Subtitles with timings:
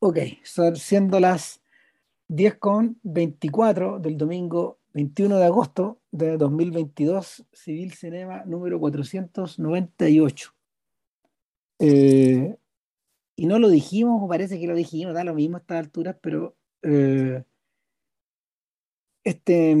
[0.00, 1.60] Ok, son siendo las
[2.28, 10.54] 10 con 24 del domingo 21 de agosto de 2022, Civil Cinema número 498.
[11.80, 12.56] Eh,
[13.34, 16.16] y no lo dijimos, o parece que lo dijimos, da lo mismo a estas alturas,
[16.20, 17.42] pero eh,
[19.24, 19.76] este,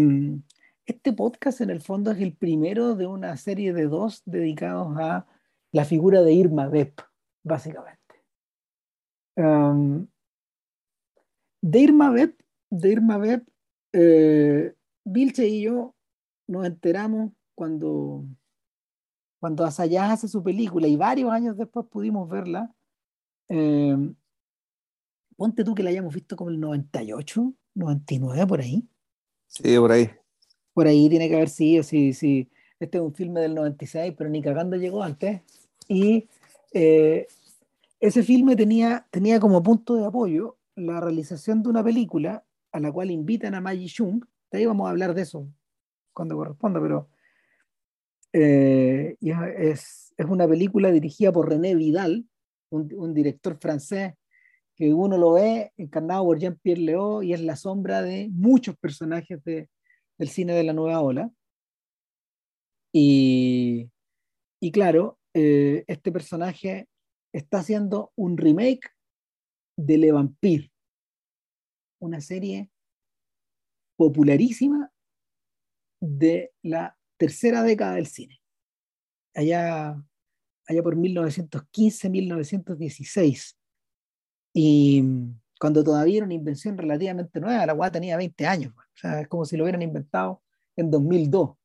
[0.84, 5.26] este podcast en el fondo es el primero de una serie de dos dedicados a
[5.70, 7.00] la figura de Irma Depp,
[7.44, 7.97] básicamente.
[9.38, 10.08] Um,
[11.62, 13.48] de Irma Depp, de Irma Depp
[13.92, 14.74] eh,
[15.04, 15.94] Vilche y yo
[16.48, 18.24] nos enteramos cuando,
[19.38, 22.74] cuando Asayas hace su película y varios años después pudimos verla.
[23.48, 23.96] Eh,
[25.36, 28.88] ponte tú que la hayamos visto como el 98, 99, por ahí.
[29.46, 30.10] Sí, por ahí.
[30.74, 32.50] Por ahí tiene que haber sido, sí, sí.
[32.80, 35.42] Este es un filme del 96, pero ni cagando llegó antes.
[35.86, 36.28] Y
[36.72, 37.28] eh,
[38.00, 42.92] ese filme tenía, tenía como punto de apoyo la realización de una película a la
[42.92, 44.24] cual invitan a Maggie Chung.
[44.50, 45.48] De ahí vamos a hablar de eso
[46.12, 47.08] cuando corresponda, pero
[48.32, 52.26] eh, es, es, una película dirigida por René Vidal,
[52.70, 54.14] un, director francés
[54.74, 59.42] que uno lo ve encarnado por Jean-Pierre Léaud y es la sombra de muchos personajes
[59.44, 59.68] de,
[60.18, 61.30] del cine de la nueva ola.
[62.92, 63.90] Y,
[64.60, 66.88] y claro, eh, este personaje
[67.32, 68.90] está haciendo un remake
[69.76, 70.72] de Le Vampire,
[72.00, 72.70] una serie
[73.96, 74.92] popularísima
[76.00, 78.40] de la tercera década del cine.
[79.34, 80.02] Allá,
[80.66, 83.58] allá por 1915, 1916.
[84.54, 85.04] Y
[85.60, 88.72] cuando todavía era una invención relativamente nueva, la guada tenía 20 años.
[88.76, 90.42] O sea, es como si lo hubieran inventado
[90.76, 91.56] en 2002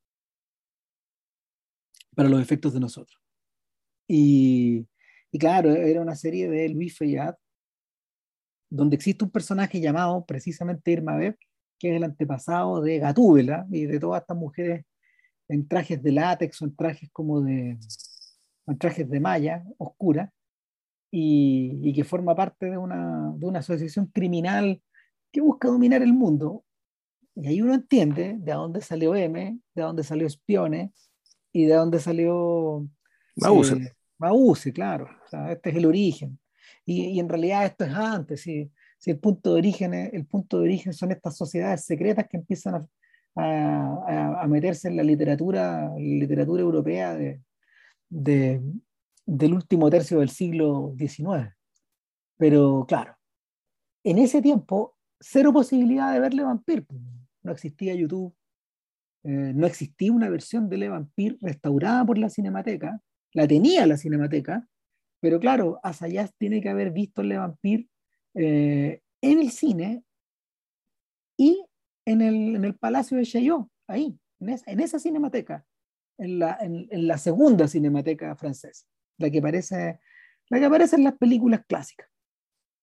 [2.15, 3.19] para los efectos de nosotros.
[4.07, 4.85] Y,
[5.33, 7.35] y claro, era una serie de Louis Fayad,
[8.69, 11.35] donde existe un personaje llamado precisamente Irma Beb,
[11.79, 14.85] que es el antepasado de Gatúbela y de todas estas mujeres
[15.47, 17.79] en trajes de látex o en trajes como de,
[18.67, 20.31] en trajes de malla oscura,
[21.09, 24.83] y, y que forma parte de una, de una asociación criminal
[25.31, 26.63] que busca dominar el mundo.
[27.33, 30.91] Y ahí uno entiende de dónde salió M, de dónde salió Espiones
[31.51, 32.87] y de dónde salió
[33.35, 33.73] Mause.
[33.73, 33.93] Eh,
[34.73, 35.07] claro.
[35.25, 36.39] O sea, este es el origen.
[36.85, 38.41] Y, en realidad esto es antes.
[38.41, 42.37] Si, si el, punto de origen el punto de origen son estas sociedades secretas que
[42.37, 42.87] empiezan
[43.35, 47.41] a, a, meterse en la literatura, literatura europea de,
[48.09, 48.61] de,
[49.25, 51.55] del último tercio del siglo XIX.
[52.37, 53.15] Pero claro,
[54.03, 56.85] en ese tiempo, cero posibilidad de verle Vampir.
[57.41, 58.33] No existía YouTube,
[59.23, 62.99] eh, no existía una versión de Le Vampire restaurada por la Cinemateca,
[63.33, 64.67] la tenía la Cinemateca,
[65.21, 67.87] pero claro, Asayas tiene que haber visto Le Vampire
[68.35, 70.03] eh, en el cine
[71.37, 71.65] y
[72.05, 75.65] en el, en el Palacio de Chaillot, ahí, en esa, en esa Cinemateca,
[76.17, 78.85] en la, en, en la segunda Cinemateca francesa
[79.17, 79.99] la que aparece,
[80.49, 82.09] la que aparece en las películas clásicas.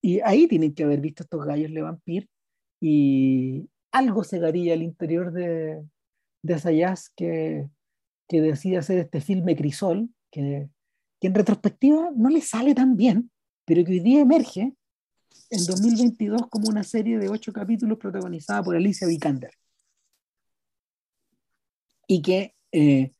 [0.02, 2.28] Y ahí tienen que haber visto estos gallos de vampir
[2.80, 5.84] y algo se daría al interior de,
[6.42, 7.68] de Asayas que,
[8.28, 10.68] que decide hacer este filme Crisol, que,
[11.20, 13.30] que en retrospectiva no le sale tan bien,
[13.64, 14.74] pero que hoy día emerge
[15.50, 19.52] en 2022 como una serie de ocho capítulos protagonizada por Alicia Vikander.
[22.06, 23.12] Y que eh,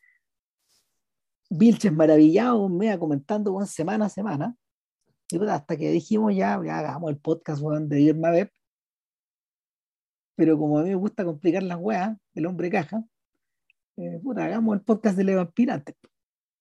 [1.49, 4.57] Vilches maravillado, me comentando bueno, semana a semana,
[5.31, 8.51] y pues, hasta que dijimos ya, ya hagamos el podcast de Irma Beb,
[10.37, 13.05] pero como a mí me gusta complicar las weas, el hombre caja,
[14.23, 15.97] puta, hagamos el podcast de Le antes.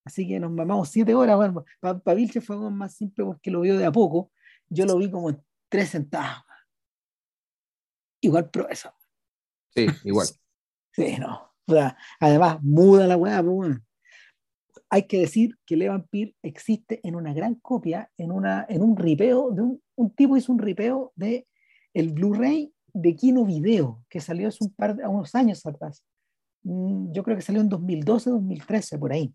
[0.10, 3.62] Así que nos mamamos siete horas, bueno, para pa Vilches fue más simple porque lo
[3.62, 4.32] vio de a poco,
[4.68, 5.40] yo lo vi como en
[5.70, 6.44] tres centavos.
[8.22, 8.92] Igual eso.
[9.76, 10.28] Sí, igual.
[10.92, 11.54] sí, no.
[11.68, 13.82] O sea, además, muda la weá, pues bueno
[14.90, 18.98] hay que decir que Le Vampire existe en una gran copia, en, una, en un
[18.98, 21.48] ripeo, de un, un tipo hizo un ripeo de
[21.94, 26.04] el Blu-ray de Kino Video, que salió hace un par de, unos años atrás.
[26.64, 29.32] Mm, yo creo que salió en 2012, 2013, por ahí.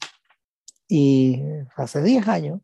[0.88, 1.42] Y
[1.76, 2.60] hace 10 años.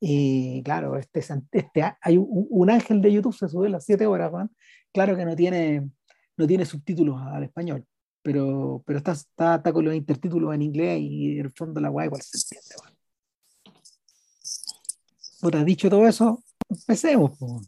[0.00, 4.06] Y claro, este, este, hay un, un ángel de YouTube, se sube a las 7
[4.06, 4.50] horas, Juan.
[4.92, 5.90] Claro que no tiene,
[6.36, 7.86] no tiene subtítulos al español
[8.26, 11.90] pero, pero está, está, está, con los intertítulos en inglés y en el fondo la
[11.90, 12.74] guay igual se entiende.
[15.40, 15.64] Bueno.
[15.64, 17.38] dicho todo eso, empecemos.
[17.38, 17.60] Po.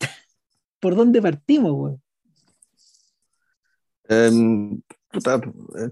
[0.80, 1.72] ¿Por dónde partimos?
[1.72, 1.96] Güey?
[5.12, 5.40] Puta,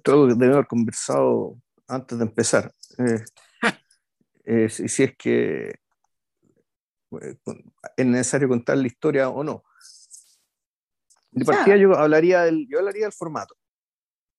[0.02, 1.56] todo debe haber conversado
[1.88, 2.72] antes de empezar.
[2.98, 3.24] Eh,
[4.44, 5.74] eh, si, si, es que
[7.96, 9.64] es necesario contar la historia o no.
[11.30, 13.56] De partida yo hablaría del, yo hablaría del formato.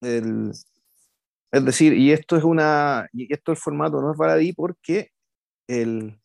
[0.01, 5.11] es decir, y esto es una, y esto el formato no es baladí porque
[5.67, 6.19] el,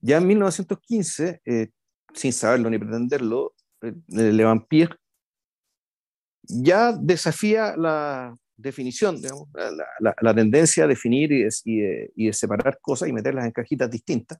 [0.00, 1.70] ya en 1915, eh,
[2.14, 4.96] sin saberlo ni pretenderlo, eh, Le Vampire
[6.48, 9.48] ya desafía la definición, digamos,
[10.00, 13.90] la, la, tendencia a definir y de, y, de, separar cosas y meterlas en cajitas
[13.90, 14.38] distintas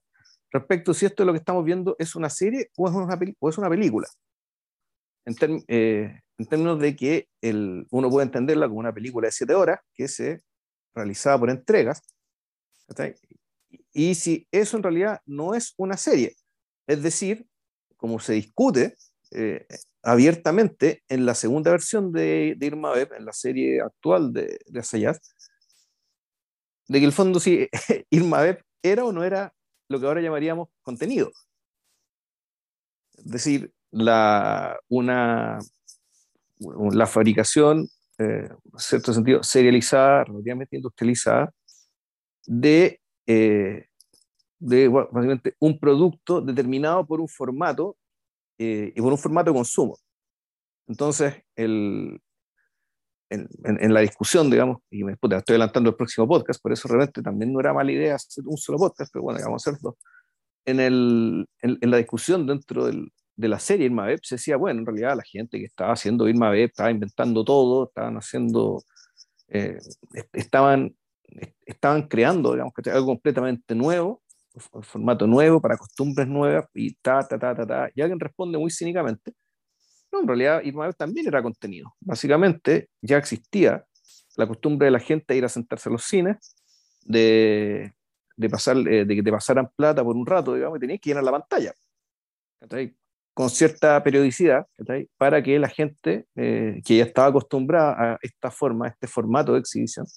[0.51, 3.49] respecto si esto es lo que estamos viendo es una serie o es una, o
[3.49, 4.07] es una película.
[5.25, 9.53] En, eh, en, términos de que el, uno puede entenderla como una película de siete
[9.53, 10.41] horas que se
[10.95, 12.01] realizaba por entregas,
[13.93, 16.35] y si eso en realidad no es una serie,
[16.87, 17.45] es decir,
[17.97, 18.95] como se discute
[19.31, 19.65] eh,
[20.03, 24.81] abiertamente en la segunda versión de, de, Irma Web, en la serie actual de, de
[26.89, 27.67] de que el fondo sí,
[28.09, 29.53] Irma Web era o no era
[29.89, 31.31] lo que ahora llamaríamos contenido.
[33.17, 35.59] Es decir, la, una,
[36.59, 37.87] la fabricación,
[38.19, 41.53] eh, en cierto sentido, serializada, relativamente industrializada,
[42.45, 43.87] de, eh,
[44.59, 47.97] de básicamente un producto determinado por un formato
[48.57, 49.97] eh, y por un formato de consumo.
[50.87, 52.19] Entonces, el,
[53.29, 57.21] en, en, la discusión, digamos, y me estoy adelantando el próximo podcast, por eso realmente
[57.21, 59.95] también no era mala idea hacer un solo podcast, pero bueno, vamos a hacer dos.
[60.65, 64.81] En, el, en, la discusión dentro del, de la serie Irma Web se decía, bueno,
[64.81, 68.83] en realidad la gente que estaba haciendo Irma Web estaba inventando todo, estaban haciendo,
[69.49, 69.77] eh,
[70.33, 70.95] estaban,
[71.65, 74.21] estaban creando, digamos, algo completamente nuevo,
[74.59, 77.89] formato nuevo para costumbres nuevas y ta, ta, ta, ta, ta.
[77.93, 79.33] Y alguien responde muy cínicamente,
[80.11, 81.95] no, en realidad Irma también era contenido.
[81.99, 83.85] Básicamente ya existía
[84.35, 86.55] la costumbre de la gente ir a sentarse a los cines,
[87.03, 87.93] de,
[88.35, 91.09] de, pasar, eh, de que te pasaran plata por un rato, digamos, y tenías que
[91.09, 91.73] llenar la pantalla.
[93.33, 94.65] con cierta periodicidad,
[95.17, 99.53] para que la gente eh, que ya estaba acostumbrada a esta forma, a este formato
[99.53, 100.07] de exhibición,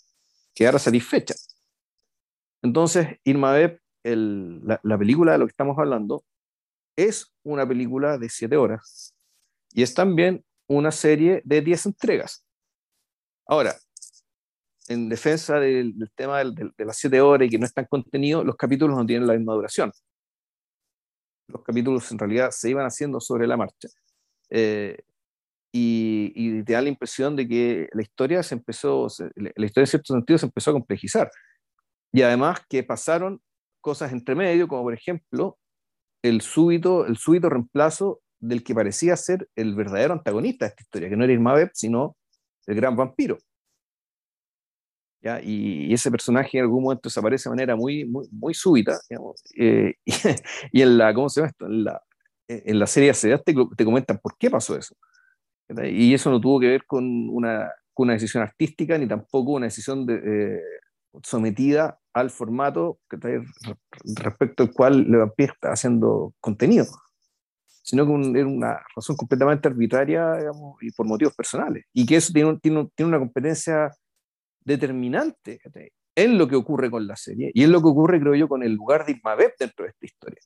[0.54, 1.34] quedara satisfecha.
[2.62, 6.24] Entonces, Irma Beb, la, la, película de lo que estamos hablando,
[6.96, 9.14] es una película de siete horas,
[9.72, 12.44] y es también una serie de 10 entregas.
[13.46, 13.74] Ahora,
[14.88, 18.96] en defensa del, tema de las 7 horas y que no están contenidos, los capítulos
[18.96, 19.92] no tienen la misma duración.
[21.48, 23.88] Los capítulos en realidad se iban haciendo sobre la marcha.
[24.50, 24.98] Eh,
[25.72, 29.06] y, y, te da la impresión de que la historia se empezó,
[29.36, 31.30] la historia en cierto sentido se empezó a complejizar.
[32.12, 33.40] Y además que pasaron
[33.80, 35.58] cosas entre medio, como por ejemplo
[36.22, 41.08] el súbito, el súbito reemplazo del que parecía ser el verdadero antagonista de esta historia,
[41.08, 42.16] que no era Irma sino
[42.66, 43.38] el gran vampiro.
[45.22, 45.40] ¿Ya?
[45.42, 48.98] Y, ese personaje en algún momento desaparece de manera muy, muy, muy súbita,
[49.58, 49.94] eh,
[50.72, 51.66] y, en la, ¿cómo se llama esto?
[51.66, 52.02] En la,
[52.48, 54.96] en la serie de te, te comentan por qué pasó eso.
[55.84, 59.66] Y eso no tuvo que ver con una, con una decisión artística, ni tampoco una
[59.66, 60.60] decisión de, eh,
[61.22, 63.42] sometida al formato que,
[64.16, 66.86] respecto al cual Le Vampire está haciendo contenido
[67.82, 70.38] sino que era una razón completamente arbitraria
[70.80, 71.86] y por motivos personales.
[71.92, 73.90] Y que eso tiene, tiene, tiene una competencia
[74.60, 75.60] determinante
[76.14, 78.62] en lo que ocurre con la serie y en lo que ocurre, creo yo, con
[78.62, 80.40] el lugar de Ismabeb dentro de esta historia.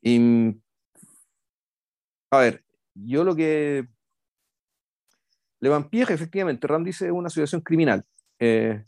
[0.00, 0.60] Y,
[2.30, 3.88] a ver, yo lo que...
[5.60, 8.04] Le Vampire, efectivamente, Ram dice una asociación criminal.
[8.38, 8.82] Eh,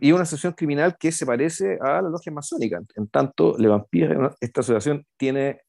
[0.00, 2.80] y una asociación criminal que se parece a la logia masónica.
[2.96, 5.60] En tanto, Le Vampire, esta asociación tiene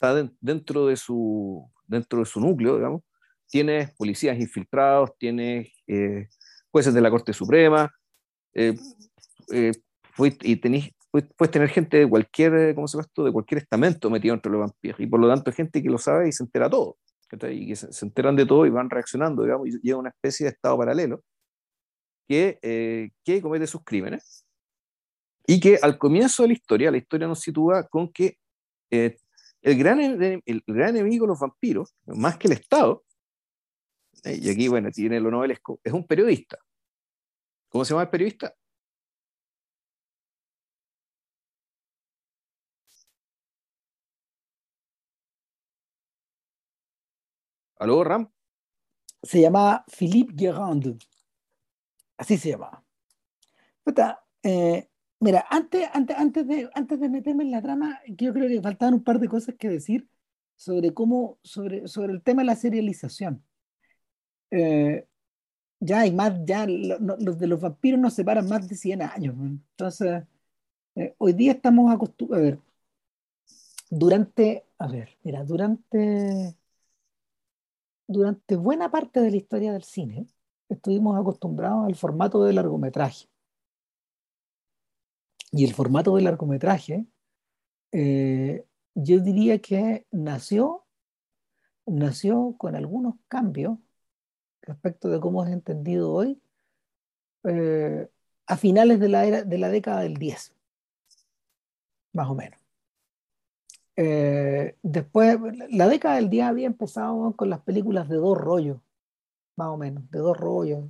[0.00, 3.02] está dentro de su, dentro de su núcleo, digamos,
[3.48, 6.28] tienes policías infiltrados, tienes eh,
[6.70, 7.92] jueces de la Corte Suprema,
[8.54, 8.74] eh,
[9.52, 9.72] eh,
[10.16, 13.24] y tenés, puedes tener gente de cualquier, ¿cómo se llama esto?
[13.24, 16.28] De cualquier estamento metido entre los vampiros, y por lo tanto gente que lo sabe
[16.28, 16.96] y se entera todo,
[17.50, 20.52] y que se, enteran de todo y van reaccionando, digamos, y llega una especie de
[20.52, 21.22] estado paralelo
[22.30, 24.46] que, que comete sus crímenes,
[25.48, 28.38] y que al comienzo de la historia, la historia nos sitúa con que
[28.90, 29.18] el
[29.62, 33.04] gran, el gran enemigo de los vampiros, más que el Estado,
[34.22, 36.58] eh, y aquí, bueno, tiene lo novelesco, es un periodista.
[37.68, 38.54] ¿Cómo se llama el periodista?
[47.76, 48.30] ¿Aló, Ram?
[49.20, 50.96] Se llama Philippe Guérand.
[52.20, 52.84] Así se llama.
[54.42, 54.86] Eh,
[55.20, 58.94] Mira, antes, antes, antes, de, antes de meterme en la trama, yo creo que faltaban
[58.94, 60.08] un par de cosas que decir
[60.56, 63.42] sobre cómo, sobre, sobre el tema de la serialización.
[64.50, 65.06] Eh,
[65.80, 69.34] ya hay más, ya los de los vampiros nos separan más de 100 años.
[69.38, 70.24] Entonces,
[70.96, 72.58] eh, hoy día estamos acostumbrados, a ver,
[73.90, 76.56] durante, a ver, mira, durante,
[78.06, 80.26] durante buena parte de la historia del cine
[80.70, 83.28] estuvimos acostumbrados al formato de largometraje.
[85.52, 87.06] Y el formato de largometraje,
[87.92, 90.86] eh, yo diría que nació,
[91.86, 93.78] nació con algunos cambios
[94.62, 96.40] respecto de cómo es entendido hoy,
[97.44, 98.08] eh,
[98.46, 100.54] a finales de la, era, de la década del 10,
[102.12, 102.60] más o menos.
[103.96, 105.38] Eh, después,
[105.70, 108.80] la década del 10 había empezado con las películas de dos rollos,
[109.56, 110.84] más o menos, de dos rollos,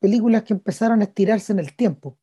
[0.00, 2.18] películas que empezaron a estirarse en el tiempo.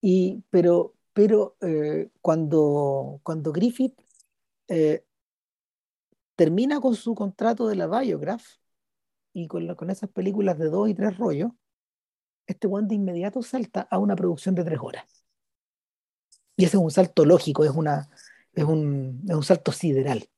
[0.00, 4.00] Y, pero pero eh, cuando, cuando Griffith
[4.68, 5.04] eh,
[6.36, 8.44] termina con su contrato de la Biograph
[9.32, 11.50] y con, con esas películas de dos y tres rollos,
[12.46, 15.24] este one de inmediato salta a una producción de tres horas.
[16.54, 18.08] Y ese es un salto lógico, es, una,
[18.52, 20.28] es, un, es un salto sideral.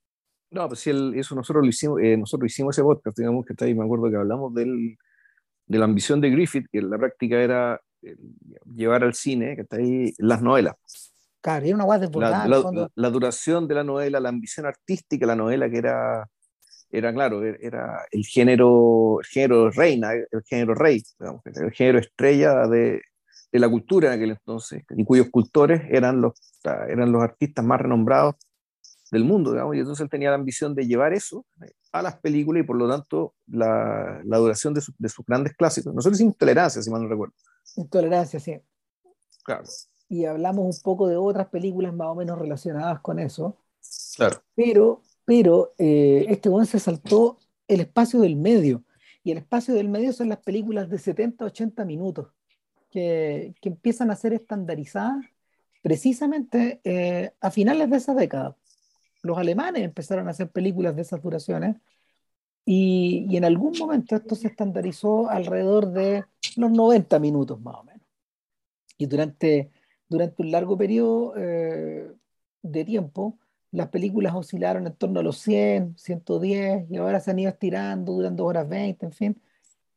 [0.50, 3.66] No, pues sí, eso nosotros lo hicimos, eh, nosotros hicimos ese podcast, digamos que está
[3.66, 4.99] ahí, me acuerdo que hablamos del,
[5.66, 7.80] de la ambición de Griffith, que en la práctica era
[8.75, 10.75] llevar al cine que está ahí, las novelas.
[11.40, 15.37] Claro, una guay la, la, la, duración de la novela, la ambición artística de la
[15.37, 16.28] novela, que era,
[16.90, 21.02] era claro, era el género, el género reina, el género rey,
[21.54, 23.00] el género estrella de,
[23.52, 26.35] de, la cultura en aquel entonces, y cuyos cultores eran los,
[26.88, 28.35] eran los artistas más renombrados
[29.10, 31.44] del mundo, digamos, y entonces él tenía la ambición de llevar eso
[31.92, 35.92] a las películas y por lo tanto la, la duración de, de, sus grandes clásicos.
[35.94, 37.34] Nosotros hicimos Tolerancia, si mal no recuerdo.
[37.76, 38.60] Intolerancia, sí.
[39.42, 39.64] Claro.
[40.08, 43.56] Y hablamos un poco de otras películas más o menos relacionadas con eso.
[44.16, 44.42] Claro.
[44.54, 48.84] Pero, pero eh, este buen se saltó el espacio del medio.
[49.22, 52.28] Y el espacio del medio son las películas de 70, 80 minutos,
[52.90, 55.24] que, que empiezan a ser estandarizadas
[55.82, 58.56] precisamente eh, a finales de esa década.
[59.22, 61.76] Los alemanes empezaron a hacer películas de esas duraciones
[62.64, 66.24] y, y, en algún momento esto se estandarizó alrededor de
[66.56, 68.02] los 90 minutos más o menos.
[68.98, 69.70] Y durante,
[70.08, 72.12] durante un largo periodo eh,
[72.62, 73.38] de tiempo,
[73.72, 78.12] las películas oscilaron en torno a los 100, 110, y ahora se han ido estirando,
[78.12, 79.42] duran 2 horas 20, en fin.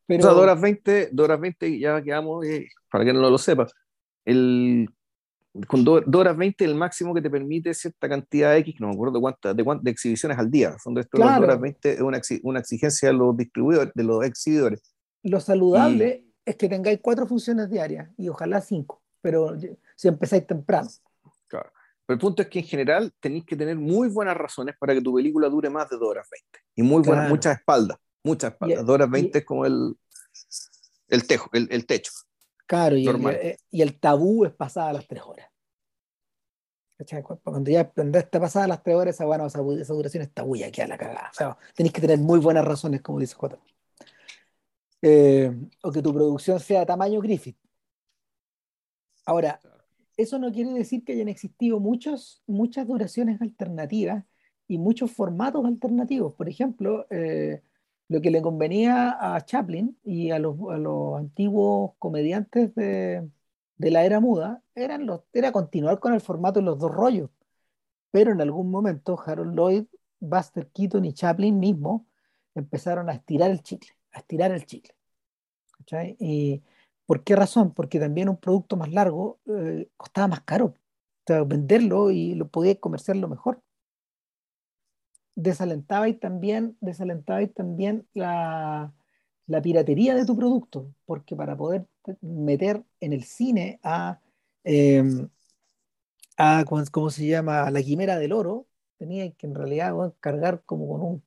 [0.06, 0.22] Pero...
[0.22, 3.38] O sea, 2 horas 20, 2 horas 20 ya quedamos, eh, para que no lo
[3.38, 3.68] sepa,
[4.24, 4.88] el,
[5.68, 8.94] con 2 horas 20 el máximo que te permite cierta cantidad de X, no me
[8.94, 10.76] acuerdo cuántas, de, de exhibiciones al día.
[10.80, 11.42] Son de esto, claro.
[11.42, 14.82] 2 horas 20 es una, una, exigencia de los distribuidores, de los exhibidores.
[15.22, 19.56] Lo saludable es que tengáis cuatro funciones diarias y ojalá cinco, pero
[19.96, 20.90] si empezáis temprano.
[21.48, 21.72] Claro.
[22.06, 25.02] Pero el punto es que en general tenéis que tener muy buenas razones para que
[25.02, 26.60] tu película dure más de 2 horas 20.
[26.76, 27.30] Y muy buenas, claro.
[27.30, 28.86] muchas espaldas, muchas espaldas.
[28.86, 29.96] 2 horas 20 y, es como el,
[31.08, 32.12] el, tejo, el, el techo.
[32.65, 35.50] Claro, y el, y el, tabú es pasada las 3 horas.
[37.43, 40.82] Cuando ya está pasada las 3 horas, esa, bueno, esa, esa duración está bulla aquí
[40.82, 41.29] a la cagada.
[41.32, 43.60] O sea, tenéis que tener muy buenas razones, como dice J
[45.03, 45.51] eh,
[45.82, 47.58] o que tu producción sea de tamaño Griffith.
[49.25, 49.60] Ahora,
[50.15, 54.24] eso no quiere decir que hayan existido muchos, muchas duraciones alternativas
[54.67, 56.34] y muchos formatos alternativos.
[56.36, 57.62] Por ejemplo, eh,
[58.10, 63.30] lo que le convenía a Chaplin y a los, a los antiguos comediantes de,
[63.78, 67.30] de, la era muda eran los, era continuar con el formato de los dos rollos.
[68.12, 69.86] Pero en algún momento Harold Lloyd,
[70.20, 72.08] Buster Keaton y Chaplin mismo
[72.56, 74.96] empezaron a estirar el chicle a estirar el chicle.
[76.20, 76.64] ¿Y
[77.06, 77.74] por qué razón?
[77.74, 80.76] Porque también un producto más largo eh, costaba más caro.
[81.30, 83.62] O venderlo y lo podía comerciarlo mejor.
[85.36, 88.94] Desalentaba y también, desalentaba y también la,
[89.48, 91.86] la piratería de tu producto, porque para poder
[92.22, 94.20] meter en el cine a,
[94.63, 95.04] eh,
[96.38, 97.70] a ¿cómo, se llama?
[97.72, 101.24] La quimera del oro, tenía que en realidad bueno, cargar como con un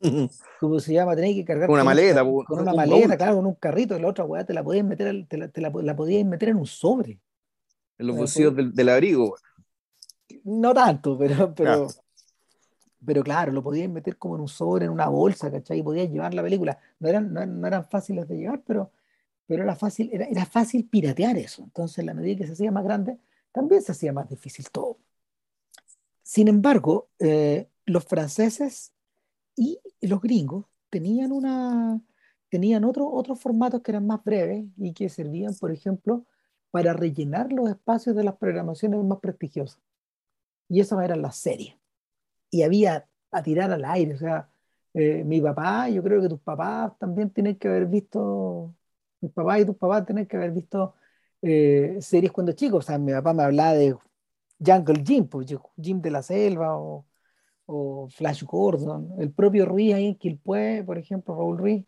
[0.60, 1.14] ¿Cómo se llama?
[1.14, 4.00] Tenéis que cargar con una maleta, con, con una maleta, claro, con un carrito, y
[4.00, 6.56] la otra weá te la podías meter, te la, te la, la podías meter en
[6.56, 7.20] un sobre.
[7.98, 9.36] En los bolsillos del, del, abrigo.
[10.44, 11.88] No tanto, pero, pero, claro.
[13.04, 15.78] Pero claro, lo podías meter como en un sobre, en una bolsa, ¿cachai?
[15.80, 16.78] Y podías llevar la película.
[16.98, 18.92] No eran, no, no eran fáciles de llevar, pero,
[19.46, 21.62] pero era, fácil, era, era fácil piratear eso.
[21.64, 23.18] Entonces, en la medida que se hacía más grande,
[23.52, 24.98] también se hacía más difícil todo.
[26.22, 28.92] Sin embargo, eh, los franceses
[29.56, 32.00] y los gringos tenían, una,
[32.48, 36.26] tenían otro, otros formatos que eran más breves y que servían, por ejemplo,
[36.70, 39.80] para rellenar los espacios de las programaciones más prestigiosas.
[40.68, 41.79] Y esas eran las series.
[42.50, 44.14] Y había a tirar al aire.
[44.14, 44.48] O sea,
[44.94, 48.74] eh, mi papá, yo creo que tus papás también tienen que haber visto,
[49.20, 50.94] mis papás y tus papás tienen que haber visto
[51.42, 52.84] eh, series cuando chicos.
[52.84, 53.96] O sea, mi papá me hablaba de
[54.64, 55.46] Jungle Jim, pues,
[55.80, 57.06] Jim de la Selva o,
[58.10, 61.86] Flash Gordon, el propio Ruiz ahí en puede por ejemplo, Raúl Ruiz,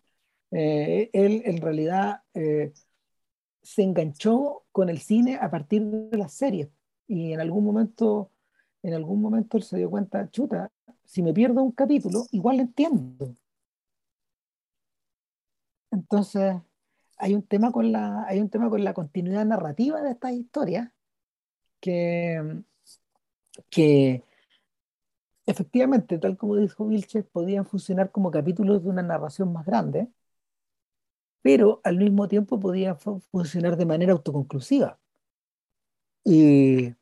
[0.52, 2.73] eh, él en realidad eh,
[3.62, 6.69] se enganchó con el cine a partir de las series
[7.09, 8.32] y en algún momento,
[8.83, 10.71] en algún momento él se dio cuenta, chuta,
[11.05, 13.37] si me pierdo un capítulo, igual lo entiendo.
[15.91, 16.57] Entonces,
[17.19, 20.91] hay un tema con la, hay un tema con la continuidad narrativa de estas historias
[21.81, 22.62] que,
[23.71, 24.25] que
[25.47, 30.09] efectivamente, tal como dijo Vilches, podían funcionar como capítulos de una narración más grande,
[31.43, 34.99] pero al mismo tiempo podían funcionar de manera autoconclusiva.
[36.25, 36.95] Y,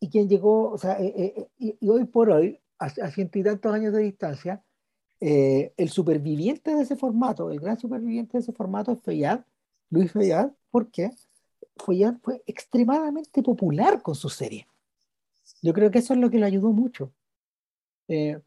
[0.00, 3.44] y quien llegó, o sea, eh, eh, eh, y, hoy por hoy, a, ciento y
[3.44, 4.64] tantos años de distancia,
[5.20, 9.44] el superviviente de ese formato, el gran superviviente de ese formato es Feyad,
[9.90, 11.10] Luis Feyad, porque
[11.76, 14.66] Feyad fue extremadamente popular con su serie.
[15.60, 17.12] Yo creo que eso es lo que le ayudó mucho.
[18.08, 18.40] Eh,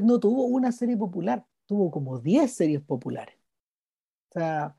[0.00, 3.36] no tuvo una serie popular, tuvo como 10 series populares.
[4.30, 4.74] O sea,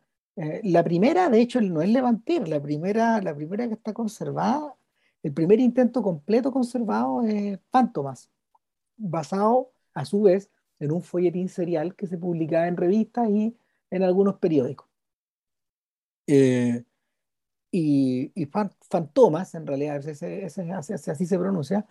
[0.63, 4.75] la primera, de hecho, no es Levantir, la primera, la primera que está conservada,
[5.23, 8.29] el primer intento completo conservado es Fantomas,
[8.97, 10.49] basado a su vez
[10.79, 13.57] en un folletín serial que se publicaba en revistas y
[13.91, 14.87] en algunos periódicos.
[16.27, 16.83] Eh,
[17.71, 18.49] y, y
[18.89, 21.85] Fantomas, en realidad, así se pronuncia,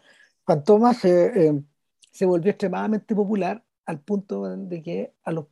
[0.44, 1.62] Fantomas eh,
[2.10, 5.46] se volvió extremadamente popular al punto de que al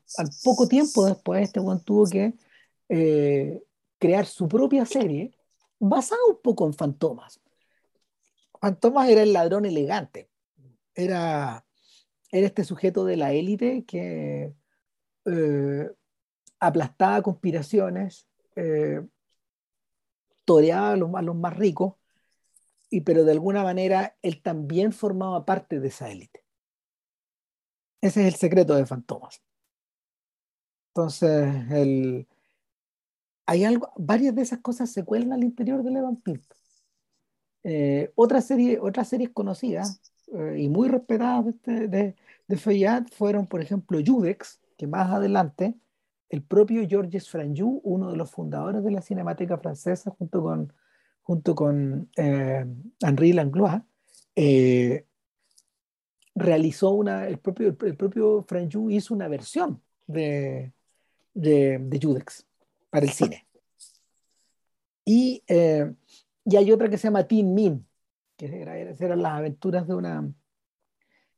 [0.45, 2.35] poco tiempo después este Juan tuvo que
[2.88, 3.62] eh,
[3.99, 5.33] crear su propia serie
[5.78, 7.40] basada un poco en Fantomas.
[8.60, 10.30] Fantomas era el ladrón elegante,
[10.94, 11.64] era,
[12.30, 14.54] era este sujeto de la élite que
[15.25, 15.90] eh,
[16.60, 18.28] aplastaba conspiraciones,
[20.44, 21.94] toreaba a los, más ricos,
[22.88, 26.44] y, pero de alguna manera él también formaba parte de esa élite.
[28.00, 29.42] Ese es el secreto de Fantomas.
[30.94, 32.28] Entonces, el,
[33.46, 36.16] hay algo, varias de esas cosas se cuelan al interior de Evan
[37.68, 40.00] eh, otra serie, otras series conocidas
[40.33, 42.14] eh, y muy respetadas de, de,
[42.46, 45.74] de Fayad fueron, por ejemplo, Judex, que más adelante
[46.29, 50.72] el propio Georges Franju, uno de los fundadores de la Cinemateca Francesa, junto con,
[51.22, 52.64] junto con eh,
[53.00, 53.83] Henri Langlois,
[54.37, 55.05] eh,
[56.37, 60.72] realizó una, el propio, el propio Franju hizo una versión de,
[61.35, 62.46] de, Judex
[62.90, 63.44] para el cine.
[65.05, 65.92] Y, eh,
[66.46, 67.87] y, hay otra que se llama Tin Min,
[68.37, 70.32] que eran las aventuras de una,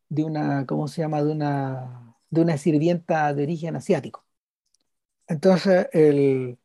[0.08, 1.22] de una, ¿cómo se llama?
[1.22, 4.24] De una, de una sirvienta de origen asiático.
[5.26, 6.58] Entonces, el,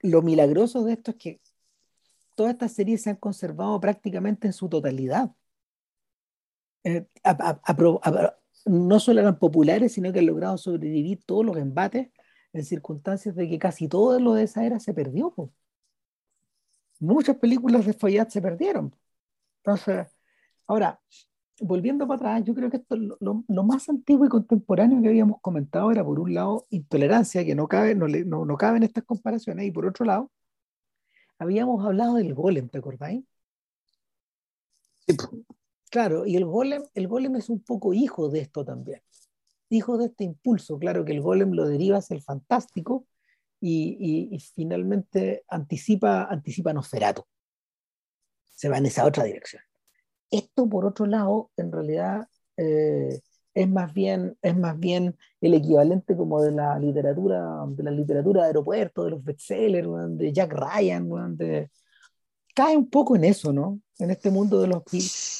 [0.00, 1.40] lo milagroso de esto es que
[2.34, 5.32] todas estas series se han conservado prácticamente en su totalidad.
[6.84, 7.06] Eh,
[8.64, 12.10] no solo eran populares, sino que han logrado sobrevivir todos los embates
[12.52, 15.34] en circunstancias de que casi todo lo de esa era se perdió.
[17.00, 18.94] Muchas películas de Foyat se perdieron.
[19.62, 20.06] Entonces,
[20.66, 21.00] ahora,
[21.60, 25.40] volviendo para atrás, yo creo que esto lo, lo, más antiguo y contemporáneo que habíamos
[25.40, 29.04] comentado era, por un lado, intolerancia, que no cabe, no, no, no cabe en estas
[29.04, 30.30] comparaciones, y por otro lado,
[31.38, 33.24] habíamos hablado del golem, ¿te acordáis?
[35.90, 39.02] Claro, y el golem, el golem es un poco hijo de esto también,
[39.68, 43.06] hijo de este impulso, claro que el golem lo deriva hacia el fantástico
[43.60, 47.24] y, y, y finalmente anticipa, anticipa Nosferatu,
[48.56, 49.62] se va en esa otra dirección.
[50.30, 53.20] Esto, por otro lado, en realidad eh,
[53.54, 58.42] es, más bien, es más bien el equivalente como de la literatura, de la literatura
[58.42, 59.88] de aeropuerto, de los bestsellers,
[60.18, 61.70] de Jack Ryan, de...
[62.54, 63.80] cae un poco en eso, ¿no?
[63.98, 64.82] En este mundo de los...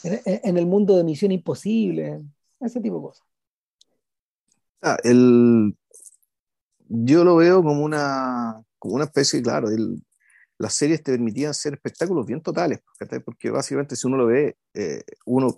[0.04, 2.22] En, el mundo de Misión Imposible,
[2.60, 3.26] ese tipo de cosas.
[4.82, 5.74] Ah, el,
[6.88, 10.02] yo lo veo como una, como una especie, claro, el,
[10.58, 12.80] las series te permitían hacer espectáculos bien totales,
[13.24, 15.56] porque básicamente si uno lo ve, eh, uno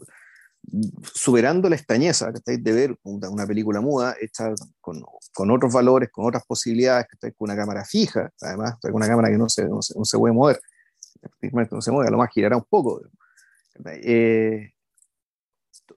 [1.14, 6.44] superando la extrañeza de ver una, película muda hecha con, con, otros valores, con otras
[6.44, 10.04] posibilidades, con una cámara fija, además, con una cámara que no se, no se, no
[10.04, 10.60] se puede mover,
[11.70, 13.00] no se mueve, a lo más girará un poco.
[13.86, 14.72] Eh,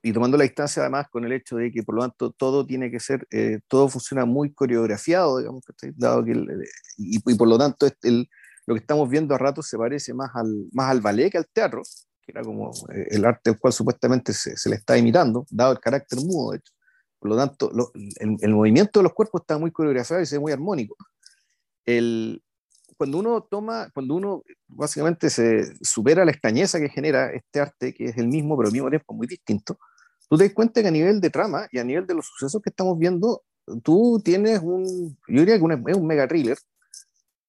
[0.02, 2.90] y tomando la distancia además con el hecho de que por lo tanto todo tiene
[2.90, 6.32] que ser, eh, todo funciona muy coreografiado, digamos, dado que
[6.98, 8.28] y, y, por lo tanto el,
[8.66, 11.46] lo que estamos viendo a ratos se parece más al, más al ballet que al
[11.46, 11.82] teatro,
[12.22, 15.72] que era como eh, el arte al cual supuestamente se, se, le está imitando, dado
[15.72, 16.72] el carácter mudo, de hecho.
[17.18, 17.70] Por lo tanto,
[18.18, 20.96] el, el, movimiento de los cuerpos está muy coreografiado y se ve muy armónico.
[21.84, 22.42] El,
[23.02, 28.04] cuando uno toma, cuando uno básicamente se supera la extrañeza que genera este arte, que
[28.04, 29.76] es el mismo, pero al mismo tiempo muy distinto,
[30.28, 32.62] tú te das cuenta que a nivel de trama y a nivel de los sucesos
[32.62, 33.42] que estamos viendo,
[33.82, 36.56] tú tienes un, yo diría que es un mega thriller,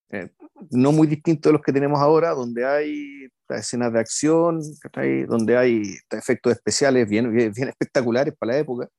[0.10, 0.32] eh,
[0.72, 4.60] no muy distinto de los que tenemos ahora, donde hay escenas de acción,
[5.28, 8.90] donde hay efectos especiales bien, bien, espectaculares para la época,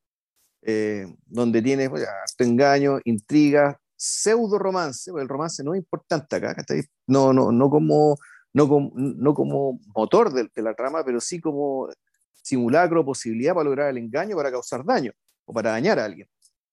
[0.62, 2.06] eh, donde tienes pues,
[2.38, 6.54] engaño, intriga, pseudo romance, porque el romance no es importante acá,
[7.06, 8.18] no, no, no, como,
[8.52, 11.88] no, como, no como motor de, la trama, pero sí como
[12.42, 15.12] simulacro, posibilidad para lograr el engaño, para causar daño
[15.46, 16.28] o para dañar a alguien.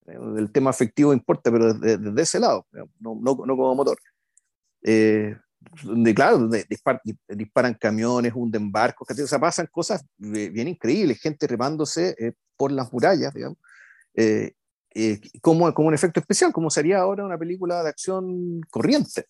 [0.07, 2.67] Eh, el tema afectivo importa, pero desde, ese lado,
[2.99, 3.97] no, no, no como motor.
[4.83, 5.35] Eh,
[5.83, 6.65] donde, claro, donde
[7.29, 12.91] disparan camiones, hunden barcos, o sea, pasan cosas bien increíbles, gente remándose eh, por las
[12.91, 13.57] murallas, digamos,
[14.15, 14.53] eh,
[15.41, 19.25] como, como un efecto especial, como sería ahora una película de acción corriente.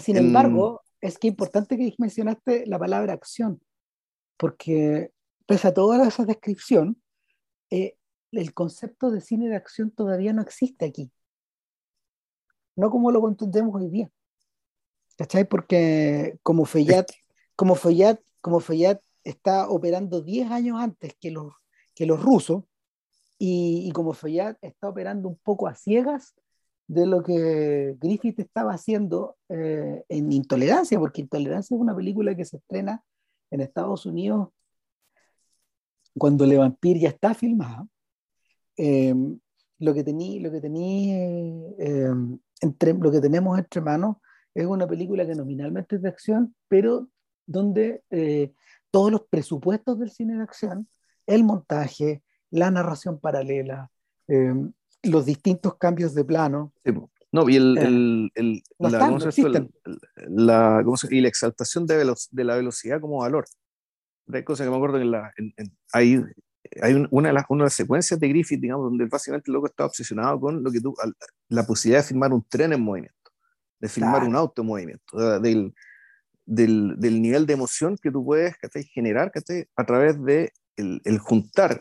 [0.00, 3.60] Sin embargo, es que importante que mencionaste la palabra acción,
[4.36, 5.12] porque
[5.46, 7.00] pese a toda esa descripción,
[7.70, 11.10] el concepto de cine de acción todavía no existe aquí.
[12.74, 14.10] No como lo contendemos hoy día.
[15.16, 15.48] ¿Cachai?
[15.48, 17.10] Porque como Feyat,
[17.54, 21.54] como Feyat, como Feyat está operando 10 años antes que los,
[21.94, 22.64] que los rusos,
[23.38, 26.34] y, como Feyat está operando un poco a ciegas
[26.88, 32.44] de lo que Griffith estaba haciendo eh, en Intolerancia, porque Intolerancia es una película que
[32.44, 33.02] se estrena
[33.50, 34.48] en Estados Unidos
[36.16, 37.86] cuando Le Vampire ya está filmada.
[38.76, 39.14] Eh,
[39.78, 41.12] lo que tení, lo que tení,
[41.78, 42.10] eh,
[42.60, 44.16] entre, lo que tenemos entre manos
[44.54, 47.08] es una película que nominalmente es de acción, pero
[47.46, 48.52] donde eh,
[48.90, 50.88] todos los presupuestos del cine de acción,
[51.26, 52.22] el montaje,
[52.56, 53.90] la narración paralela,
[54.28, 54.54] eh,
[55.02, 56.72] los distintos cambios de plano.
[57.32, 58.30] no, y la,
[61.28, 63.46] exaltación de, de, la velocidad como valor.
[64.32, 65.32] Hay cosas que me acuerdo que la,
[65.92, 66.24] hay,
[66.82, 69.66] hay una, de las, una de las secuencias de Griffith, digamos, donde básicamente el loco
[69.66, 70.94] está obsesionado con lo que tú,
[71.48, 73.16] la posibilidad de filmar un tren en movimiento
[73.80, 75.74] de filmar un auto en movimiento, del,
[76.44, 78.54] del, del, nivel de emoción que tú puedes
[78.92, 79.32] generar
[79.76, 81.80] a través de el, el, juntar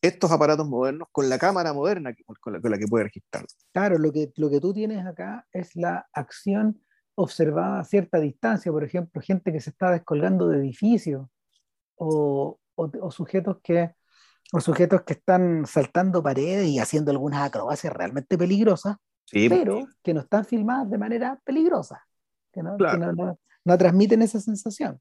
[0.00, 3.44] estos aparatos modernos con la cámara moderna con la, con la que puedes registrar.
[3.72, 6.80] Claro, lo que, lo que tú tienes acá es la acción
[7.14, 11.26] observada a cierta distancia, por ejemplo, gente que se está descolgando de edificios
[11.96, 13.90] o, o, sujetos que
[14.52, 18.96] o sujetos que están saltando paredes y haciendo algunas acrobacias realmente peligrosas
[19.30, 22.06] pero que no están filmadas de manera peligrosa,
[22.52, 22.76] que no,
[23.64, 25.00] no, transmiten esa sensación.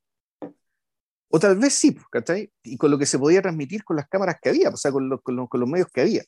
[1.30, 2.52] O tal vez sí, ¿cachai?
[2.64, 5.10] Y con lo que se podía transmitir con las cámaras que había, o sea, con,
[5.18, 6.24] con, los medios que había.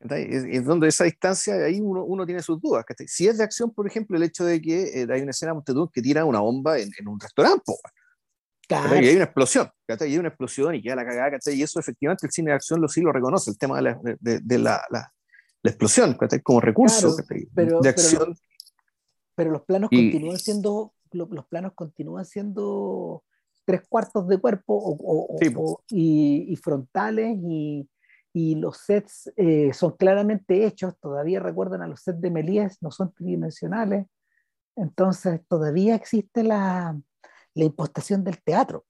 [0.00, 2.84] Es, donde esa distancia, ahí uno, uno tiene sus dudas.
[2.84, 3.06] ¿cachai?
[3.08, 5.86] Si es de acción, por ejemplo, el hecho de que eh, hay una escena de
[5.92, 7.72] que tira una bomba en, en un restaurante,
[8.68, 9.00] claro.
[9.00, 10.08] y hay una explosión, ¿cachai?
[10.10, 11.54] y hay una explosión y queda la cagada, ¿cachai?
[11.54, 14.00] y eso efectivamente el cine de acción lo sí lo reconoce, el tema de la,
[14.02, 15.14] de, de la, la,
[15.64, 17.16] la explosión, como recurso
[17.54, 18.36] pero, de acción.
[19.34, 23.24] Pero, los planos continúan siendo, los, planos continúan siendo
[23.64, 27.88] tres cuartos de cuerpo o, y, frontales y,
[28.32, 32.90] y, los sets eh, son claramente hechos, todavía recuerdan a los sets de Méliès, no
[32.90, 34.06] son tridimensionales,
[34.76, 36.98] entonces todavía existe la,
[37.54, 38.84] la impostación del teatro.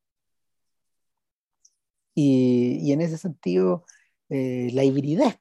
[2.14, 3.84] Y, y en ese sentido,
[4.28, 5.38] eh, la hibridez.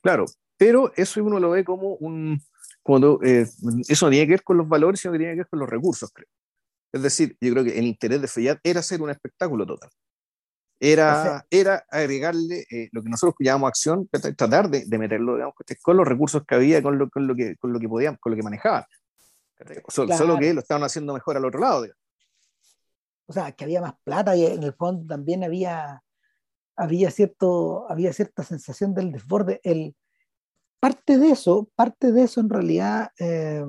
[0.00, 0.24] Claro,
[0.56, 2.40] pero eso uno lo ve como un...
[2.82, 3.46] Cuando, eh,
[3.88, 5.68] eso no tiene que ver con los valores, sino que tiene que ver con los
[5.68, 6.28] recursos, creo.
[6.92, 9.90] Es decir, yo creo que el interés de Fayad era hacer un espectáculo total.
[10.80, 15.96] Era, era agregarle eh, lo que nosotros llamamos acción, tratar de, de meterlo digamos, con
[15.96, 18.36] los recursos que había, con lo, con lo, que, con lo que podían, con lo
[18.36, 18.84] que manejaban.
[19.88, 21.82] Solo, que lo estaban haciendo mejor al otro lado.
[21.82, 22.02] Digamos.
[23.26, 26.00] O sea, que había más plata y en el fondo también había
[26.78, 29.60] había, cierto, había cierta sensación del desborde.
[29.64, 29.96] El,
[30.80, 33.64] parte de eso, parte de eso en realidad, eh,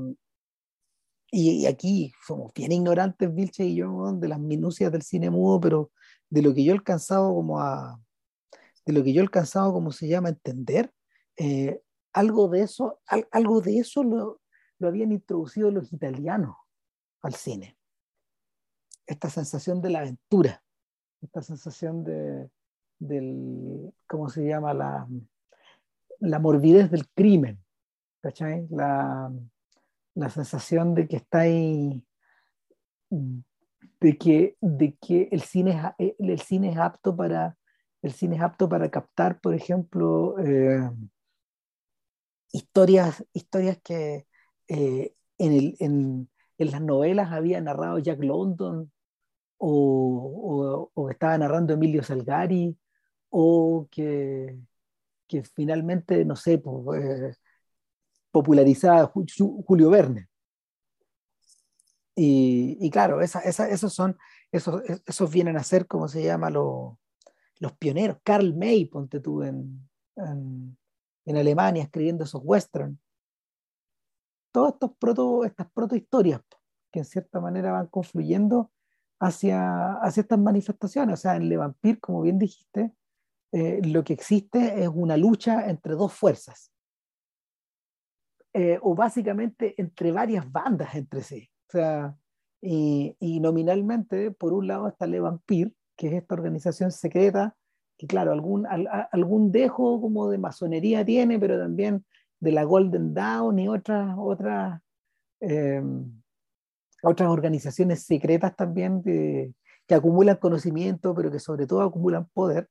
[1.31, 5.91] y, aquí somos bien ignorantes, Vilche y yo, de las minucias del cine mudo, pero
[6.29, 7.99] de lo que yo he alcanzado como a,
[8.85, 10.91] de lo que yo he alcanzado, como se llama, entender,
[11.37, 11.81] eh,
[12.13, 12.99] algo de eso,
[13.31, 14.41] algo de eso lo,
[14.79, 16.55] lo habían introducido los italianos
[17.21, 17.77] al cine.
[19.05, 20.63] Esta sensación de la aventura,
[21.21, 22.49] esta sensación de,
[22.97, 24.73] del, ¿cómo se llama?
[24.73, 25.07] La,
[26.19, 27.63] la morbidez del crimen,
[28.21, 28.67] ¿cachai?
[28.69, 29.31] La,
[30.19, 32.03] la sensación de que está ahí,
[33.09, 37.57] de que, de que el, cine es, el cine es apto para
[38.01, 40.89] el cine es apto para captar, por ejemplo, eh,
[42.51, 44.25] historias, historias que,
[44.67, 48.91] eh, en, el, en, en, las novelas había narrado Jack London
[49.57, 52.77] o, o, estaba narrando Emilio Salgari
[53.29, 54.57] o que,
[55.27, 57.35] que finalmente, no sé, pues, eh,
[58.31, 60.29] popularizaba Julio Verne.
[62.21, 64.17] Y, claro, esos son,
[64.51, 66.95] esos, esos vienen a ser, como se llama, los,
[67.59, 68.17] los pioneros.
[68.23, 72.99] Karl May, ponte tú en, en, Alemania escribiendo esos westerns.
[74.51, 76.41] Todas estos proto, estas protohistorias
[76.91, 78.71] que en cierta manera van confluyendo
[79.19, 81.13] hacia, hacia estas manifestaciones.
[81.13, 82.91] O sea, en Le Vampire, como bien dijiste,
[83.51, 86.71] eh, lo que existe es una lucha entre dos fuerzas.
[88.53, 91.49] Eh, o básicamente entre varias bandas entre sí.
[91.67, 92.17] O sea,
[92.61, 97.55] y, nominalmente, por un lado está Le Vampire, que es esta organización secreta
[97.97, 98.65] que claro, algún,
[99.11, 102.05] algún dejo como de masonería tiene, pero también
[102.39, 104.81] de la Golden Dawn y otras, otras,
[105.41, 105.83] eh,
[107.03, 109.53] otras organizaciones secretas también que
[109.93, 112.69] acumulan conocimiento, pero que sobre todo acumulan poder.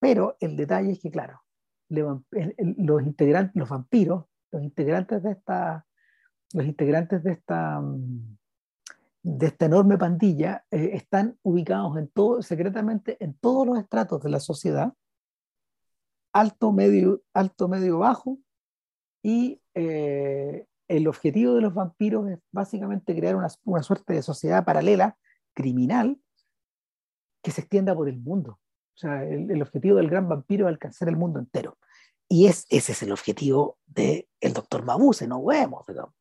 [0.00, 1.42] Pero el detalle es que, claro,
[1.88, 5.86] los integrantes, los vampiros, los integrantes de esta,
[6.52, 8.36] los integrantes de esta, mm,
[9.22, 14.30] de esta enorme pandilla eh, están ubicados en todo, secretamente en todos los estratos de
[14.30, 14.92] la sociedad,
[16.32, 18.38] alto, medio, alto, medio, bajo,
[19.22, 24.64] y eh, el objetivo de los vampiros es básicamente crear una, una, suerte de sociedad
[24.64, 25.18] paralela,
[25.54, 26.20] criminal,
[27.42, 28.60] que se extienda por el mundo.
[28.94, 31.78] O sea, el, el objetivo del gran vampiro es alcanzar el mundo entero.
[32.28, 36.14] Y es, ese es el objetivo del el doctor Mabuse, no vemos, digamos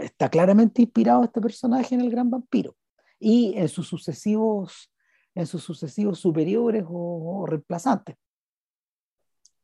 [0.00, 2.74] está claramente inspirado este personaje en el gran vampiro
[3.20, 4.92] y en sus sucesivos,
[5.34, 8.16] en sus sucesivos superiores o, reemplazantes.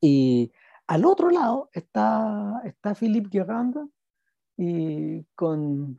[0.00, 0.52] Y
[0.86, 3.86] al otro lado está, está Philippe Guéranda
[4.56, 5.98] y con,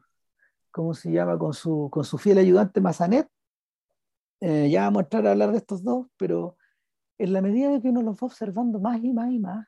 [0.71, 1.37] ¿cómo se llama?
[1.37, 3.27] Con su, con su fiel ayudante Mazanet.
[4.41, 6.57] Eh, ya vamos a entrar a hablar de estos dos, pero
[7.17, 9.67] en la medida que uno los va observando más y más y más,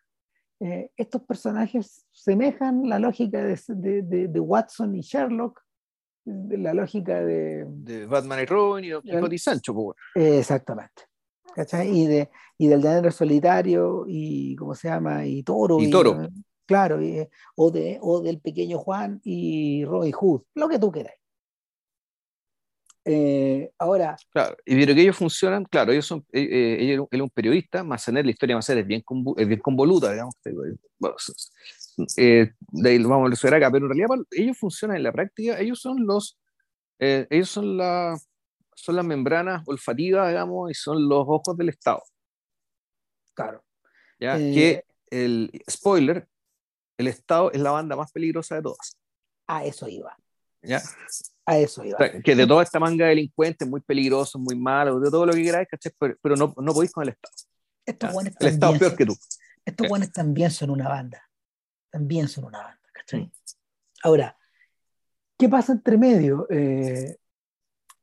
[0.60, 5.62] eh, estos personajes semejan la lógica de, de, de, Watson y Sherlock,
[6.26, 7.66] de la lógica de...
[7.68, 9.74] De Batman y Robin y Quijote y Sancho.
[9.74, 11.04] Pues, exactamente.
[11.58, 11.90] ¿cachai?
[11.90, 15.26] Y, de, y del llanero solitario y, ¿cómo se llama?
[15.26, 15.80] Y Toro.
[15.80, 16.30] Y, Toro.
[16.68, 17.00] claro,
[17.56, 21.16] o, de, o del pequeño Juan y Roy Hood, lo que tú quieras.
[23.10, 24.18] Eh, ahora.
[24.32, 27.82] Claro, y pero que ellos funcionan, claro, ellos son, eh, eh él es un periodista,
[27.82, 29.02] más tener la historia más es bien,
[29.38, 30.36] es bien convoluta, digamos.
[32.18, 35.58] Eh, de ahí vamos a resolver acá, pero en realidad ellos funcionan en la práctica,
[35.58, 36.38] ellos son los,
[37.00, 38.20] ellos son, la,
[38.76, 42.04] son las membranas olfativas, digamos, y son los ojos del Estado.
[43.34, 43.64] Claro.
[44.20, 44.36] ¿Ya?
[44.38, 46.28] que el spoiler,
[46.98, 48.98] el Estado es la banda más peligrosa de todas.
[49.46, 50.14] A eso iba.
[50.62, 50.82] ¿Ya?
[51.48, 51.98] A eso iba.
[52.24, 55.44] que de toda esta manga de delincuentes, muy peligrosos, muy malos, de todo lo que
[55.44, 57.34] queráis, Pero, pero, no, no podéis con el Estado.
[57.86, 58.32] Estos ¿ya?
[58.38, 59.16] El Estado es peor que tú.
[59.64, 61.24] Estos buenos también son una banda.
[61.90, 63.32] También son una banda, ¿cachai?
[64.04, 64.38] Ahora,
[65.38, 66.48] ¿qué pasa entre medio?
[66.50, 67.16] Eh,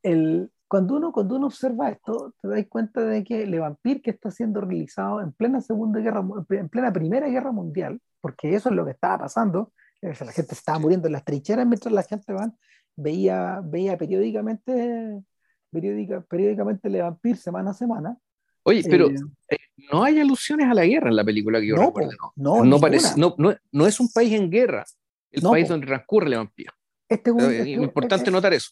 [0.02, 4.10] el, cuando, uno, cuando uno observa esto, te das cuenta de que Le Vampire, que
[4.10, 8.74] está siendo realizado en plena Segunda Guerra, en plena Primera Guerra Mundial, porque eso es
[8.74, 12.56] lo que estaba pasando, la gente estaba muriendo en las trincheras mientras la gente van
[12.96, 15.22] veía, veía periódicamente,
[15.70, 18.18] periódica, periódicamente Le Vampire semana a semana.
[18.64, 19.16] Oye, pero eh,
[19.50, 19.56] eh,
[19.92, 22.32] no hay alusiones a la guerra en la película que yo no, recuerdo.
[22.36, 24.84] No, no, parece, no, no, no, es un país en guerra,
[25.30, 26.70] el país donde transcurre Le Vampire.
[27.08, 28.70] Este es eh, este importante este notar eso.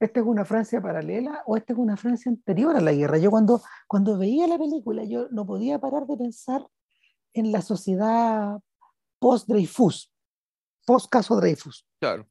[0.00, 3.18] ¿Esta es una Francia paralela o esta es una Francia anterior a la guerra?
[3.18, 6.66] Yo cuando, cuando veía la película, yo no podía parar de pensar
[7.32, 8.58] en la sociedad
[9.18, 10.12] post-Dreyfus,
[10.86, 11.86] post-caso Dreyfus.
[12.00, 12.26] Claro.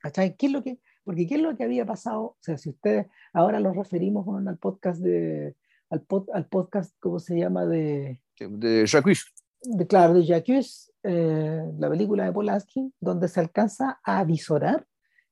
[0.00, 0.36] ¿Cachai?
[0.36, 2.20] ¿Qué es lo que, porque ¿qué es lo que había pasado?
[2.22, 5.54] O sea, si ustedes ahora lo referimos al podcast de,
[5.90, 7.66] al, al podcast, ¿cómo se llama?
[7.66, 9.26] De, de Jacques.
[9.62, 14.86] De, claro, de Jacques, eh, la película de Polanski, donde se alcanza a visorar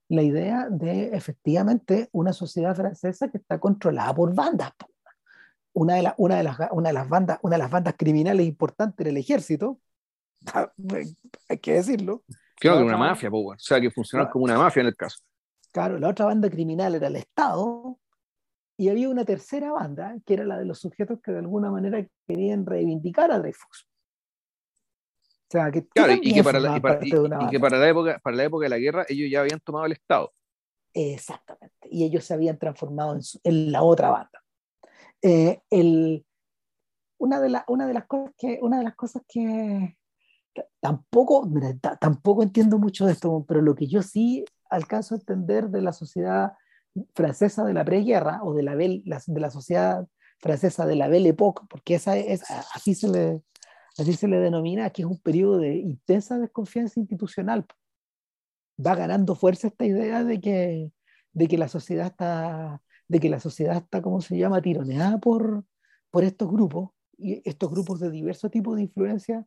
[0.09, 4.73] la idea de efectivamente una sociedad francesa que está controlada por bandas.
[5.73, 9.05] Una de, una, de las, una de las bandas, una de las bandas criminales importantes
[9.05, 9.79] del ejército,
[11.49, 12.25] hay que decirlo,
[12.61, 15.19] Creo que una mafia, o sea, que funcionaba como una mafia en el caso.
[15.73, 17.99] Claro, la otra banda criminal era el Estado,
[18.81, 22.07] y había una tercera banda, que era la de los sujetos que de alguna manera
[22.29, 23.89] querían reivindicar a Dreyfus.
[25.11, 27.01] O sea, que, claro, y que, para la, época,
[28.23, 30.31] para la época de la guerra ellos ya habían tomado el Estado.
[30.95, 34.43] Exactamente, y ellos se habían transformado en, la otra banda.
[35.23, 36.25] Eh, el,
[37.19, 39.98] una, de una, de las cosas que, una de las cosas que,
[40.81, 41.49] tampoco,
[42.01, 45.93] tampoco entiendo mucho de esto, pero lo que yo sí alcanzo a entender de la
[45.93, 46.53] sociedad
[47.15, 49.03] francesa de la preguerra o de la, de
[49.41, 50.07] la sociedad
[50.39, 52.43] francesa de la Belle Époque, porque esa es,
[52.75, 53.43] así, se le,
[53.97, 57.67] así se le denomina, que es un periodo de intensa desconfianza institucional.
[58.85, 60.93] Va ganando fuerza esta idea de que,
[61.33, 65.65] de que la sociedad está, de que la sociedad está, ¿cómo se llama?, tironeada por,
[66.11, 69.45] por estos grupos, y estos grupos de diversos tipos de influencia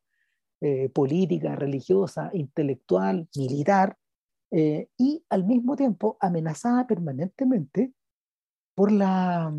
[0.62, 3.98] eh, política, religiosa, intelectual, militar,
[4.52, 7.94] eh, y al mismo tiempo amenazada permanentemente
[8.76, 9.54] por, la,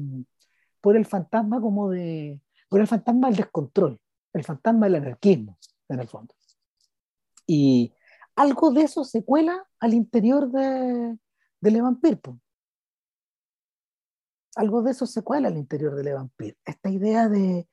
[0.80, 4.00] por el fantasma como de, por el fantasma del descontrol,
[4.32, 6.34] el fantasma del anarquismo, en el fondo.
[7.46, 7.92] Y
[8.36, 11.18] algo de eso se cuela al interior de,
[11.60, 12.20] de Le Vampire.
[14.54, 16.56] Algo de eso se cuela al interior de Le Vampire.
[16.64, 17.66] Esta idea de,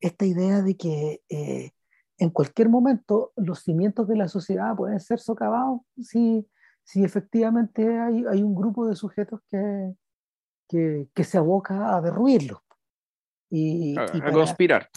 [0.00, 1.72] esta idea de que eh,
[2.18, 6.46] en cualquier momento los cimientos de la sociedad pueden ser socavados si,
[6.82, 9.94] si efectivamente hay, hay un grupo de sujetos que,
[10.68, 12.60] que, que se aboca a derruirlos.
[13.50, 14.88] Y, a, conspirar.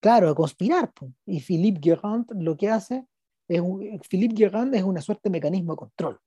[0.00, 0.90] Claro, a conspirar.
[1.26, 3.06] Y Philippe Guérand lo que hace
[3.48, 3.60] es,
[4.08, 6.20] Philippe Guérand es una suerte de mecanismo de control.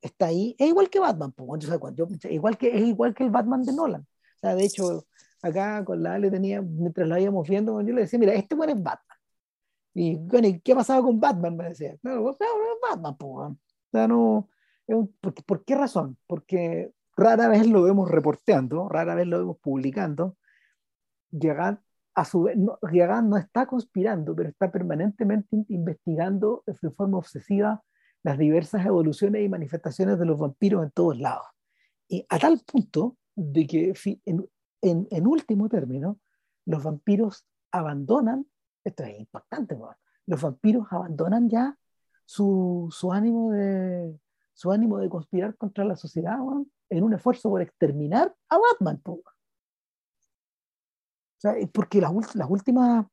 [0.00, 1.34] Está ahí, es igual que Batman,
[2.30, 4.02] igual que, es igual que el Batman de Nolan.
[4.02, 5.06] O sea, de hecho,
[5.42, 8.72] acá con la Ale tenía, mientras la íbamos viendo, yo le decía, mira, este bueno
[8.72, 9.15] es Batman.
[9.98, 11.56] Y, bueno, ¿y qué ha pasado con Batman?
[11.56, 12.38] Me decía, claro, no, es
[12.82, 13.56] Batman, pues,
[14.06, 14.50] no,
[15.46, 16.18] ¿por, qué razón?
[16.26, 20.36] Porque rara vez lo vemos reporteando, rara vez lo vemos publicando.
[21.30, 21.80] Gagán,
[22.14, 22.78] a su vez, no,
[23.22, 27.82] no está conspirando, pero está permanentemente investigando de forma obsesiva
[28.22, 31.46] las diversas evoluciones y manifestaciones de los vampiros en todos lados.
[32.06, 33.94] Y a tal punto de que
[34.26, 34.46] en,
[34.82, 36.20] en, en último término,
[36.66, 38.46] los vampiros abandonan,
[38.86, 39.76] esto es importante,
[40.26, 41.76] los vampiros abandonan ya
[42.24, 44.18] su, su, ánimo de,
[44.54, 46.38] su ánimo de conspirar contra la sociedad
[46.88, 49.00] en un esfuerzo por exterminar a Batman.
[49.04, 49.22] O
[51.38, 53.06] sea, porque las, las, últimas,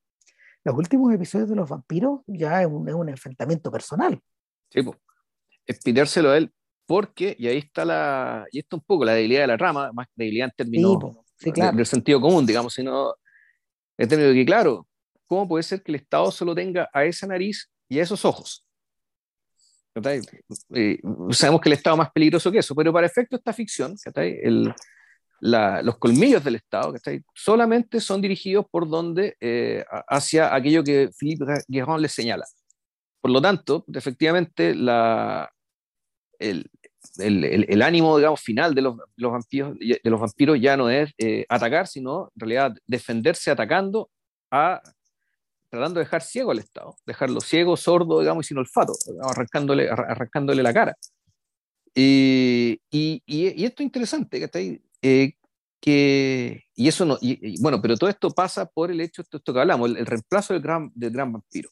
[0.63, 4.19] los últimos episodios de los vampiros ya es un, es un enfrentamiento personal.
[4.69, 4.97] Sí, pues.
[5.65, 6.53] Expidárselo a él,
[6.85, 10.07] porque, y ahí está la, y esto un poco la debilidad de la rama, más
[10.15, 10.97] debilidad en términos
[11.37, 11.77] sí, claro.
[11.77, 13.15] del sentido común, digamos, sino
[13.97, 14.87] en términos de que, claro,
[15.33, 18.65] ¿cómo puede ser que el Estado solo tenga a esa nariz y a esos ojos?
[20.75, 20.99] Eh,
[21.31, 23.95] sabemos que el Estado es más peligroso que eso, pero para efecto de esta ficción,
[24.15, 24.73] el,
[25.39, 26.93] la, los colmillos del Estado
[27.33, 32.45] solamente son dirigidos por donde, eh, hacia aquello que Philippe Guérin les señala.
[33.19, 35.51] Por lo tanto, efectivamente, la,
[36.37, 36.69] el,
[37.17, 41.11] el, el, ánimo, digamos, final de los, los, vampiros, de los vampiros ya no es
[41.17, 44.09] eh, atacar, sino en realidad defenderse atacando
[44.51, 44.81] a
[45.73, 50.61] tratando de dejar ciego al Estado, dejarlo ciego, sordo, digamos, y sin olfato, arrancándole, arrancándole
[50.61, 50.95] la cara.
[51.95, 55.33] y, y, y, esto es interesante, que está ahí, eh,
[55.81, 59.51] que, y eso no, y, bueno, pero todo esto pasa por el hecho, esto, esto
[59.51, 61.69] que hablamos, el, reemplazo del gran, del gran vampiro.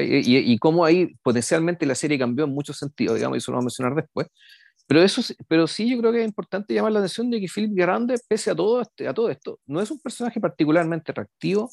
[0.00, 3.64] Y, cómo ahí potencialmente la serie cambió en muchos sentidos, digamos, y eso lo vamos
[3.64, 4.28] a mencionar después.
[4.86, 7.74] Pero, eso, pero sí yo creo que es importante llamar la atención de que Philip
[7.74, 11.68] Grande, pese a todo, este, a todo esto, no es un personaje particularmente atractivo,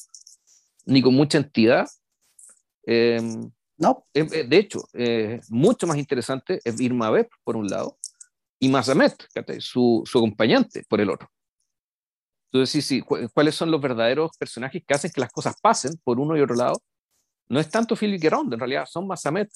[0.86, 1.88] ni con mucha entidad.
[2.86, 3.20] Eh,
[3.78, 4.06] no.
[4.14, 4.84] Eh, eh, de hecho,
[5.50, 7.98] mucho más interesante es Irma Beb, por un lado,
[8.60, 9.28] y Mazamet,
[9.60, 11.30] su, su acompañante, por el otro.
[12.52, 16.20] Entonces, sí, sí, ¿cuáles son los verdaderos personajes que hacen que las cosas pasen por
[16.20, 16.82] uno y otro lado?
[17.50, 19.50] No es tanto Philip Gerond, en realidad son Mazamet,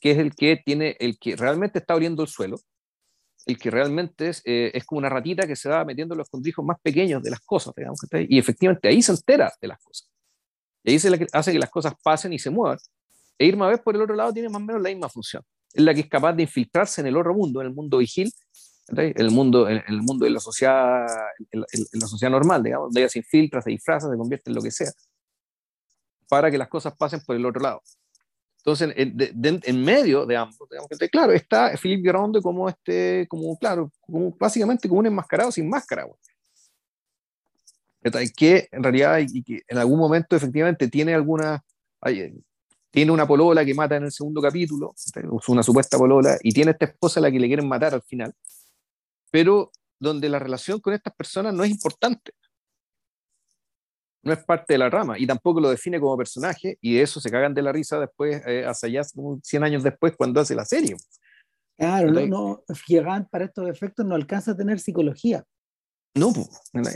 [0.00, 2.58] que es el que tiene, el que realmente está abriendo el suelo,
[3.46, 6.64] el que realmente es, es como una ratita que se va metiendo en los condrijos
[6.64, 10.11] más pequeños de las cosas, digamos, y efectivamente ahí se entera de las cosas.
[10.84, 12.78] Y ahí se hace que las cosas pasen y se muevan.
[13.38, 15.42] E Irma Vez, por el otro lado, tiene más o menos la misma función.
[15.72, 18.32] Es la que es capaz de infiltrarse en el otro mundo, en el mundo vigil,
[18.88, 21.06] en el mundo, en el mundo de la sociedad,
[21.50, 21.60] en
[21.92, 24.70] la, sociedad normal, digamos, donde ella se infiltra, se disfraza, se convierte en lo que
[24.70, 24.90] sea,
[26.28, 27.80] para que las cosas pasen por el otro lado.
[28.58, 33.90] Entonces, en, en medio de ambos, digamos, claro, está Philippe Gronde como este, como, claro,
[34.00, 36.06] como, básicamente como un enmascarado sin máscara
[38.36, 41.64] que en realidad y que en algún momento efectivamente tiene alguna,
[42.90, 44.94] tiene una polola que mata en el segundo capítulo,
[45.48, 48.34] una supuesta polola, y tiene esta esposa a la que le quieren matar al final,
[49.30, 52.32] pero donde la relación con estas personas no es importante,
[54.24, 57.20] no es parte de la rama, y tampoco lo define como personaje, y de eso
[57.20, 60.64] se cagan de la risa después, eh, hasta ya 100 años después, cuando hace la
[60.64, 60.96] serie.
[61.76, 62.64] Claro, no, no,
[63.30, 65.44] para estos efectos no alcanza a tener psicología
[66.14, 66.30] No,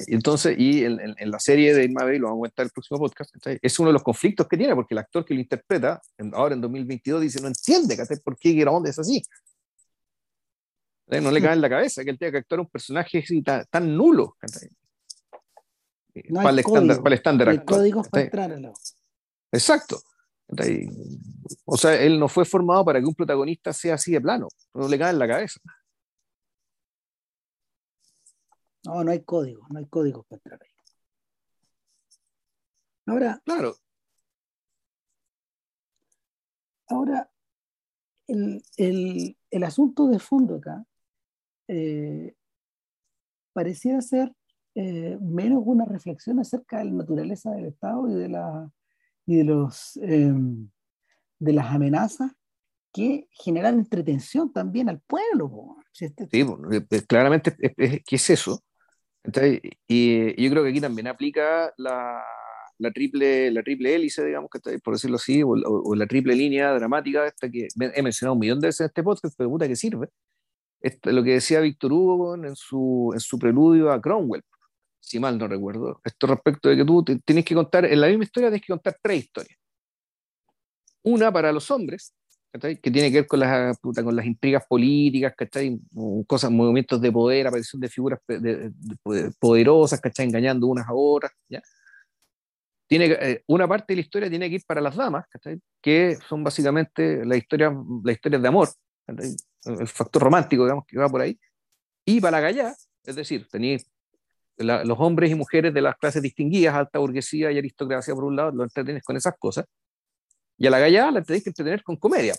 [0.09, 3.35] entonces, y en, la serie de Irma Bay, lo vamos a comentar el próximo podcast,
[3.63, 6.03] es uno de los conflictos que tiene, porque el actor que lo interpreta,
[6.35, 9.23] ahora en 2022, dice, no entiende por qué Giramonde es así.
[11.07, 13.25] No le cae en la cabeza que él tenga que actuar un personaje
[13.71, 14.37] tan, nulo.
[16.35, 18.73] para, el estándar, para, el estándar, El código para entrar
[19.53, 20.03] Exacto.
[21.65, 24.49] O sea, él no fue formado para que un protagonista sea así de plano.
[24.75, 25.61] No le cae en la cabeza.
[28.87, 30.71] No, no hay código, no hay código para entrar ahí.
[33.07, 33.41] Ahora.
[33.45, 33.75] Claro.
[36.89, 37.29] Ahora,
[38.29, 40.85] el, el, asunto de fondo acá
[41.67, 42.35] eh,
[43.53, 44.33] pareciera ser
[44.77, 48.71] eh, menos una reflexión acerca de la naturaleza del Estado y de, la,
[49.25, 50.71] y de, los, em,
[51.41, 52.31] de las amenazas
[52.93, 55.77] que generan entretención también al pueblo.
[55.99, 56.47] Este sí,
[57.09, 58.63] claramente, ¿qué es eso?
[59.89, 62.23] Y yo creo que aquí también aplica la,
[62.79, 64.51] la triple, la triple hélice, digamos,
[64.83, 68.69] por decirlo así, o, la triple línea dramática, esta que he mencionado un millón de
[68.69, 70.09] veces en este podcast, pero puta que sirve.
[70.81, 74.43] Esto, lo que decía Víctor Hugo en su, en su preludio a Cromwell,
[75.01, 76.01] si mal no recuerdo.
[76.05, 78.97] Esto respecto de que tú tienes que contar, en la misma historia tienes que contar
[79.03, 79.59] tres historias.
[81.03, 82.15] Una para los hombres,
[82.59, 85.79] que tiene que ver con las, con las intrigas políticas, ¿cachai?
[86.27, 88.21] cosas, movimientos de poder, aparición de figuras
[89.39, 90.27] poderosas, ¿cachai?
[90.27, 91.33] engañando unas a otras.
[91.49, 91.63] ¿ya?
[92.87, 95.59] Tiene, eh, una parte de la historia tiene que ir para las damas, ¿cachai?
[95.81, 98.69] que son básicamente la historia, la historia de amor,
[99.07, 101.39] el factor romántico, digamos, que va por ahí.
[102.05, 103.87] Y para la es decir, tenéis
[104.59, 108.53] los hombres y mujeres de las clases distinguidas, alta burguesía y aristocracia por un lado,
[108.53, 109.67] lo entretienes con esas cosas.
[110.59, 112.35] Y a la gallada la tenéis que entretener con comedia.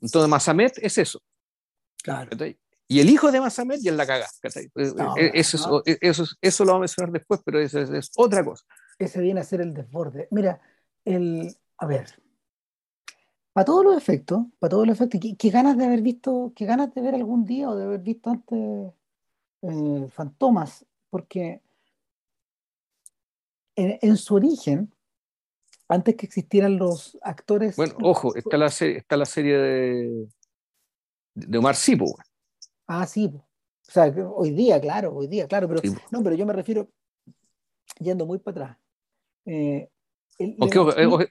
[0.00, 1.22] Entonces, Masamet es eso.
[2.02, 2.30] Claro.
[2.88, 4.26] Y el hijo de Masamet ya es la caga.
[4.42, 4.70] Eh,
[5.16, 8.64] eh, eso, eh, eso, eso, lo vamos a mencionar después, pero eso es, otra cosa.
[8.98, 10.26] Ese viene a ser el desborde.
[10.30, 10.60] Mira,
[11.04, 12.20] el, a ver,
[13.52, 16.94] para todos los efectos, para todos los efectos, ¿qué, ganas de haber visto, qué ganas
[16.94, 18.94] de ver algún día o de haber visto antes
[20.12, 21.60] Fantomas, porque
[23.74, 24.92] en, su origen,
[25.88, 27.76] antes que existieran los actores.
[27.76, 30.28] Bueno, ojo, está la serie, está la serie de,
[31.34, 32.16] de Omar Sipo.
[32.86, 33.30] Ah, sí.
[33.34, 35.80] O sea, hoy día, claro, hoy día, claro, pero
[36.10, 36.90] no, pero yo me refiero
[37.98, 38.78] yendo muy para atrás.
[39.46, 39.90] Eh,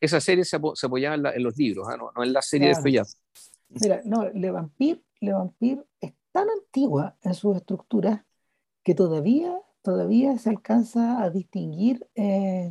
[0.02, 1.98] esa serie se, apoyaba en, los libros, ¿ah?
[1.98, 3.08] no, en la serie de Feuillard.
[3.70, 8.22] Mira, no, Le Vampire, Le Vampire es tan antigua en sus estructuras
[8.84, 12.70] que todavía, todavía se alcanza a distinguir eh,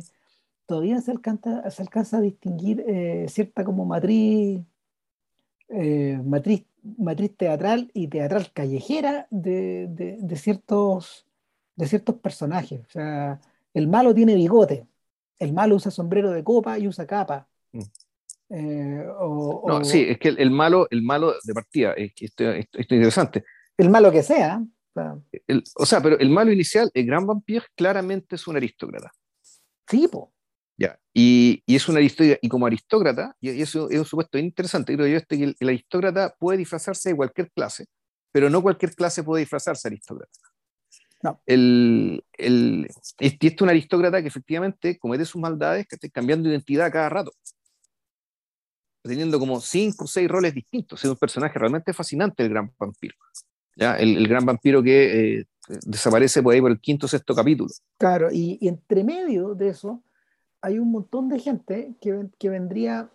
[0.67, 4.61] todavía se alcanza, se alcanza a distinguir eh, cierta como matriz,
[5.69, 6.65] eh, matriz,
[6.97, 11.25] matriz teatral y teatral callejera de, de, ciertos,
[11.75, 12.81] de ciertos personajes.
[12.81, 13.39] O sea,
[13.73, 14.85] el malo tiene bigote,
[15.39, 17.47] el malo usa sombrero de copa y usa capa.
[17.71, 17.81] Mm.
[18.49, 19.05] Eh,
[19.65, 23.43] no, sí, es que el, malo, el malo de partida, es que esto, es interesante.
[23.77, 24.63] El malo que sea.
[25.75, 29.11] O sea, pero el malo inicial, el gran vampiro, claramente es un aristócrata.
[29.87, 30.33] Sí, po.
[30.77, 30.99] Ya.
[31.13, 35.07] Y, y, es una aristócrata, y como aristócrata, y eso es un supuesto interesante, creo
[35.07, 37.87] yo, este, que el, aristócrata puede disfrazarse de cualquier clase,
[38.31, 40.39] pero no cualquier clase puede disfrazarse de aristócrata.
[41.23, 41.41] No.
[41.47, 46.91] El, el, este, es un aristócrata que efectivamente comete sus maldades, que está cambiando identidad
[46.91, 47.31] cada rato,
[49.01, 51.03] teniendo como cinco o seis roles distintos.
[51.03, 53.15] Es un personaje realmente fascinante, el gran vampiro.
[53.75, 53.97] ¿ya?
[53.97, 55.45] El, gran vampiro que eh,
[55.85, 57.69] desaparece por ahí por el quinto o sexto capítulo.
[57.97, 60.03] Claro, y, y entre medio de eso
[60.61, 63.09] hay un montón de gente que, que vendría,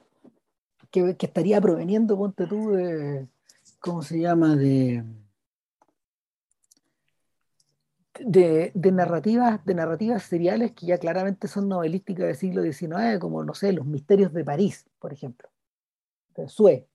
[0.91, 3.29] que, que, estaría proveniendo, ponte tú, de,
[3.81, 4.57] ¿cómo se llama?
[4.57, 5.05] De,
[8.21, 13.45] de, de, narrativas, de narrativas seriales que ya claramente son novelísticas del siglo XIX, como,
[13.45, 15.49] no sé, Los Misterios de París, por ejemplo.
[16.37, 16.89] De Sue,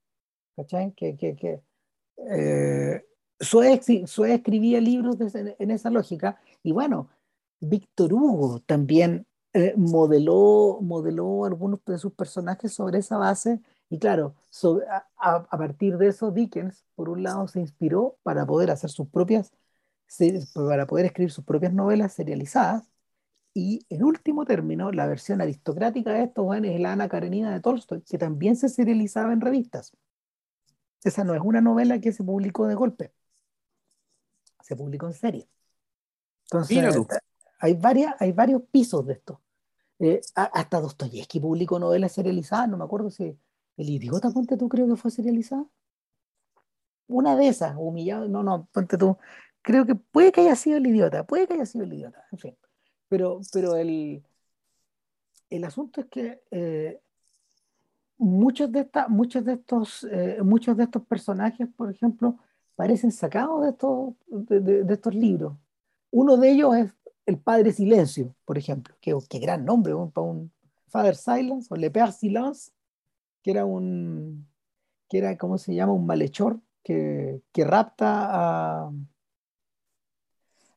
[0.55, 0.93] ¿cachai?
[0.93, 1.61] Que, que, que
[2.29, 3.05] eh,
[3.39, 3.79] Sue,
[4.33, 7.09] escribía libros en esa lógica, y bueno,
[7.59, 9.26] Víctor Hugo también
[9.57, 14.35] eh, modeló, modeló algunos de sus personajes sobre esa base y claro,
[15.17, 19.51] a, partir de eso Dickens, por un lado, se inspiró para poder hacer sus propias,
[20.53, 22.83] para poder escribir sus propias novelas serializadas
[23.55, 28.03] y en último término, la versión aristocrática de esto es la Ana Karenina de Tolstoy,
[28.03, 29.91] que también se serializaba en revistas.
[31.03, 33.11] Esa no es una novela que se publicó de golpe,
[34.61, 35.49] se publicó en serie.
[36.43, 36.77] Entonces,
[37.59, 39.41] hay, varias, hay varios pisos de esto.
[39.99, 43.37] Eh, hasta Dostoyevsky publicó novelas serializadas, no me acuerdo si
[43.77, 45.65] El idiota, ponte tú, creo que fue serializada.
[47.07, 49.17] Una de esas, humillado, no, no, ponte tú,
[49.61, 52.37] creo que puede que haya sido el idiota, puede que haya sido el idiota, en
[52.37, 52.57] fin.
[53.09, 54.23] Pero, pero el,
[55.49, 57.01] el asunto es que eh,
[58.17, 62.37] muchos, de esta, muchos, de estos, eh, muchos de estos personajes, por ejemplo,
[62.75, 65.57] parecen sacados de estos, de, de, estos libros.
[66.11, 66.93] Uno de ellos es
[67.27, 70.51] el Padre Silencio, por ejemplo, que, qué gran nombre para un
[70.87, 72.71] Father Silence o Le Père Silence,
[73.43, 74.47] que era un,
[75.09, 75.93] que era, ¿cómo se llama?
[75.93, 78.91] Un malhechor que, que rapta a...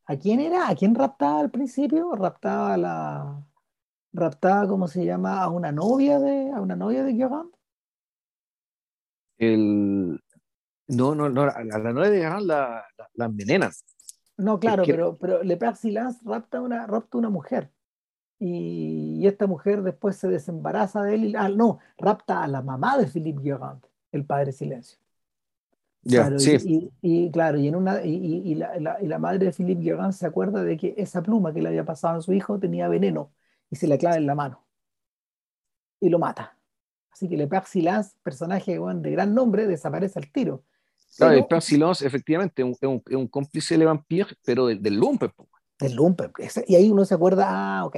[0.07, 0.68] ¿A quién era?
[0.68, 2.11] ¿A quién raptaba al principio?
[2.16, 3.46] Raptaba a la,
[4.12, 5.40] raptaba, ¿cómo se llama?
[5.40, 7.12] A una novia de, a una novia de.
[9.38, 10.20] El...
[10.88, 12.84] No, no, no, a la novia de Guerrand la,
[13.14, 13.28] la.
[14.41, 17.70] No, claro, pero, pero Le Père Silence rapta una, rapta una mujer.
[18.38, 21.24] Y, esta mujer después se desembaraza de él.
[21.26, 24.99] Y, ah, no, rapta a la mamá de Philippe Guerrand, el padre Silencio.
[26.03, 26.91] claro, sí.
[27.03, 30.76] y, claro, y, en una, y, la, la, madre de Philippe Guerrand se acuerda de
[30.76, 33.32] que esa pluma que le había pasado a su hijo tenía veneno
[33.70, 34.64] y se le clava en la mano
[36.01, 36.57] y lo mata.
[37.12, 40.64] Así que Le Père Silence, personaje de gran nombre, desaparece al tiro.
[41.17, 45.33] Claro, Père Silence, efectivamente, es un, un, cómplice de Vampire, pero del, del Lumpen.
[45.79, 46.31] Del Lumpen.
[46.67, 47.97] Y ahí uno se acuerda, ah, ok,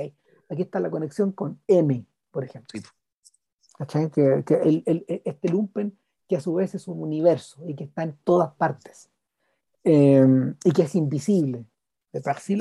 [0.49, 2.81] aquí está la conexión con M, por ejemplo.
[3.89, 4.11] Que,
[4.45, 5.97] que el, el, este Lumpen,
[6.29, 9.11] que a su vez es un universo y que está en todas partes.
[9.85, 10.25] Eh,
[10.65, 11.65] y que es invisible.
[12.13, 12.21] De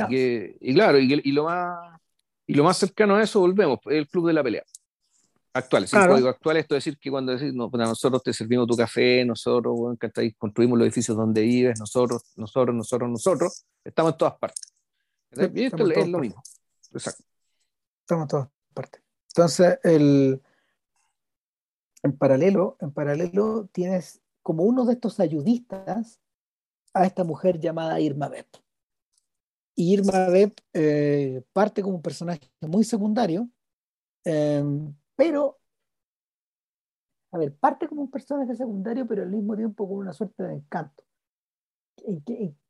[0.10, 2.00] y, y, claro, y, y, lo más
[2.48, 4.64] y lo más cercano a eso, volvemos, el club de la pelea.
[5.54, 8.68] Actual, el código actual, esto es decir que cuando decís, no, pues nosotros te servimos
[8.68, 9.98] tu café, nosotros
[10.38, 14.74] construimos los edificios donde vives, nosotros, nosotros, nosotros, nosotros, estamos en todas partes.
[15.54, 16.42] y esto es, lo mismo.
[16.94, 17.24] Exacto.
[18.00, 19.02] Estamos en todas partes.
[19.36, 20.42] Entonces, el,
[22.04, 26.22] en paralelo, en paralelo tienes como uno de estos ayudistas
[26.94, 28.48] a esta mujer llamada Irma Bep.
[29.76, 33.50] Irma Beb eh, parte como un personaje muy secundario,
[34.24, 35.60] em, pero,
[37.32, 40.56] a ver, parte como un personaje secundario, pero al mismo tiempo con una suerte de
[40.56, 41.04] encanto.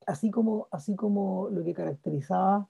[0.06, 2.68] así, como, así como lo que caracterizaba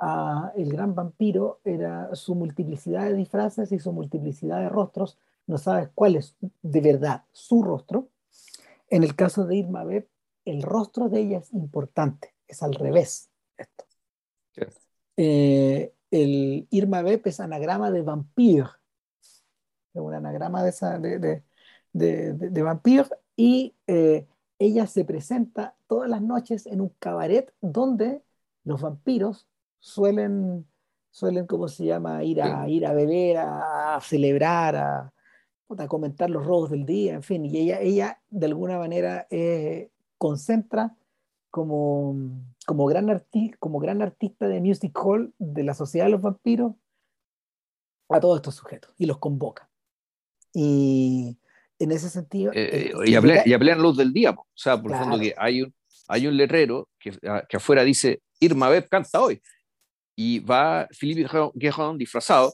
[0.00, 5.16] a el gran vampiro era su multiplicidad de disfraces y su multiplicidad de rostros,
[5.46, 8.08] no sabes cuál es de verdad su rostro.
[8.88, 10.08] En el caso de Irma Beb,
[10.44, 13.84] el rostro de ella es importante, es al revés esto.
[15.16, 18.79] Eh, el Irma Bep es anagrama de vampire,
[19.94, 21.42] es un anagrama de, esa, de, de,
[23.36, 24.26] y eh,
[24.58, 28.22] ella se presenta todas las noches en un cabaret donde
[28.64, 30.66] los vampiros suelen,
[31.10, 35.12] suelen ¿cómo se llama?, ir a, ir a beber, a, celebrar, a,
[35.76, 39.90] a, comentar los robos del día, en fin, y ella, ella de alguna manera eh,
[40.18, 40.94] concentra
[41.50, 42.14] como,
[42.66, 46.74] como, gran arti como gran artista de music hall de la sociedad de los vampiros
[48.10, 49.69] a todos estos sujetos y los convoca.
[50.54, 51.38] Y
[51.78, 52.52] en ese sentido...
[52.54, 55.74] Eh, y, y en luz del día, o sea, por ejemplo, que hay un,
[56.08, 57.12] hay un letrero que,
[57.48, 59.40] que afuera dice Irma Beb canta hoy.
[60.16, 62.52] Y va Philippe Guerrón disfrazado,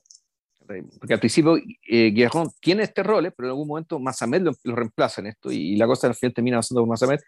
[0.99, 4.77] porque al principio eh, Guerrón tiene este rol, pero en algún momento Masamet lo, lo
[4.77, 7.21] reemplaza en esto, y, la cosa al final termina pasando con Masamet,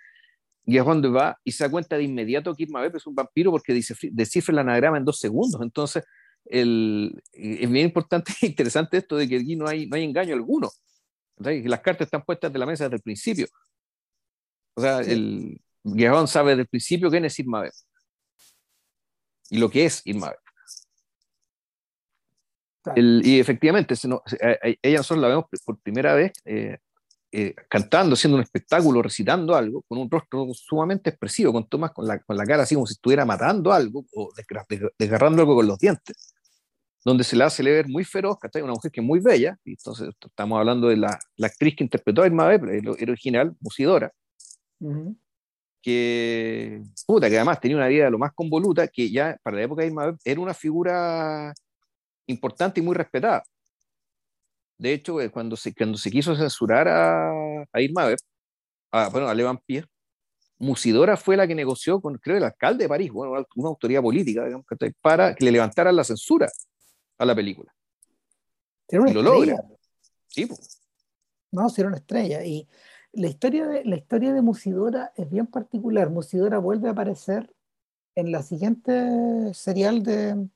[0.66, 3.50] y es cuando va y se da cuenta de inmediato que Irma es un vampiro
[3.50, 5.58] porque dice, descifra el anagrama en dos segundos.
[5.62, 6.04] Entonces,
[6.45, 10.34] el, es bien importante e interesante esto de que aquí no hay, no hay engaño
[10.34, 10.70] alguno.
[11.36, 13.47] Las cartas están puestas de la mesa desde el principio.
[14.74, 17.68] O sea, el Guerrón sabe desde el principio quién es Irma
[19.51, 20.34] y lo que es Irma
[22.97, 23.95] y efectivamente,
[24.82, 26.78] ella nosotros la vemos por primera vez eh,
[27.31, 32.07] eh, cantando, haciendo un espectáculo, recitando algo, con un rostro sumamente expresivo, con Tomás con
[32.07, 34.33] la, con la cara así como si estuviera matando algo o
[34.99, 36.35] desgarrando algo con los dientes,
[37.05, 39.72] donde se la hace ver muy feroz, que Una mujer que es muy bella, y
[39.72, 44.11] entonces estamos hablando de la, la actriz que interpretó a Irma Beb, el, original, Musidora,
[45.83, 49.83] que, puta, que además tenía una vida lo más convoluta, que ya para la época
[49.83, 51.53] de Irma Beb era una figura
[52.26, 53.45] importante y muy respetada.
[54.79, 57.31] De hecho, eh, cuando se, cuando se quiso censurar a,
[57.72, 58.14] a Irma
[58.93, 59.87] a, bueno, a Le Vampire,
[60.59, 64.45] Musidora fue la que negoció con, creo, el alcalde de París, bueno, una autoridad política,
[64.45, 64.66] digamos,
[65.01, 66.49] para que le levantaran la censura
[67.18, 67.72] a la película.
[68.89, 69.57] Era y lo logra.
[70.29, 70.81] Sí, pues.
[71.51, 72.45] No, sí, era una estrella.
[72.45, 72.66] Y
[73.12, 76.11] la historia, de, la historia de Musidora es bien particular.
[76.11, 77.55] Musidora vuelve a aparecer
[78.14, 80.49] en la siguiente serial de,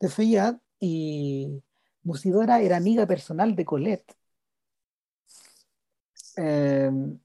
[0.00, 1.62] de Feyad y
[2.04, 4.14] Musidora era amiga personal de Colette.
[6.36, 7.18] Em,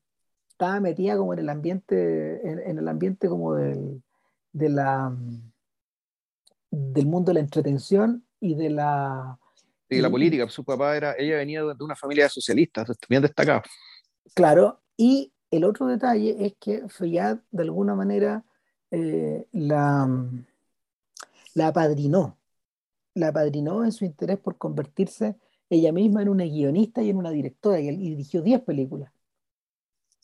[0.49, 4.01] estaba metida como en el ambiente, en, el ambiente como del,
[4.51, 5.15] de la
[6.71, 9.39] del mundo de la entretención y de la
[9.89, 10.47] y la política.
[10.49, 13.63] Su papá era, ella venía de una familia socialista, bien destacada.
[14.35, 18.43] Claro, y el otro detalle es que Fayad de alguna manera
[18.91, 20.07] eh, la,
[21.55, 22.38] la apadrinó,
[23.13, 25.37] la apadrinó en su interés por convertirse
[25.69, 29.11] ella misma en una guionista y en una directora, y, dirigió 10 películas.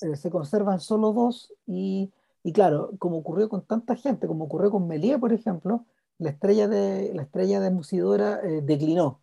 [0.01, 2.11] Eh, se conservan solo dos, y,
[2.43, 5.86] y, claro, como ocurrió con tanta gente, como ocurrió con Melia, por ejemplo,
[6.17, 9.21] la estrella de, la estrella de Musidora eh, declinó.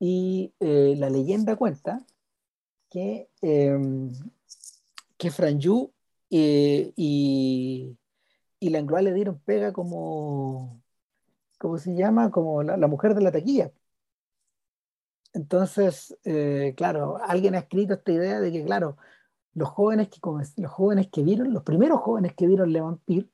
[0.00, 2.04] Y eh, la leyenda cuenta
[2.90, 3.78] que, eh,
[5.16, 5.92] que Franju
[6.30, 6.94] y,
[8.60, 10.82] y Langlois le dieron pega como,
[11.58, 12.30] ¿cómo se llama?
[12.30, 13.72] Como la, mujer de la taquilla.
[15.32, 18.96] Entonces, eh, claro, alguien ha escrito esta idea de que, claro,
[19.54, 20.20] los jóvenes que,
[20.56, 23.28] los jóvenes que vieron, los primeros jóvenes que vieron Le Vampire,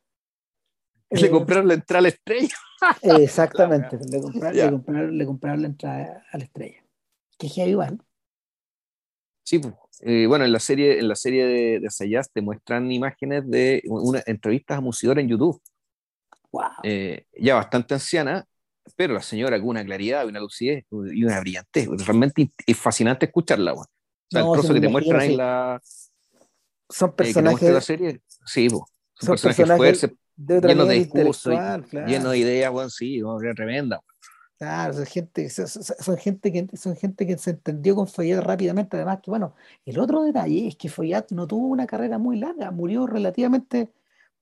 [1.10, 2.56] le compraron la entrada a la estrella.
[3.02, 6.84] Exactamente, le, compraron, le, compraron, la entrada a la estrella.
[7.38, 7.98] Que es igual.
[9.44, 12.90] Sí, pues, eh, bueno, en la serie, en la serie de, de Sayas te muestran
[12.90, 15.60] imágenes de una, entrevistas a Musidora en YouTube.
[16.54, 16.70] Wow.
[16.84, 18.46] Eh, ya bastante anciana,
[18.94, 21.88] pero la señora con una claridad, una lucidez y una brillantez.
[22.06, 23.72] Realmente es fascinante escucharla.
[23.72, 23.84] O
[24.30, 25.80] sea, el trozo que te muestran ahí la.
[26.88, 27.68] Son personajes.
[27.68, 28.82] Eh, la serie, sí, pues,
[29.14, 31.50] son, personajes, fuertes, llenos de discurso,
[32.06, 34.00] llenos de ideas, bueno, sí, bueno, tremenda.
[34.56, 38.96] Claro, son gente, son, gente que, son gente que se entendió con Foyat rápidamente.
[38.96, 42.70] Además, que bueno, el otro detalle es que Foyat no tuvo una carrera muy larga,
[42.70, 43.90] murió relativamente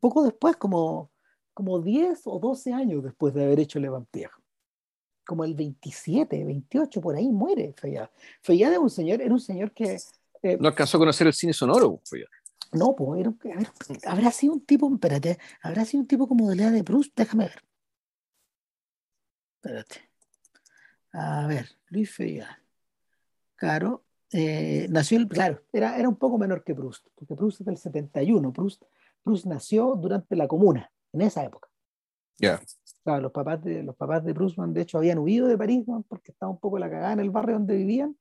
[0.00, 1.11] poco después, como,
[1.54, 4.30] como 10 o 12 años después de haber hecho Le Vampire.
[5.24, 8.10] Como el 27, 28, por ahí muere Foyat.
[8.42, 9.96] Foyat era un señor, era un señor que.
[10.42, 12.28] Eh, no alcanzó a conocer el cine sonoro, Foyat.
[12.72, 13.26] No, pues,
[14.06, 17.44] habrá sido un tipo, espérate, habrá sido un tipo como de la de Proust, déjame
[17.44, 17.62] ver.
[19.56, 20.12] Espérate.
[21.12, 22.48] A ver, Luis Feyal.
[23.54, 27.76] Claro, eh, nació, claro, era, era un poco menor que Proust, porque Proust es del
[27.76, 28.52] 71.
[28.52, 28.82] Proust,
[29.22, 31.68] Proust nació durante la comuna, en esa época.
[32.38, 32.60] Ya.
[33.04, 36.32] Claro, los papás de, los papás de Proust, de hecho, habían huido de París porque
[36.32, 38.16] estaba un poco la cagada en el barrio donde vivían.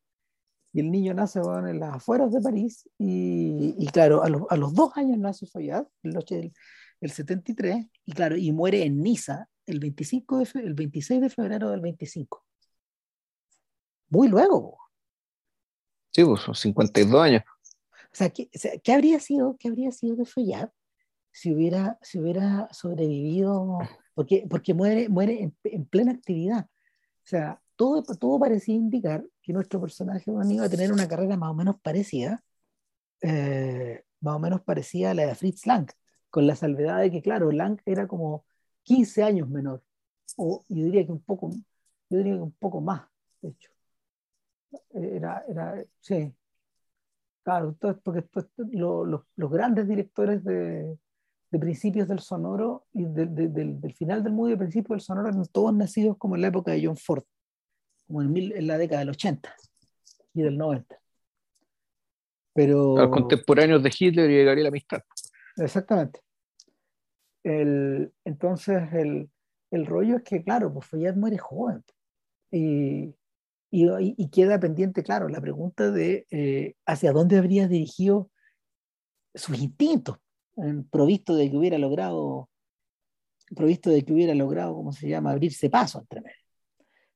[0.73, 2.89] Y el niño nace en las afueras de París.
[2.97, 6.53] Y, y claro, a, a, los dos años nace Fayad, el, el,
[7.01, 11.69] el 73, y claro, y muere en Niza el, 25 de, el 26 de febrero
[11.71, 12.45] del 25
[14.11, 14.77] muy luego.
[16.11, 17.43] Sí, pues son 52 años.
[17.45, 18.49] O sea, ¿qué,
[18.83, 20.69] ¿qué habría sido, qué habría sido de Fayad
[21.31, 23.79] si hubiera, si hubiera sobrevivido?
[24.13, 26.65] Porque, porque muere, muere en, plena actividad.
[26.65, 31.51] O sea, todo, todo parecía indicar que nuestro personaje iba a tener una carrera más
[31.51, 32.43] o menos parecida,
[33.21, 35.89] eh, más o menos parecida a la de Fritz Lang,
[36.29, 38.45] con la salvedad de que, claro, Lang era como
[38.83, 39.83] 15 años menor,
[40.37, 41.51] o yo diría que un poco,
[42.09, 43.03] yo diría que un poco más,
[43.41, 43.71] de hecho.
[44.93, 46.33] Era, era, sí.
[47.43, 48.23] Claro, porque
[48.57, 50.97] los, los grandes directores de,
[51.51, 55.29] de, principios del sonoro y del, del, final del mundo y del principio del sonoro
[55.29, 57.23] eran todos nacidos como en la época de John Ford,
[58.07, 59.53] como en, en la década del 80
[60.33, 60.97] y del 90.
[62.53, 62.97] Pero...
[62.97, 65.03] Los contemporáneos de Hitler y de Gabriela Mistral.
[65.57, 66.21] Exactamente.
[67.43, 69.29] El, entonces, el,
[69.71, 71.83] el rollo es que, claro, pues Fayad muere joven.
[72.51, 73.15] Y,
[73.71, 78.29] y, queda pendiente, claro, la pregunta de eh, hacia dónde habría dirigido
[79.33, 80.17] sus instintos,
[80.89, 82.49] provisto de que hubiera logrado,
[83.55, 86.35] provisto de que hubiera logrado, ¿cómo se llama?, abrirse paso entre medio.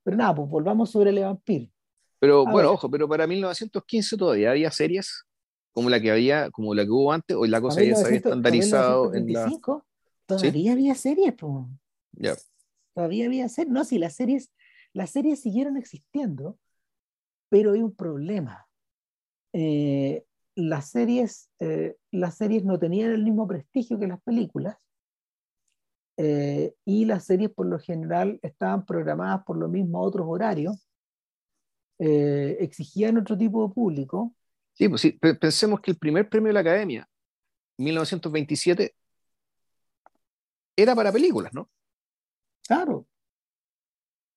[0.04, 1.72] Pero nada, pues volvamos sobre Le Vampire.
[2.20, 5.26] Pero bueno, ojo, pero para 1915 todavía había series
[5.72, 8.18] como la que había, como la que hubo antes, o la cosa ya se había
[8.18, 9.52] estandarizado en la...
[10.26, 11.66] Todavía había series, pues.
[12.14, 12.36] Ya.
[12.94, 13.74] Todavía había series.
[13.74, 14.52] No, si las series
[14.96, 16.58] las series siguieron existiendo,
[17.50, 18.66] pero hay un problema.
[19.52, 20.24] Eh,
[20.56, 24.78] las, series, eh, las series no tenían el mismo prestigio que las películas
[26.18, 30.88] eh, y las series por lo general estaban programadas por lo mismo a otros horarios,
[31.98, 34.34] exigían otro tipo de público.
[34.74, 37.08] Sí, pues sí, pensemos que el primer premio de la Academia,
[37.78, 38.94] 1927,
[40.76, 41.70] era para películas, ¿no?
[42.68, 43.08] Claro,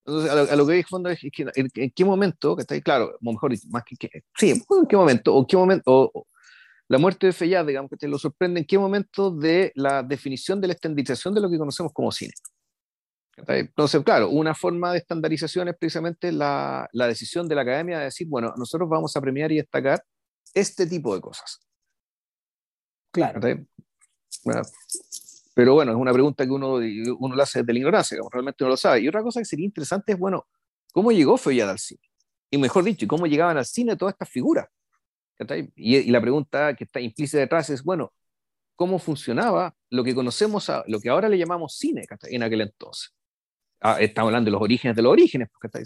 [0.08, 3.10] entonces, a lo, que hay fondo es que en, qué momento, que está ahí, claro,
[3.10, 6.12] a lo mejor más que, sí, en qué momento, o qué momento,
[6.88, 10.62] la muerte de Feyad, digamos, que te lo sorprende, en qué momento de la definición
[10.62, 12.32] de la estandarización de lo que conocemos como cine.
[13.36, 18.04] Entonces, claro, una forma de estandarización es precisamente la, la decisión de la academia de
[18.04, 20.02] decir, bueno, nosotros vamos a premiar y destacar
[20.54, 21.60] este tipo de cosas.
[23.12, 23.40] Claro.
[24.44, 24.62] Bueno,
[25.58, 26.74] pero bueno, es una pregunta que uno,
[27.18, 29.00] uno la hace desde la ignorancia, como realmente no lo sabe.
[29.00, 30.46] Y otra cosa que sería interesante es, bueno,
[30.92, 32.00] ¿cómo llegó Feuillade al cine?
[32.48, 34.68] Y mejor dicho, ¿cómo llegaban al cine todas estas figuras?
[35.74, 38.12] Y, y, la pregunta que está implícita detrás es, bueno,
[38.76, 43.12] ¿cómo funcionaba lo que conocemos, a, lo que ahora le llamamos cine en aquel entonces?
[43.80, 45.84] Ah, estamos hablando de los orígenes de los orígenes, porque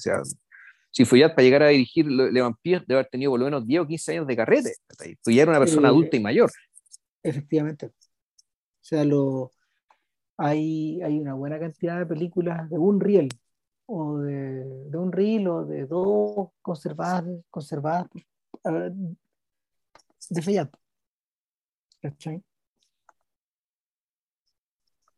[0.91, 3.81] si Feuillade para llegar a dirigir Le Vampire debe haber tenido por lo menos 10
[3.81, 4.75] o 15 años de carrete.
[5.25, 6.51] Feuillade era una persona adulta y mayor.
[7.23, 7.87] Efectivamente.
[7.87, 9.53] O sea, lo,
[10.43, 13.28] hay, hay una buena cantidad de películas de un riel
[13.86, 18.07] o de, un reel o de dos conservadas, conservadas
[20.30, 20.70] de Feuillade.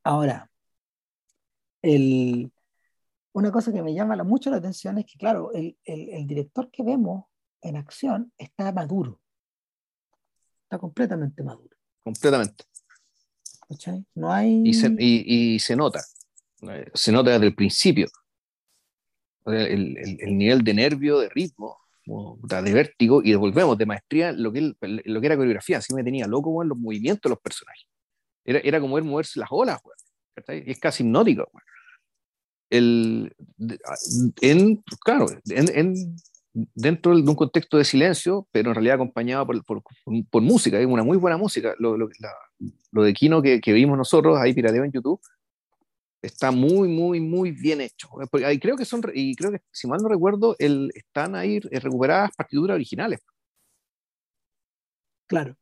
[0.02, 0.50] Ahora,
[1.80, 2.52] el,
[3.32, 5.78] una cosa que me llama mucho la atención es que, claro, el,
[6.26, 7.24] director que vemos
[7.62, 9.22] en acción está maduro.
[10.64, 11.74] Está completamente maduro.
[12.02, 12.64] Completamente.
[14.14, 14.62] No hay...
[14.64, 16.02] Y se, y, se nota.
[16.94, 18.08] Se nota desde el principio.
[19.46, 19.94] El,
[20.36, 25.26] nivel de nervio, de ritmo, de vértigo, y volvemos, de maestría, lo que, lo que
[25.26, 25.78] era coreografía.
[25.78, 27.86] Así me tenía loco en los movimientos de los personajes.
[28.44, 29.80] Era, era como ver moverse las olas,
[30.46, 31.50] es casi hipnótico
[32.70, 33.34] el,
[34.40, 36.16] en, claro, en,
[36.54, 41.16] dentro de un contexto de silencio, pero en realidad acompañado por, música, es una muy
[41.16, 41.74] buena música.
[41.78, 41.96] Lo,
[43.04, 45.20] de Kino que, vimos nosotros ahí pirateo en YouTube
[46.22, 48.08] está muy, muy, muy bien hecho.
[48.46, 52.30] Ahí creo que son, y creo que si mal no recuerdo, el, están ahí recuperadas
[52.34, 53.20] partituras originales.
[55.26, 55.56] Claro.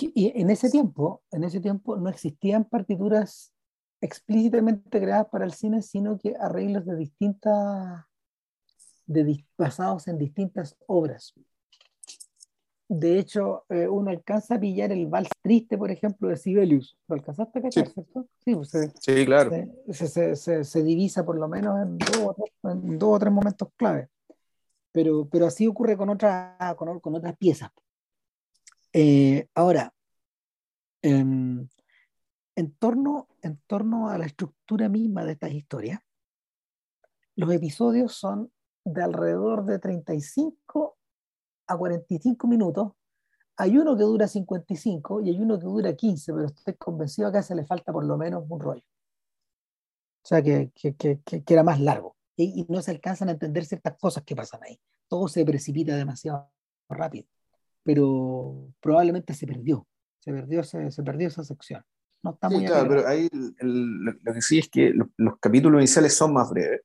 [0.00, 3.52] Y en ese tiempo, en ese tiempo no existían partituras
[4.00, 8.04] explícitamente creadas para el cine, sino que arreglos de distintas,
[9.08, 11.34] de, basados en distintas obras.
[12.86, 16.96] De hecho, eh, uno alcanza a pillar el vals triste, por ejemplo, de Sibelius.
[17.06, 17.92] ¿Lo alcanzaste a cachar, sí.
[17.92, 18.28] cierto?
[18.44, 19.50] Sí, pues sí claro.
[19.90, 23.32] Se, se, se, divisa por lo menos en dos, o tres, en dos o tres
[23.32, 24.08] momentos clave.
[24.92, 27.70] Pero, pero así ocurre con, otra, con, con otras piezas.
[28.94, 29.92] Eh, ahora,
[31.02, 31.10] eh,
[32.58, 36.00] en torno, en torno a la estructura misma de estas historias,
[37.36, 38.50] los episodios son
[38.92, 40.96] de alrededor de 35
[41.66, 42.92] a 45 minutos.
[43.56, 47.38] Hay uno que dura 55 y hay uno que dura 15, pero estoy convencido que
[47.38, 48.82] a ese le falta por lo menos un rollo.
[50.22, 52.16] O sea, que, que, que, que era más largo.
[52.36, 54.78] Y, y, no se alcanzan a entender ciertas cosas que pasan ahí.
[55.08, 56.50] Todo se precipita demasiado
[56.88, 57.26] rápido.
[57.82, 59.86] Pero probablemente se perdió.
[60.18, 61.82] Se perdió, se, se perdió esa sección.
[62.22, 66.32] No está muy claro, pero ahí lo que sí es que los, capítulos iniciales son
[66.32, 66.80] más breves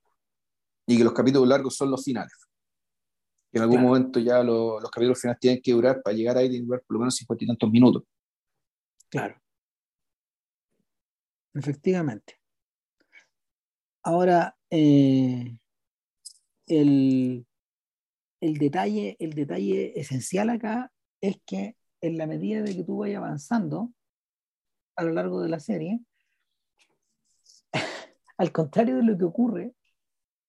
[0.86, 2.34] y que los capítulos largos son los finales.
[3.52, 6.66] en algún momento ya los capítulos finales tienen que durar, para llegar ahí, tienen que
[6.66, 8.02] durar por lo menos cincuenta y tantos minutos.
[9.08, 9.40] Claro.
[11.54, 12.40] Efectivamente.
[14.02, 15.56] Ahora, eh,
[16.66, 17.46] el,
[18.40, 23.18] el, detalle, el detalle esencial acá es que en la medida de que tú vayas
[23.18, 23.92] avanzando,
[24.96, 26.00] a lo largo de la serie,
[28.36, 29.74] al contrario de lo que ocurre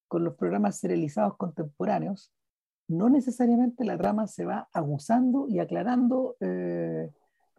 [0.08, 2.32] con los programas serializados contemporáneos,
[2.88, 7.10] no necesariamente la trama se va aguzando y aclarando eh,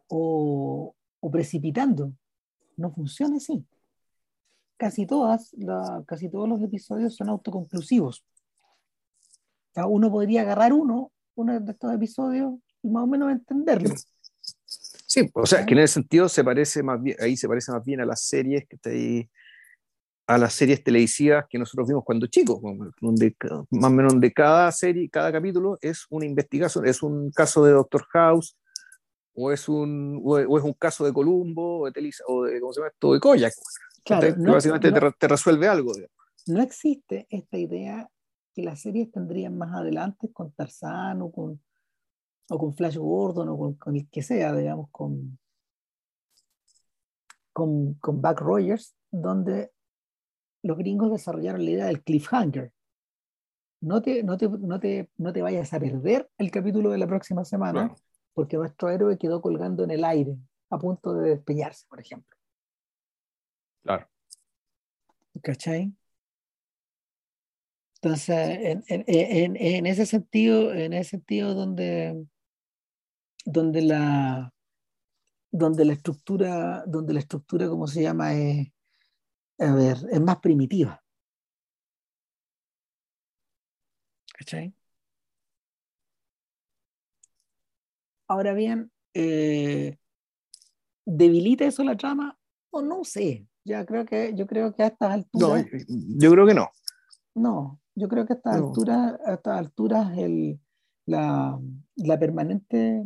[0.07, 0.95] o,
[1.31, 2.13] precipitando.
[2.77, 3.65] No funciona así.
[4.77, 5.55] Casi, todas,
[6.05, 8.23] casi todos los episodios son autoconclusivos.
[9.75, 13.93] uno podría agarrar uno, uno de estos episodios y más o menos entenderlo.
[15.07, 17.83] Sí, o sea, que en ese sentido se parece más bien, ahí se parece más
[17.83, 19.29] bien a las series que está ahí,
[20.27, 22.59] a las series televisivas que nosotros vimos cuando chicos,
[23.01, 23.35] donde
[23.71, 27.71] más o menos de cada serie, cada capítulo es una investigación, es un caso de
[27.71, 28.57] Doctor House,
[29.33, 32.73] o es un, o es un caso de Columbo, o de, Telisa, o de, ¿cómo
[32.73, 33.13] se llama esto?
[33.13, 33.53] de Koyak.
[34.03, 35.91] Claro, básicamente te, te, resuelve algo.
[36.47, 38.09] No existe esta idea
[38.53, 41.61] que las series tendrían más adelante con Tarzán o con
[42.49, 45.37] o con Flash Gordon o con, el que sea, digamos, con,
[47.51, 49.71] con, con Buck Rogers, donde
[50.63, 52.71] los gringos desarrollaron la idea del cliffhanger.
[53.81, 57.07] No te, no te, no te, no te vayas a perder el capítulo de la
[57.07, 57.93] próxima semana,
[58.33, 60.35] porque nuestro héroe quedó colgando en el aire,
[60.69, 62.35] a punto de despeñarse, por ejemplo.
[63.83, 64.07] Claro.
[65.41, 65.93] ¿Cachai?
[68.01, 72.25] Entonces, en, en, en, ese sentido, en ese sentido donde,
[73.45, 74.53] donde la,
[75.51, 78.33] donde la estructura, donde la estructura, ¿cómo se llama?
[78.33, 78.67] Es,
[79.59, 81.03] a ver, es más primitiva.
[84.37, 84.73] ¿Cachai?
[88.27, 89.97] Ahora bien, eh,
[91.09, 92.37] ¿Debilita eso la trama?
[92.69, 93.47] O no sé.
[93.63, 95.65] Ya creo que, yo creo que a estas alturas.
[95.87, 96.69] No, yo creo que no.
[97.33, 100.59] No, yo creo que a estas alturas, a estas alturas el,
[101.05, 101.57] la,
[101.95, 103.05] la permanente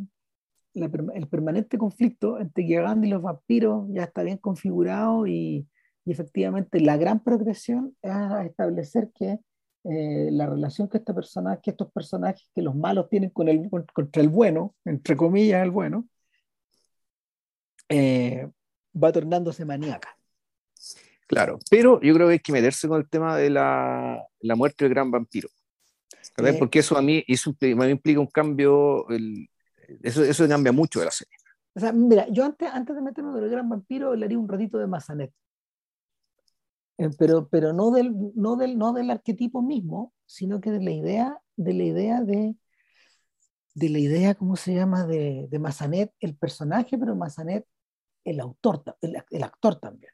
[0.74, 5.68] el permanente conflicto entre Gigant y los vampiros ya está bien configurado y,
[6.06, 9.40] y efectivamente la gran progresión es a establecer que
[9.84, 13.70] eh, la relación que, este personaje, que estos personajes, que los malos tienen con el,
[13.70, 16.08] contra el bueno, entre comillas el bueno,
[17.90, 18.48] eh,
[18.96, 20.16] va tornándose maníaca.
[21.28, 24.86] Claro, pero yo creo que hay que meterse con el tema de la, la muerte
[24.86, 25.50] del gran vampiro.
[26.38, 29.50] Eh, Porque eso a mí, eso me implica un cambio, el,
[30.04, 31.34] eso, eso cambia mucho de la serie.
[31.74, 34.48] O sea, mira, yo antes, antes de meterme con el gran vampiro, le haría un
[34.48, 35.32] ratito de Mazanet.
[37.02, 40.92] Eh, pero, pero no, del, no, del, no del arquetipo mismo, sino que de la
[40.92, 42.56] idea de, la idea de,
[43.74, 47.66] de la idea, ¿cómo se llama?, de, de Mazanet, el personaje, pero Mazanet,
[48.24, 50.14] el autor, el, el actor también.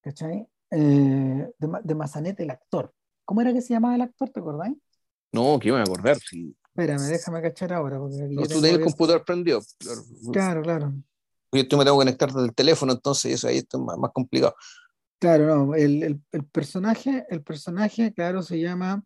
[0.00, 0.48] ¿Cachai?
[0.72, 2.92] Eh, de, de Mazanet, el actor.
[3.24, 4.76] ¿Cómo era que se llamaba el actor, te acordáis?
[5.30, 6.56] No, que iba a acordar, sí.
[6.64, 8.00] Espérame, déjame cachar ahora.
[8.00, 9.60] Porque no, tú tenés el computador prendido.
[10.32, 10.92] Claro, claro.
[11.54, 14.54] Yo me tengo que conectar desde el teléfono, entonces eso ahí está más, más complicado.
[15.18, 19.04] Claro, no, el, el, el, personaje, el personaje, claro, se llama.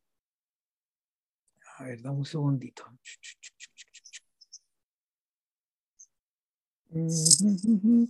[1.76, 2.84] A ver, dame un segundito.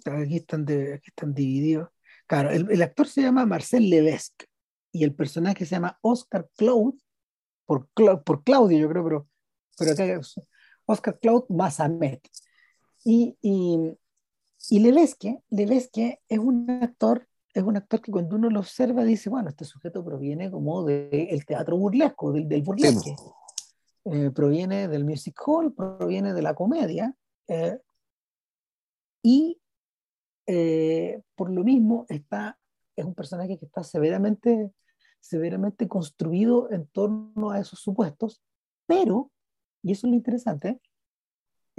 [0.05, 1.89] Aquí están, de, aquí están divididos.
[2.27, 4.47] Claro, el, el, actor se llama Marcel Levesque
[4.93, 6.99] y el personaje se llama Oscar Claude,
[7.67, 7.89] por,
[8.25, 9.29] por Claudio, yo creo, pero,
[9.77, 10.41] pero acá es
[10.87, 12.27] Oscar Claude Mazamet.
[13.05, 13.99] Y, y,
[14.71, 19.31] y Levesque, Levesque es un actor es un actor que cuando uno lo observa dice,
[19.31, 23.17] bueno, este sujeto proviene como del teatro burlesco, del, del burlesque.
[24.05, 27.15] Eh, proviene del music hall, proviene de la comedia.
[27.49, 27.79] Eh,
[29.23, 29.61] y
[30.47, 32.59] eh, por lo mismo está,
[32.95, 34.73] es un personaje que está severamente,
[35.21, 38.41] severamente construido en torno a esos supuestos,
[38.87, 39.31] pero,
[39.83, 40.81] y eso es lo interesante,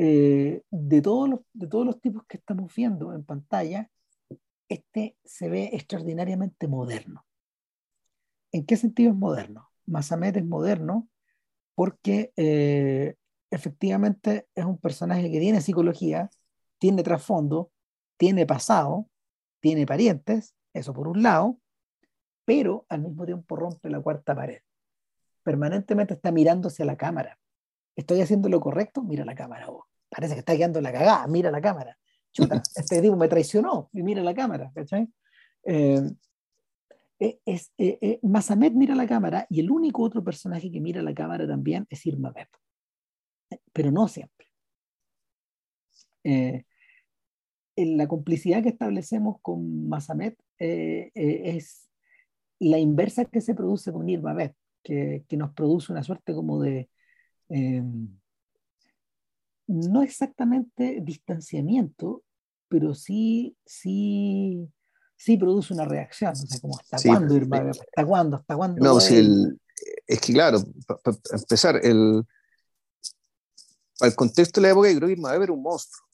[0.01, 3.91] eh, de, todos los, de todos los tipos que estamos viendo en pantalla,
[4.69, 7.25] este se ve extraordinariamente moderno.
[8.53, 9.69] ¿En qué sentido es moderno?
[9.87, 11.09] Masamet es moderno
[11.75, 13.15] porque eh,
[13.51, 16.29] efectivamente es un personaje que tiene psicología,
[16.77, 17.69] tiene trasfondo,
[18.15, 19.09] tiene pasado,
[19.59, 21.59] tiene parientes, eso por un lado,
[22.45, 24.61] pero al mismo tiempo rompe la cuarta pared.
[25.43, 27.37] Permanentemente está mirando hacia la cámara.
[27.95, 29.03] ¿Estoy haciendo lo correcto?
[29.03, 31.97] Mira la cámara vos parece que está quedando la cagada, mira la cámara.
[32.31, 35.07] Chuta, este tipo me traicionó y mira la cámara, ¿cachai?
[35.63, 36.01] Eh,
[37.19, 41.13] eh, es, eh, Masamet mira la cámara y el único otro personaje que mira la
[41.13, 42.47] cámara también es Irma Beb,
[43.71, 44.47] pero no siempre.
[47.75, 51.89] la complicidad que establecemos con Masamet es
[52.59, 56.61] la inversa que se produce con Irma Beb, que, que, nos produce una suerte como
[56.61, 56.89] de
[59.67, 62.23] no exactamente distanciamiento,
[62.67, 64.67] pero sí, sí,
[65.15, 66.31] sí produce una reacción.
[66.31, 67.69] O sea, como ¿hasta cuándo, Irma?
[67.69, 68.37] ¿Hasta cuándo?
[68.37, 68.83] ¿Hasta cuándo?
[68.83, 69.59] No, si el,
[70.07, 72.23] es que claro, para empezar, el,
[73.99, 76.07] al contexto de la época, yo creo que Irma era un monstruo,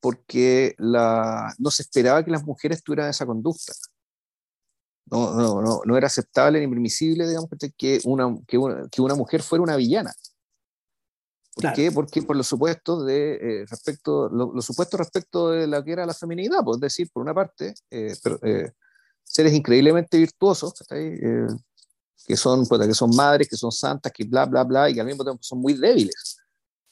[0.00, 3.72] porque la, no se esperaba que las mujeres tuvieran esa conducta.
[5.06, 9.14] No, no, no, no era aceptable ni permisible, digamos, que una, que una, que una
[9.14, 10.12] mujer fuera una villana.
[11.54, 11.92] ¿Por qué?
[11.92, 16.14] Porque por los supuestos de eh, respecto, los supuestos respecto de la que era la
[16.14, 18.72] feminidad, pues, es decir, por una parte, eh, pero, eh,
[19.22, 24.64] seres increíblemente virtuosos, que son, pues, que son madres, que son santas, que bla, bla,
[24.64, 26.38] bla, y que al mismo tiempo son muy débiles.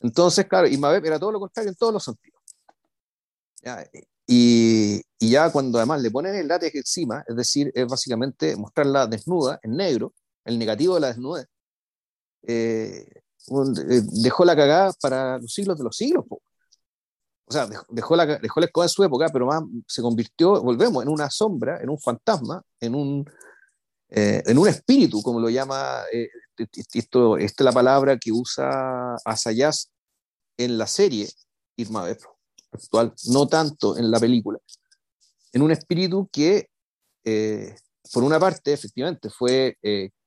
[0.00, 2.40] Entonces, claro, y Mabel era todo lo contrario en todos los sentidos.
[4.26, 9.06] Y, y, ya cuando además le ponen el látex encima, es decir, es básicamente mostrarla
[9.06, 11.46] desnuda, en negro, el negativo de la desnudez,
[12.42, 16.24] eh, eh, dejó la cagada para los siglos de los siglos.
[16.30, 21.02] O sea, dejó, la, dejó la escoba en su época, pero más se convirtió, volvemos,
[21.02, 23.28] en una sombra, en un fantasma, en un,
[24.08, 26.28] eh, en un espíritu, como lo llama, eh,
[26.92, 29.90] esto, esta es la palabra que usa Asayas
[30.56, 31.28] en la serie
[31.76, 32.38] Irma Bepro,
[32.70, 34.60] actual, no tanto en la película.
[35.52, 36.68] En un espíritu que,
[38.12, 39.76] por una parte, efectivamente, fue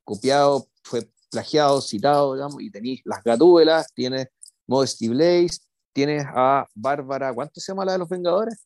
[0.03, 4.27] copiado, fue plagiado, citado, digamos, y tenéis las gatúbelas, tienes
[4.67, 5.59] Modesty Blaze,
[5.91, 8.65] tienes a Bárbara, ¿cuánto se llama la de los Vengadores?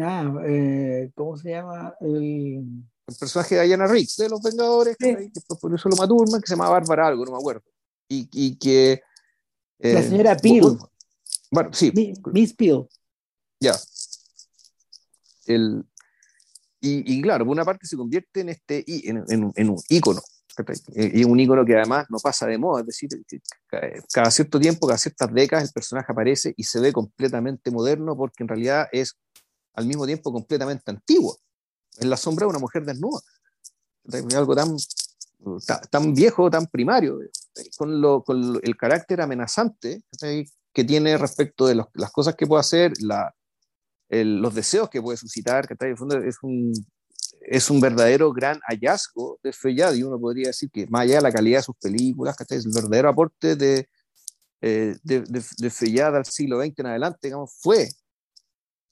[0.00, 1.94] Ah, eh, ¿cómo se llama?
[2.00, 2.84] El...
[3.06, 5.14] el personaje de Diana Riggs de los Vengadores, sí.
[5.14, 7.62] que, por eso lo Maturman, que se llama Bárbara algo, no me acuerdo.
[8.08, 9.02] Y, y que...
[9.78, 10.78] Eh, la señora Peel.
[11.50, 11.92] Bueno, sí.
[12.32, 12.86] Miss Peel.
[13.58, 13.74] Ya.
[15.46, 15.84] El,
[16.80, 20.20] y, y, claro, por una parte se convierte en, este, en, en, en un ícono.
[20.94, 23.08] Y un ícono que además no pasa de moda, es decir,
[24.12, 28.42] cada cierto tiempo, cada ciertas décadas, el personaje aparece y se ve completamente moderno porque
[28.42, 29.16] en realidad es
[29.74, 31.38] al mismo tiempo completamente antiguo.
[31.98, 33.20] Es la sombra de una mujer desnuda.
[34.04, 34.76] Es algo tan,
[35.90, 37.18] tan viejo, tan primario,
[37.76, 40.02] con, lo, con el carácter amenazante
[40.72, 43.34] que tiene respecto de las cosas que puede hacer, la,
[44.08, 46.72] los deseos que puede suscitar, que es un,
[47.46, 51.22] es un verdadero gran hallazgo de Feyad y uno podría decir que más allá de
[51.22, 53.88] la calidad de sus películas, que es el verdadero aporte de,
[54.60, 57.88] eh, de, de, al siglo XX en adelante, digamos, fue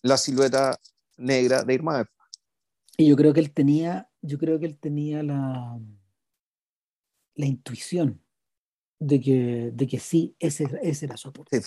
[0.03, 0.79] la silueta
[1.17, 2.05] negra de Irma.
[2.97, 5.79] Y yo creo que él tenía, yo creo que él tenía la,
[7.35, 8.23] la intuición
[8.99, 11.63] de que, de que sí, ese, ese era su aporte.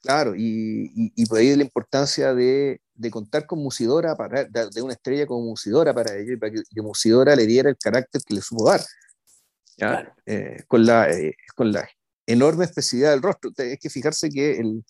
[0.00, 4.92] Claro, y, y, por ahí la importancia de, de contar con Musidora, para, de, una
[4.92, 8.40] estrella como Musidora para ello, y para que, Musidora le diera el carácter que le
[8.40, 8.80] supo dar,
[10.26, 11.88] eh, con, la, eh, con la
[12.26, 13.50] enorme especialidad del rostro.
[13.58, 14.84] Hay que fijarse que el,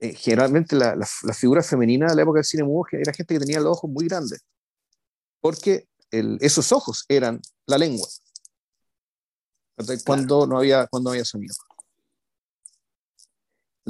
[0.00, 3.40] eh, generalmente la, la, figura femenina de la época del cine mudo era gente que
[3.40, 4.40] tenía los ojos muy grandes,
[5.40, 8.08] porque el, esos ojos eran la lengua,
[10.06, 11.54] cuando, no había, cuando no había sonido.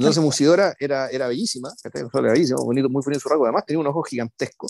[0.01, 3.87] Entonces Musidora era, era bellísima, era bellísima, bonito, muy bonito su rasgo, además tenía un
[3.87, 4.67] ojo gigantesco.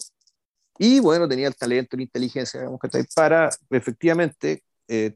[0.78, 2.82] Y bueno, tenía el talento, la inteligencia, digamos,
[3.16, 5.16] para efectivamente eh,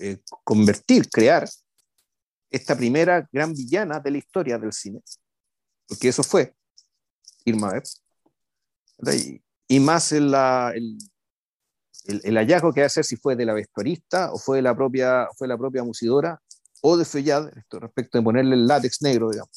[0.00, 1.48] eh, convertir, crear
[2.50, 5.00] esta primera gran villana de la historia del cine.
[5.86, 6.52] Porque eso fue
[7.44, 7.84] Irma Web.
[9.68, 10.98] Y, más el, el,
[12.24, 15.46] el, hallazgo que hacer si fue de la vestuarista o fue de la propia, fue
[15.46, 16.40] la propia musidora
[16.82, 19.50] o de Fellad, respecto de ponerle el látex negro, digamos.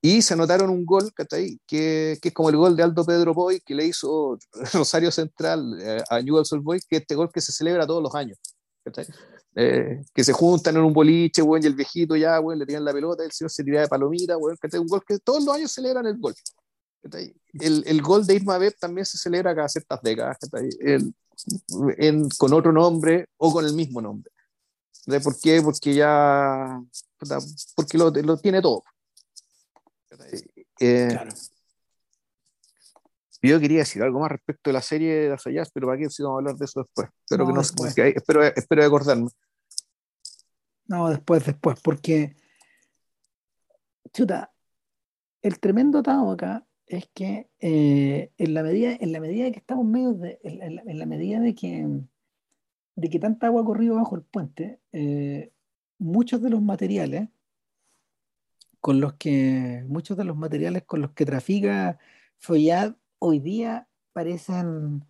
[0.00, 3.60] Y se anotaron un gol que, que, es como el gol de Aldo Pedro Boy
[3.60, 4.38] que le hizo
[4.74, 8.02] Rosario Central eh, a Newell's Old Boys, que es este gol que se celebra todos
[8.02, 8.38] los años.
[9.56, 12.84] Eh, que se juntan en un boliche, bueno, y el viejito ya, bueno, le tiran
[12.84, 15.72] la pelota, el señor se tira de palomita, bueno, un gol que todos los años
[15.72, 16.34] celebran el gol.
[17.60, 20.38] El, el, gol de Irma Beb también se celebra cada ciertas décadas,
[21.98, 24.30] en, con otro nombre o con el mismo nombre.
[25.22, 25.60] ¿Por qué?
[25.62, 26.80] Porque ya.
[27.74, 28.82] Porque lo, lo tiene todo.
[30.80, 31.30] Eh, claro.
[33.42, 36.08] Yo quería decir algo más respecto de la serie de las Ayas, pero para qué
[36.08, 37.08] si vamos a hablar de eso después.
[37.20, 39.28] Espero, que no, espero, espero acordarme.
[40.86, 42.36] No, después, después, porque.
[44.12, 44.50] Chuta,
[45.42, 49.84] el tremendo atado acá es que eh, en, la medida, en la medida que estamos
[49.84, 51.86] medio de, en la medida de que
[52.96, 55.52] de que tanta agua corrido bajo el puente, eh,
[55.98, 57.28] muchos de los materiales
[58.80, 61.98] con los que muchos de los materiales con los que trafica
[62.38, 65.04] Follad hoy día parecen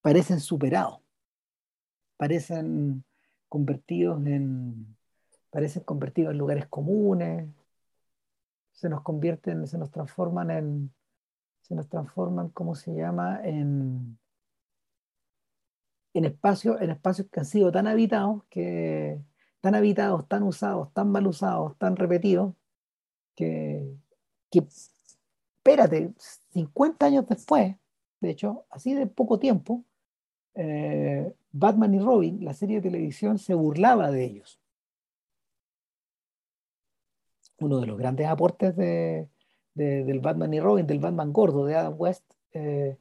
[0.00, 1.00] parecen superados,
[2.16, 3.04] parecen
[3.48, 4.96] convertidos en
[5.50, 7.48] parecen convertidos en lugares comunes,
[8.72, 10.94] se nos convierten, se nos transforman en
[11.62, 13.40] se nos transforman, ¿cómo se llama?
[13.44, 14.18] en
[16.14, 19.20] en espacios, en espacios que han sido tan habitados, que,
[19.60, 22.54] tan habitados, tan usados, tan mal usados, tan repetidos,
[23.34, 23.94] que,
[24.50, 24.66] que
[25.58, 26.12] espérate,
[26.52, 27.76] 50 años después,
[28.20, 29.84] de hecho, así de poco tiempo,
[30.54, 34.60] eh, Batman y Robin, la serie de televisión, se burlaba de ellos.
[37.58, 39.28] Uno de los grandes aportes de,
[39.74, 42.96] del Batman y Robin, del Batman gordo de Adam West, eh,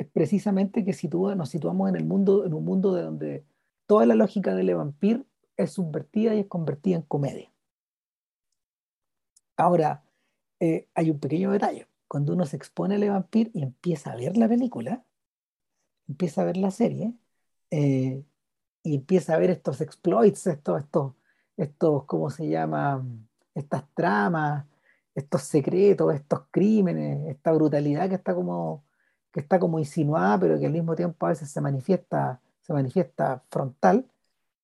[0.00, 0.96] es precisamente que
[1.36, 3.44] nos situamos en, el mundo, en un mundo de donde
[3.84, 5.26] toda la lógica del vampir
[5.58, 7.52] es subvertida y es convertida en comedia.
[9.58, 10.02] Ahora,
[10.58, 11.86] eh, hay un pequeño detalle.
[12.08, 15.04] Cuando uno se expone al vampir y empieza a ver la película,
[16.08, 17.12] empieza a ver la serie,
[17.70, 18.24] eh,
[18.82, 21.12] y empieza a ver estos exploits, estos, estos,
[21.58, 23.04] estos, ¿cómo se llama?
[23.54, 24.64] Estas tramas,
[25.14, 28.82] estos secretos, estos crímenes, esta brutalidad que está como
[29.32, 33.42] que está como insinuada, pero que al mismo tiempo a veces se manifiesta, se manifiesta
[33.48, 34.06] frontal,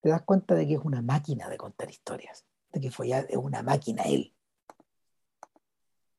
[0.01, 3.37] te das cuenta de que es una máquina de contar historias, de que ya es
[3.37, 4.33] una máquina él.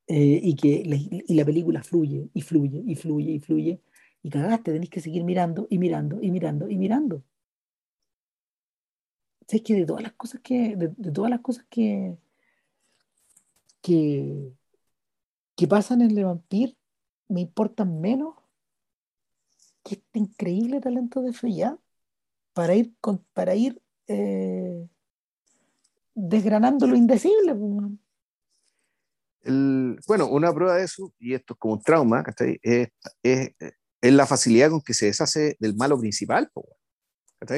[0.06, 0.82] Eh, y que
[1.26, 3.82] y la película fluye y fluye y fluye y fluye
[4.22, 7.22] y cagaste, tenés que seguir mirando y mirando y mirando y mirando.
[9.46, 12.18] ¿Sabes que de todas las cosas que, de, todas las cosas que,
[13.80, 14.52] que,
[15.56, 16.76] que pasan en Le Vampire,
[17.28, 18.34] me importan menos
[19.84, 21.76] que este increíble talento de Feyad
[22.52, 22.94] para ir,
[23.32, 24.86] para ir eh,
[26.14, 27.56] desgranando lo indecible.
[29.42, 32.88] El, bueno, una prueba de eso, y esto es como un trauma, es,
[33.22, 33.50] es,
[34.02, 36.50] es, la facilidad con que se deshace del malo principal.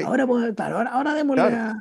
[0.05, 1.79] Ahora, pues, claro, ahora, ahora démosle claro.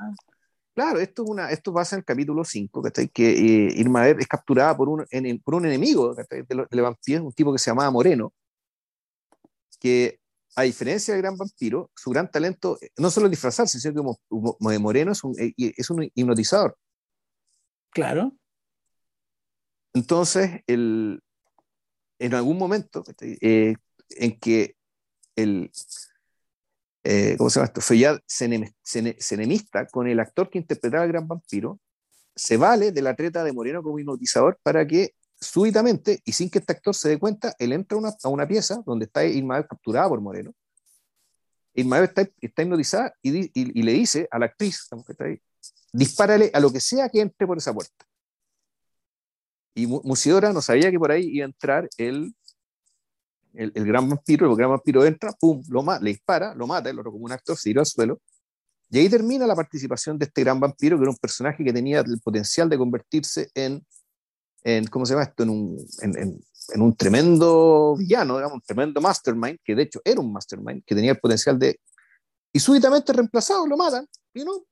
[0.75, 4.77] Claro, esto, es una, esto pasa en el capítulo 5, que eh, Irma es capturada
[4.77, 8.33] por un, en, por un enemigo de, de vampiro, un tipo que se llamaba Moreno,
[9.81, 10.21] que
[10.57, 14.57] a diferencia del gran vampiro, su gran talento no solo es disfrazarse, sino que como,
[14.61, 16.77] Moreno es un, eh, es un hipnotizador.
[17.91, 18.37] Claro.
[19.95, 21.21] Entonces, el,
[22.18, 23.75] en algún momento eh,
[24.11, 24.77] en que
[25.37, 25.71] el,
[27.03, 27.81] eh, ¿cómo se llama esto?
[27.81, 28.45] Feyad se,
[29.35, 31.81] enemista con el actor que interpretaba al gran vampiro,
[32.35, 36.59] se vale de la treta de Moreno como hipnotizador para que súbitamente, y sin que
[36.59, 40.21] este actor se dé cuenta, él entra a una pieza donde está Ismael capturada por
[40.21, 40.53] Moreno.
[41.73, 45.41] Ismael está, está hipnotizada y, y, le dice a la actriz, que está ahí,
[45.93, 48.05] dispárale a lo que sea que entre por esa puerta.
[49.75, 51.89] Y Musidora no sabía que por ahí iba a entrar
[53.55, 57.13] el, gran vampiro, el gran vampiro entra, pum, lo le dispara, lo mata, el otro
[57.13, 58.21] como un actor se tiró al suelo.
[58.91, 62.01] Y ahí termina la participación de este gran vampiro, que era un personaje que tenía
[62.01, 63.85] el potencial de convertirse en,
[64.65, 65.45] en ¿cómo se llama esto?
[65.45, 70.21] En un, en, en, un tremendo villano, digamos, un tremendo mastermind, que de hecho era
[70.21, 71.81] un mastermind, que tenía el potencial de...
[72.53, 74.65] Y súbitamente reemplazado, lo matan, y no,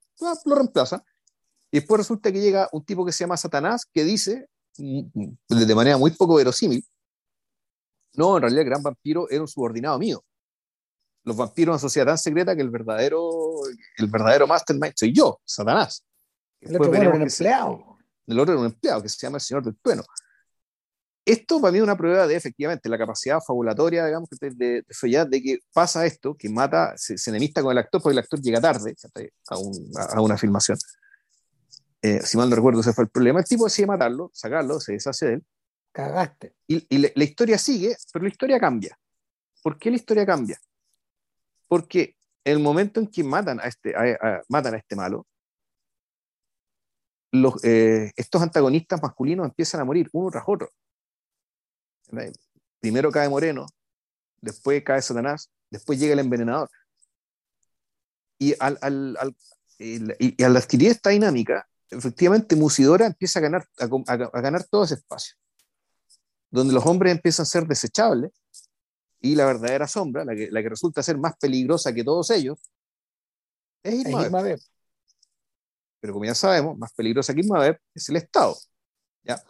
[0.44, 1.00] lo reemplazan.
[1.70, 4.48] Y después resulta que llega un tipo que se llama Satanás, que dice,
[4.78, 6.84] mm, mm, de manera muy poco verosímil,
[8.14, 10.24] no, en realidad el gran vampiro era un subordinado mío.
[11.24, 13.30] Los vampiros en sociedad tan secreta que el verdadero,
[13.98, 16.04] el verdadero mastermind soy yo, Satanás.
[16.60, 17.98] El otro era un empleado.
[18.26, 20.04] El otro era un empleado que se llama el Señor del Trueno.
[21.24, 25.24] Esto para mí es una prueba de efectivamente la capacidad fabulatoria, digamos, de, de, de,
[25.26, 28.62] de que pasa esto, que mata, se, enemista con el actor porque el actor llega
[28.62, 28.96] tarde
[29.50, 30.78] a, un, a una filmación.
[32.00, 33.40] Eh, si mal no recuerdo, ese fue el problema.
[33.40, 35.44] El tipo decide matarlo, sacarlo, se deshace de él,
[35.98, 36.54] cagaste.
[36.68, 38.96] Y, la, historia sigue, pero la historia cambia.
[39.62, 40.56] ¿Por qué la historia cambia?
[41.66, 43.92] Porque el momento en que matan a este,
[44.48, 45.26] matan a este malo,
[47.32, 50.70] los, eh, estos antagonistas masculinos empiezan a morir uno tras otro.
[52.78, 53.66] Primero cae Moreno,
[54.40, 56.70] después cae Satanás, después llega el envenenador.
[58.38, 59.34] Y al, al,
[59.80, 65.34] y, al adquirir esta dinámica, efectivamente Musidora empieza a ganar, a ganar todo ese espacio
[66.50, 68.32] donde los hombres empiezan a ser desechables
[69.20, 72.58] y la verdadera sombra, la que, la que resulta ser más peligrosa que todos ellos,
[73.82, 74.42] es Irma
[76.00, 78.56] Pero como ya sabemos, más peligrosa que Irma es el Estado.
[79.22, 79.42] ¿ya?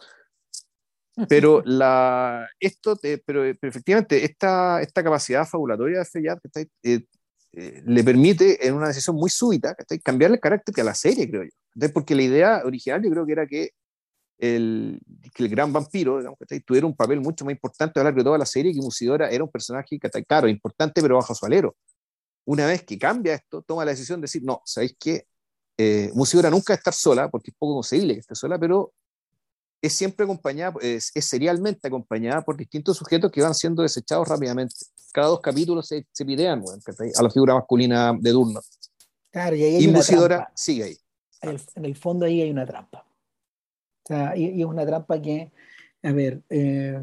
[1.27, 6.39] Pero, la, esto pero, efectivamente, esta, esta capacidad fabulatoria de Feyad
[6.83, 7.05] eh,
[7.53, 11.43] eh, le permite, en una decisión muy súbita, cambiar el carácter a la serie, creo
[11.43, 11.93] yo.
[11.93, 13.71] porque la idea original yo creo que era que
[14.39, 15.01] el,
[15.33, 18.23] que el gran vampiro digamos, tuviera un papel mucho más importante a lo largo de
[18.23, 21.75] toda la serie, que Musidora era un personaje que, claro, importante, pero bajo su alero.
[22.45, 25.27] Una vez que cambia esto, toma la decisión de decir, no, ¿sabéis qué?
[25.77, 28.93] Eh, Musidora nunca va a estar sola, porque es poco conseguible que esté sola, pero
[29.81, 34.75] es siempre acompañada, es, serialmente acompañada por distintos sujetos que van siendo desechados rápidamente.
[35.11, 36.63] Cada dos capítulos se, se pidean
[37.15, 38.61] a la figura masculina de turno.
[39.31, 40.97] Claro, y, ahí Musidora sigue ahí.
[41.41, 43.08] En el fondo ahí hay una trampa
[44.35, 45.51] y, es una trampa que,
[46.03, 47.01] a ver, eh,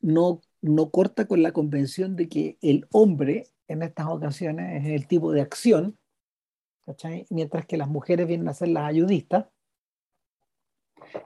[0.00, 5.06] no, no corta con la convención de que el hombre en estas ocasiones es el
[5.06, 5.98] tipo de acción,
[7.30, 9.46] mientras que las mujeres vienen a ser las ayudistas,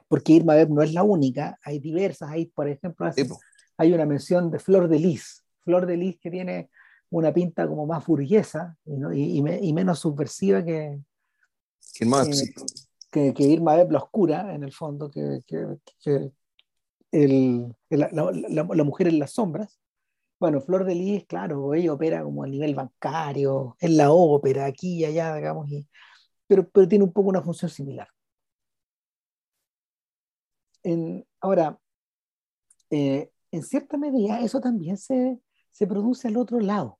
[0.09, 3.10] porque Irma no es la única, hay diversas, hay por ejemplo,
[3.77, 6.70] hay una mención de Flor de Lis, Flor de Lis que tiene
[7.10, 11.01] una pinta como más burguesa y, y, menos subversiva que,
[11.94, 12.28] que, más,
[13.10, 16.32] que, que Irma Eb la oscura, en el fondo, que, que
[17.12, 19.78] el, la, la, la, mujer en las sombras.
[20.40, 24.98] Bueno, Flor de Lis, claro, ella opera como a nivel bancario, en la ópera, aquí
[25.01, 25.86] y allá, digamos, y,
[26.47, 28.09] pero, pero tiene un poco una función similar.
[30.82, 31.78] En, ahora,
[32.90, 35.40] eh, en cierta medida eso también se,
[35.72, 36.98] se produce al otro lado,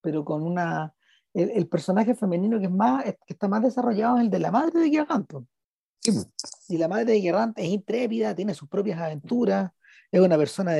[0.00, 0.94] pero con una,
[1.34, 4.80] el, personaje femenino que, es más, que está más desarrollado es el de la madre
[4.80, 5.32] de Gerrant.
[6.68, 9.70] Y la madre de Gerrant es intrépida, tiene sus propias aventuras,
[10.10, 10.72] es una persona,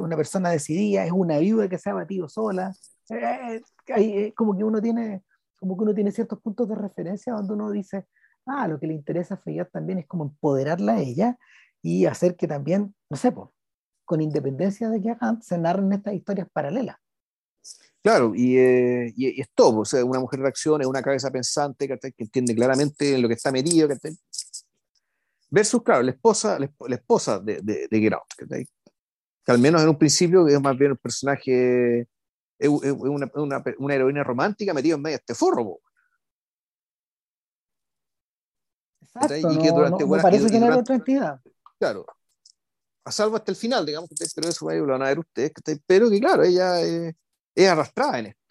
[0.00, 2.72] una persona decidida, es una viuda que se ha batido sola.
[3.10, 3.60] Eh,
[3.96, 5.22] eh, como que uno tiene
[5.62, 8.06] como que uno tiene ciertos puntos de referencia donde uno dice,
[8.46, 11.38] ah, lo que le interesa a Feyat también es como empoderarla a ella
[11.80, 13.32] y hacer que también, no sé,
[14.04, 16.96] con independencia de que se narren estas historias paralelas.
[18.02, 21.30] Claro, y, eh, y, es todo, o sea, una mujer de acción, es una cabeza
[21.30, 23.88] pensante, que entiende claramente en lo que está metido.
[25.50, 28.14] versus, claro, la esposa, la, esposa de, de, de Get
[29.44, 32.08] que al menos en un principio es más bien un personaje,
[32.58, 35.80] es, una, una, una, heroína romántica metida en medio de este forro.
[39.00, 41.40] Exacto, y que durante no, parece tener otra entidad.
[41.78, 42.06] Claro,
[43.04, 45.52] a salvo hasta el final, digamos, pero eso lo van a ver ustedes,
[45.86, 47.14] pero que claro, ella es,
[47.54, 48.42] es arrastrada en esto.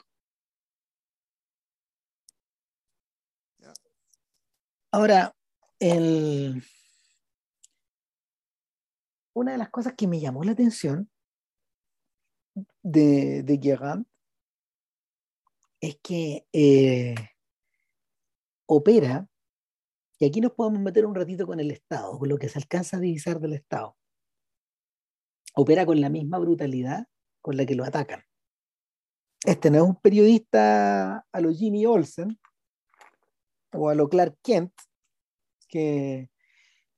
[4.92, 5.34] Ahora,
[9.34, 11.10] una de las cosas que me llamó la atención
[12.84, 14.08] de, de
[15.80, 17.16] es que eh,
[18.68, 19.28] opera,
[20.20, 22.98] y aquí nos podemos meter un ratito con el Estado, con lo que se alcanza
[22.98, 23.98] a divisar del Estado.
[25.56, 27.08] Opera con la misma brutalidad
[27.42, 28.24] con la que lo atacan.
[29.46, 32.38] Este no es un periodista a lo Jimmy Olsen,
[33.74, 34.72] o a lo Clark Kent,
[35.68, 36.30] que,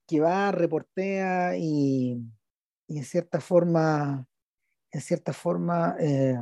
[0.06, 2.20] que va, reportea y,
[2.86, 4.26] y, en cierta forma,
[4.90, 6.36] en cierta forma, eh,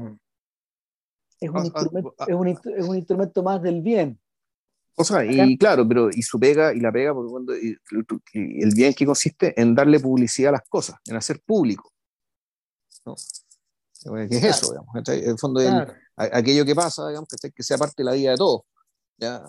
[1.41, 1.87] es, un ah, ah,
[2.19, 2.27] ah.
[2.29, 4.19] es, un, es, un instrumento más del bien.
[4.95, 7.79] O sea, y claro, pero y su pega, y la pega, porque cuando, y,
[8.35, 11.93] el bien que consiste en darle publicidad a las cosas, en hacer público.
[13.07, 13.15] ¿no?
[14.29, 14.71] ¿Qué es eso?
[14.71, 15.09] Digamos?
[15.09, 15.61] En el fondo,
[16.17, 18.63] aquello que pasa, digamos, que, que sea parte de la vida de todos.
[19.19, 19.45] ¿ya?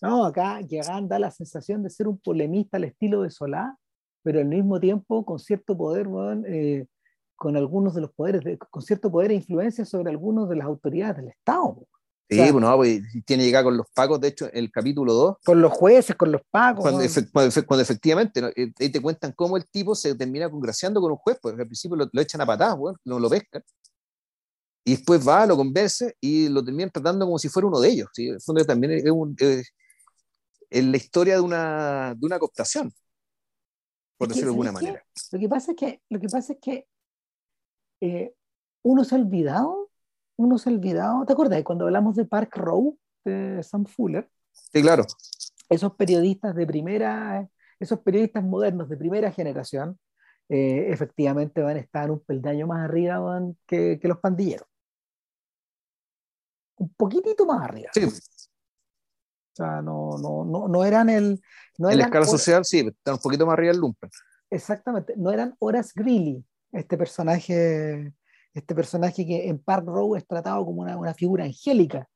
[0.00, 3.76] No, acá Yagan da la sensación de ser un polemista al estilo de Solá,
[4.22, 6.08] pero al mismo tiempo con cierto poder,
[6.46, 6.86] eh,
[7.34, 11.16] con algunos de los poderes, con cierto poder e influencia sobre algunos de las autoridades
[11.16, 11.86] del Estado.
[12.30, 15.36] Sí, bueno, pues, tiene que llegar con los pagos, de hecho, el capítulo 2.
[15.44, 16.82] Con los jueces, con los pagos.
[16.82, 21.38] Cuando, efectivamente, eh, ahí te cuentan cómo el tipo se termina congraciando con un juez,
[21.40, 23.62] porque al principio lo, echan a patadas, bueno, no lo pescan.
[24.84, 28.08] Y después va, lo convence y lo terminan tratando como si fuera uno de ellos.
[28.12, 28.30] ¿sí?
[28.44, 29.34] fondo también es, un,
[30.70, 32.92] en la historia de una, de una cooptación,
[34.18, 35.02] por decirlo de alguna manera.
[35.32, 36.86] Lo que pasa es que, lo que, pasa es que
[38.00, 38.34] eh,
[38.82, 39.87] uno se ha olvidado,
[40.38, 41.62] uno se ha olvidado, ¿te acuerdas?
[41.62, 44.30] Cuando hablamos de Park Row, de Sam Fuller.
[44.52, 45.04] Sí, claro.
[45.68, 47.46] Esos periodistas de primera,
[47.78, 49.98] esos periodistas modernos de primera generación,
[50.48, 53.20] eh, efectivamente van a estar un peldaño más arriba
[53.66, 54.66] que, que, los pandilleros.
[56.76, 57.90] Un poquitito más arriba.
[57.92, 58.08] Sí,
[59.58, 61.40] sea, no, no, no, no eran el...
[61.76, 64.10] No en la escala social, sí, están un poquito más arriba del lumpen.
[64.50, 68.12] Exactamente, no eran Horace Greeley, este personaje,
[68.58, 72.08] este personaje que en Park Row es tratado como una, una figura angélica,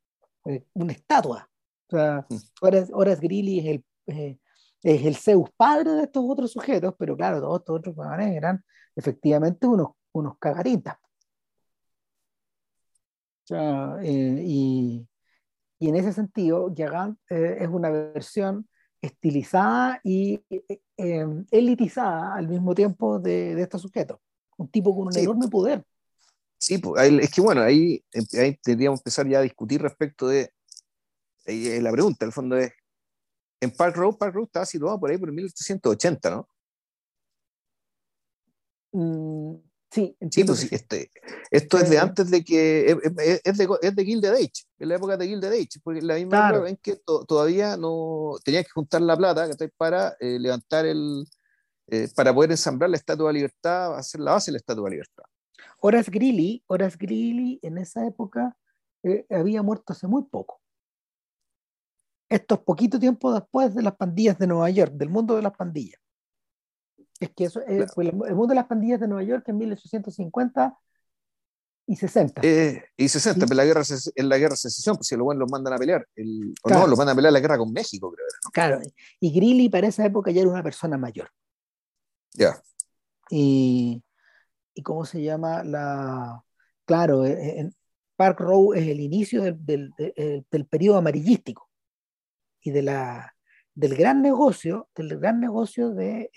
[0.47, 1.49] eh, una estatua.
[1.89, 2.93] O sea, mm.
[2.93, 4.39] Horace, Greeley es el, eh,
[4.83, 8.65] es el Zeus padre de estos otros sujetos, pero claro, todos estos otros eran
[8.97, 10.97] efectivamente unos, unos cagaritas.
[13.45, 15.07] O sea, eh, y,
[15.79, 18.69] y en ese sentido, Yagan eh, es una versión
[19.01, 20.41] estilizada y
[20.97, 24.19] elitizada al mismo tiempo de, de estos sujetos.
[24.57, 25.85] Un tipo con un enorme poder.
[26.63, 28.05] Sí, pues, es que bueno, ahí,
[28.39, 30.53] ahí tendríamos que empezar ya a discutir respecto de
[31.45, 32.73] la pregunta, el fondo es,
[33.61, 36.49] en Park Road, Park Road estaba situado por ahí por 1880, ¿no?
[38.93, 39.57] Mm,
[39.93, 40.17] Sí,
[40.47, 41.11] pues este,
[41.51, 42.97] esto es de antes de que.
[43.45, 46.49] Es, de, es de Gilded Age, en la época de Gilded Age, porque la misma
[46.49, 46.97] época en que
[47.29, 48.37] todavía no.
[48.43, 51.27] Tenías que juntar la plata para eh, levantar el.
[51.89, 54.91] Eh, para poder ensamblar la Estatua de Libertad, hacer la base de la Estatua de
[54.93, 55.25] Libertad.
[55.81, 58.57] Horace Greeley, Horace Greeley en esa época
[59.03, 60.61] eh, había muerto hace muy poco.
[62.29, 65.53] Esto es poquito tiempo después de las pandillas de Nueva York, del mundo de las
[65.53, 66.01] pandillas.
[67.21, 70.79] Es que eso, eh, el mundo de las pandillas de Nueva York en 1850
[71.87, 72.41] y 60.
[72.45, 73.83] Eh, y 60, pero la guerra,
[74.15, 76.07] en la guerra de secesión, pues si los buenos los mandan a pelear,
[76.63, 78.27] o no, los mandan a pelear la guerra con México, creo.
[78.53, 78.81] Claro,
[79.21, 81.29] y Greeley para esa época ya era una persona mayor.
[82.35, 82.63] Ya.
[83.31, 84.03] Y,
[84.75, 86.45] y, cómo se llama la.
[86.85, 87.75] Claro, eh, en
[88.17, 89.93] Park Row es el inicio del, del,
[90.51, 91.69] del periodo amarillístico
[92.61, 93.35] y de la,
[93.75, 96.31] del gran negocio, del gran negocio de,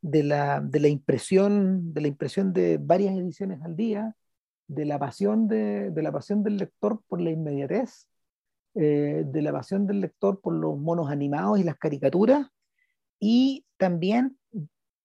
[0.00, 4.14] de la, de la, impresión, de la impresión de varias ediciones al día,
[4.68, 8.06] de la pasión, de, de la pasión del lector por la inmediatez,
[8.74, 12.48] eh, de la pasión del lector por los monos animados y las caricaturas,
[13.18, 14.38] y también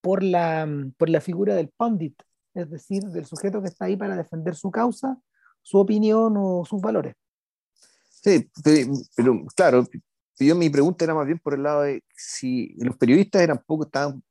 [0.01, 0.67] por la,
[0.97, 2.21] por la figura del pundit,
[2.53, 5.17] es decir, del sujeto que está ahí para defender su causa,
[5.61, 7.15] su opinión o sus valores.
[8.23, 9.85] Sí, pero, claro,
[10.39, 13.85] yo mi pregunta era más bien por el lado de si los periodistas eran poco,
[13.85, 14.23] estaban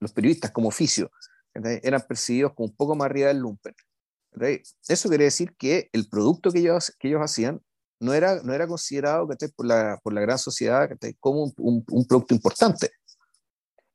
[0.00, 1.10] los periodistas como oficio,
[1.54, 3.74] eran percibidos como un poco más arriba del lumpen.
[4.88, 7.60] Eso quiere decir que el producto que ellos, que ellos hacían
[8.00, 12.34] no era, no era considerado por la, por la gran sociedad como un, un, producto
[12.34, 12.90] importante.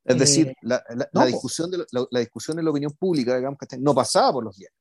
[0.08, 0.82] Es decir, la,
[1.26, 4.78] discusión de la, discusión de la opinión pública, digamos, no pasaba por los diarios.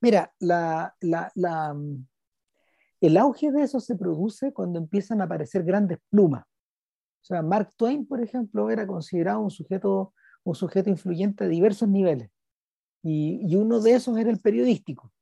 [0.00, 0.94] Mira, la,
[3.00, 6.44] el auge de eso se produce cuando empiezan a aparecer grandes plumas.
[6.44, 10.14] O sea, Mark Twain, por ejemplo, era considerado un sujeto,
[10.44, 12.30] un sujeto influyente a diversos niveles.
[13.02, 15.12] Y, uno de esos era el periodístico.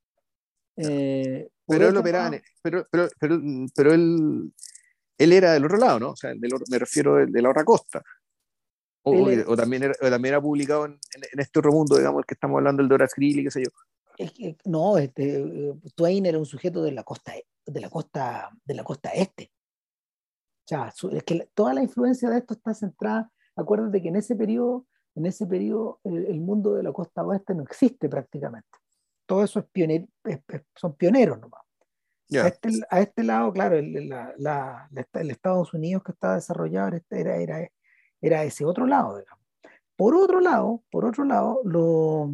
[0.77, 2.31] Eh, pero él operaba,
[2.63, 3.41] pero, pero, pero,
[3.75, 4.53] pero, él,
[5.17, 6.11] él era del otro lado, ¿no?
[6.11, 8.03] O sea, me refiero de, la otra costa.
[9.03, 10.99] O, también, era, también era publicado en,
[11.33, 13.71] este otro mundo, digamos, el que estamos hablando, el de Horace Greeley, qué sé yo.
[14.19, 17.33] Es que, no, este, Twain era un sujeto de la costa,
[17.65, 19.51] de la costa, de la costa este.
[20.65, 24.37] O sea, es que toda la influencia de esto está centrada, acuérdate que en ese
[24.37, 28.69] periodo, en ese periodo el, mundo de la costa oeste no existe prácticamente.
[29.27, 30.07] Todo eso es pioner,
[30.77, 31.63] son pioneros nomás.
[32.29, 37.37] Este, a, este, lado, claro, el, la, el, Estados Unidos que estaba desarrollado era, era,
[37.37, 37.71] era
[38.21, 39.45] ese otro lado, digamos.
[39.97, 42.31] Por otro lado, por otro lado, los,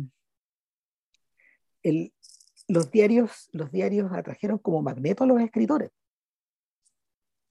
[2.93, 5.91] diarios, los diarios atrajeron como magneto a los escritores.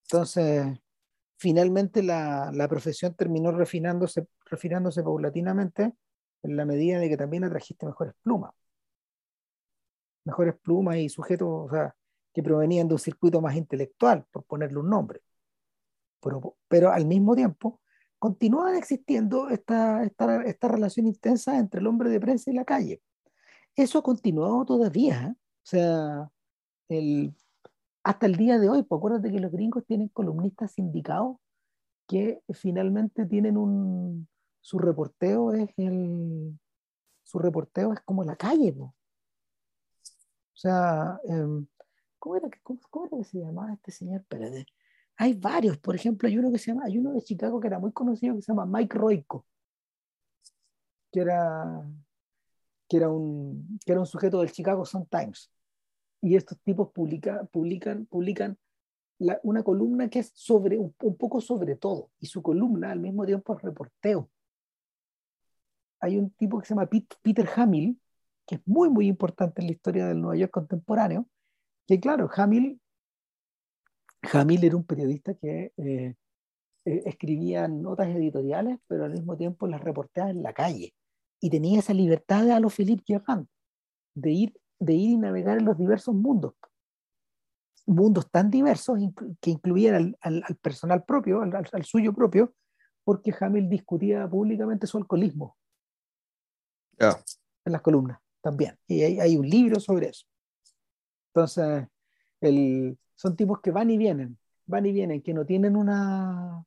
[0.04, 0.68] Entonces,
[1.38, 5.94] finalmente la, la, profesión terminó refinándose, refinándose paulatinamente
[6.44, 8.54] en la medida de que también atrajiste mejores plumas.
[10.24, 11.70] Mejores plumas y sujetos o
[12.34, 15.22] que provenían de un circuito más intelectual, por ponerle un nombre.
[16.22, 17.82] Pero, pero al mismo tiempo,
[18.20, 23.02] continuaba existiendo esta, esta, esta, relación intensa entre el hombre de prensa y la calle.
[23.76, 25.28] Eso ha continuado todavía.
[25.28, 25.32] ¿eh?
[25.32, 26.32] O sea,
[26.90, 27.36] el,
[28.04, 31.38] hasta el día de hoy, pues acuérdate que los gringos tienen columnistas sindicados
[32.08, 34.28] que finalmente tienen un,
[34.62, 36.58] su reporteo es el,
[37.24, 38.96] su reporteo es como la calle, ¿no?
[40.54, 41.68] O sea, em,
[42.20, 44.22] ¿cómo, era que, cómo, era que se llamaba este señor?
[44.22, 44.66] Espérate
[45.18, 47.80] hay varios, por ejemplo, hay uno que se llama, hay uno de Chicago que era
[47.80, 49.46] muy conocido que se llama Mike Royko,
[51.12, 51.88] que era,
[52.90, 55.52] que era, un, que era un sujeto del Chicago Sun Times.
[56.22, 58.58] Y estos tipos publica, publican, publican
[59.44, 63.56] una columna que es sobre, un, poco sobre todo, y su columna al mismo tiempo
[63.56, 64.30] es reporteo.
[66.02, 66.90] Hay un tipo que se llama
[67.22, 68.00] Peter Hamill,
[68.46, 71.28] que es muy, muy importante en la historia del Nueva York contemporáneo,
[71.88, 72.82] que claro, Hamill
[74.24, 76.16] Jamil era un periodista que eh,
[76.86, 80.94] eh, escribía notas editoriales, pero al mismo tiempo las reporteaba en la calle.
[81.40, 83.48] Y tenía esa libertad de a lo Philippe Gerrand,
[84.16, 86.54] de ir, de ir y navegar en los diversos mundos.
[87.86, 89.00] Mundos tan diversos
[89.40, 92.54] que incluían al, personal propio, al, suyo propio,
[93.04, 95.56] porque Jamil discutía públicamente su alcoholismo.
[96.98, 98.78] En las columnas también.
[98.88, 100.26] Y hay, hay un libro sobre eso.
[101.34, 101.88] Entonces,
[102.42, 106.64] el, son tipos que van y vienen, van y vienen, que no tienen una,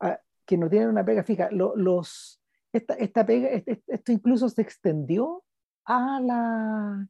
[0.00, 1.50] ah, que no tienen una pega fija.
[1.50, 2.40] Los,
[2.72, 3.48] esta, esta pega,
[3.86, 5.44] esto incluso se extendió
[5.84, 7.08] a la,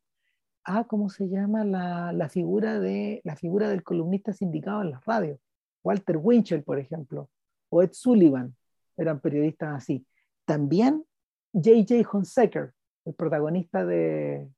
[0.65, 1.65] a, ¿cómo se llama?
[1.65, 5.39] La, la, figura de, la figura del columnista sindicado en las radios.
[5.85, 7.29] Walter Winchell, por ejemplo,
[7.69, 8.57] o Ed Sullivan,
[8.97, 10.07] eran periodistas así.
[10.45, 11.05] También
[11.53, 12.09] J.J.
[12.11, 12.73] Hunsaker,
[13.05, 14.49] el protagonista de,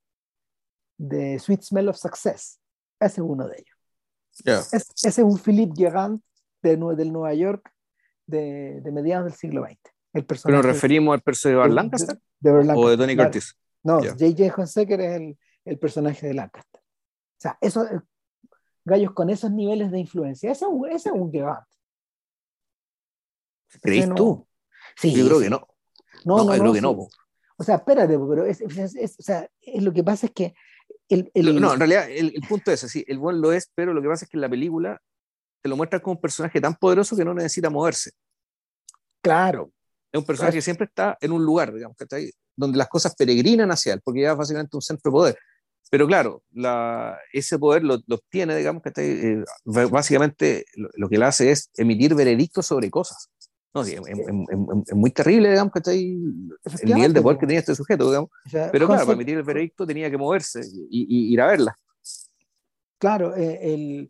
[0.98, 2.60] de Sweet Smell of Success,
[3.00, 3.73] ese es uno de ellos
[4.44, 6.20] ese es un Philip Gerrand
[6.62, 7.70] de, del Nueva York
[8.26, 9.78] de, de, mediados del siglo XX.
[10.12, 12.18] El ¿Pero nos referimos al personaje de Lancaster?
[12.40, 13.56] De, ¿O de Tony Curtis?
[13.82, 14.54] No, J.J.
[14.56, 16.80] Hunsaker es el, el, personaje de Lancaster.
[16.80, 18.00] O sea, eso, eh,
[18.84, 20.50] gallos con esos niveles de influencia.
[20.50, 21.66] Ese, ese es un Gerrand.
[23.82, 24.46] ¿Crees tú?
[24.96, 25.12] Sí.
[25.14, 25.66] Yo creo que no.
[26.24, 27.08] No, no, no, creo que no.
[27.56, 30.54] O sea, espérate, pero es, es, o sea, lo que pasa es que
[31.10, 34.24] no, en realidad el, punto es así, el buen lo es, pero lo que pasa
[34.24, 35.00] es que en la película
[35.62, 38.10] te lo muestra como un personaje tan poderoso que no necesita moverse.
[39.22, 39.72] Claro.
[40.12, 42.88] Es un personaje que siempre está en un lugar, digamos, que está ahí, donde las
[42.88, 45.38] cosas peregrinan hacia él, porque ya es básicamente un centro de poder.
[45.90, 49.44] Pero claro, la, ese poder lo, obtiene, digamos, que está ahí, eh,
[49.90, 53.28] básicamente lo, lo, que él hace es emitir veredictos sobre cosas.
[53.74, 56.14] No, sí, es, muy terrible, digamos, que ahí
[56.82, 58.30] el nivel de poder que tenía este sujeto, digamos.
[58.50, 61.76] Pero claro, para emitir el veredicto tenía que moverse y, ir a verla.
[62.98, 64.08] Claro, eh, el,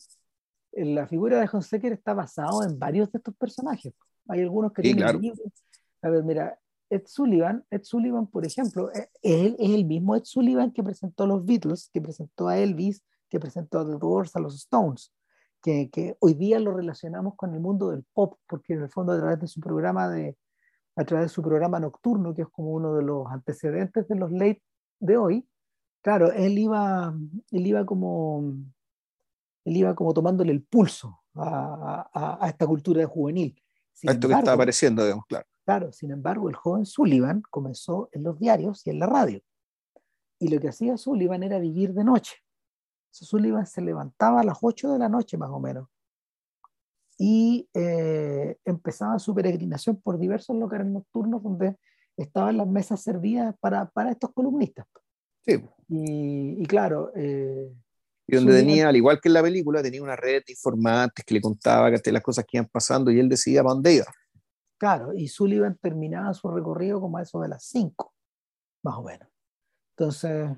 [0.94, 3.94] la figura de Honsecker está basado en varios de estos personajes.
[4.28, 5.20] Hay algunos que tienen claro.
[6.02, 6.58] A ver, mira,
[6.90, 11.24] Ed Sullivan, Ed Sullivan, por ejemplo, eh, es, es el mismo Ed Sullivan que presentó
[11.24, 15.10] a los Beatles, que presentó a Elvis, que presentó a The Doors, a los Stones
[15.64, 19.18] que, hoy día lo relacionamos con el mundo del pop, porque en el fondo a
[19.18, 20.36] través de su programa de
[20.96, 24.30] a través de su programa nocturno, que es como uno de los antecedentes de los
[24.30, 24.62] late
[25.00, 25.48] de hoy,
[26.02, 27.12] claro, él iba,
[27.50, 28.54] él iba como
[29.64, 33.60] él iba como tomándole el pulso a, a, esta cultura juvenil.
[34.06, 35.46] a esto que está apareciendo, digamos, claro.
[35.64, 39.40] Claro, sin embargo, el joven Sullivan comenzó en los diarios y en la radio.
[40.38, 42.43] Y lo que hacía Sullivan era vivir de noche.
[43.14, 45.88] Sullivan se levantaba a las 8 de la noche más o menos
[47.18, 51.76] y eh, empezaba su peregrinación por diversos locales nocturnos donde
[52.16, 54.86] estaban las mesas servidas para, para estos columnistas.
[55.44, 55.62] Sí.
[55.88, 57.12] Y, y claro.
[57.14, 57.72] Eh,
[58.26, 61.34] y donde tenía, al igual que en la película, tenía una red de informantes que
[61.34, 64.06] le contaba que las cosas que iban pasando y él para dónde iba.
[64.78, 68.14] Claro, y Sullivan terminaba su recorrido como a eso de las 5,
[68.82, 69.28] más o menos.
[69.96, 70.50] Entonces,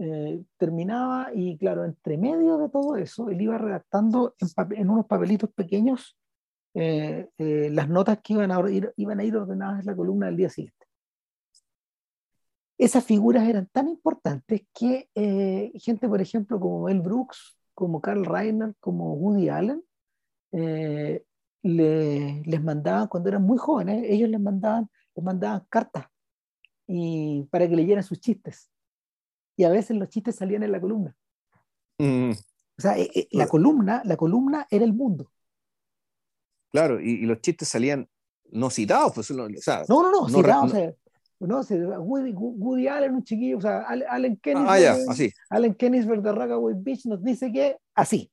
[0.00, 4.48] eh, terminaba y claro, entre medio de todo eso, él iba redactando en,
[4.78, 6.16] en unos papelitos pequeños
[6.74, 10.26] eh, eh, las notas que iban a, ir, iban a ir ordenadas en la columna
[10.26, 10.80] del día siguiente
[12.80, 18.24] esas figuras eran tan importantes que eh, gente, por ejemplo, como Mel Brooks, como Carl
[18.24, 19.84] Reiner, como Woody Allen,
[20.52, 21.22] eh,
[21.62, 26.06] le, les mandaban, cuando eran muy jóvenes, ellos les mandaban, les mandaban cartas
[26.86, 28.70] y, para que leyeran sus chistes.
[29.60, 31.14] Y a veces los chistes salían en la columna.
[31.98, 32.30] Mm.
[32.30, 35.30] O sea, eh, la, columna, la columna era el mundo.
[36.72, 38.08] Claro, y, y los chistes salían
[38.52, 42.88] no citados, pues, o sea, no, no, no, no citados, o sea, no Woody, Woody,
[42.88, 45.30] Allen, un chiquillo, o sea, Allen Kennis, ah, ya, así.
[45.50, 48.30] Allen Kennis Verderraga Beach nos dice que así.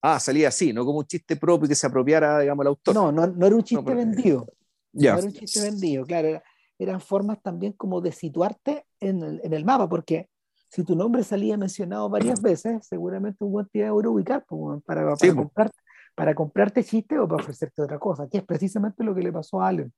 [0.00, 2.94] Ah, salía así, no como un chiste propio que se apropiara, digamos, el autor.
[2.94, 4.46] No, no, no era un chiste vendido.
[4.92, 5.12] Ya.
[5.12, 6.40] No era un chiste vendido, claro.
[6.78, 10.30] eran formas también como de situarte en el, en el, mapa, porque
[10.74, 15.14] si tu nombre salía mencionado varias veces, seguramente un buen día de ubicar pues, para,
[15.14, 15.78] para, comprarte,
[16.16, 19.62] para comprarte chiste o para ofrecerte otra cosa, que es precisamente lo que le pasó
[19.62, 19.92] a Allen.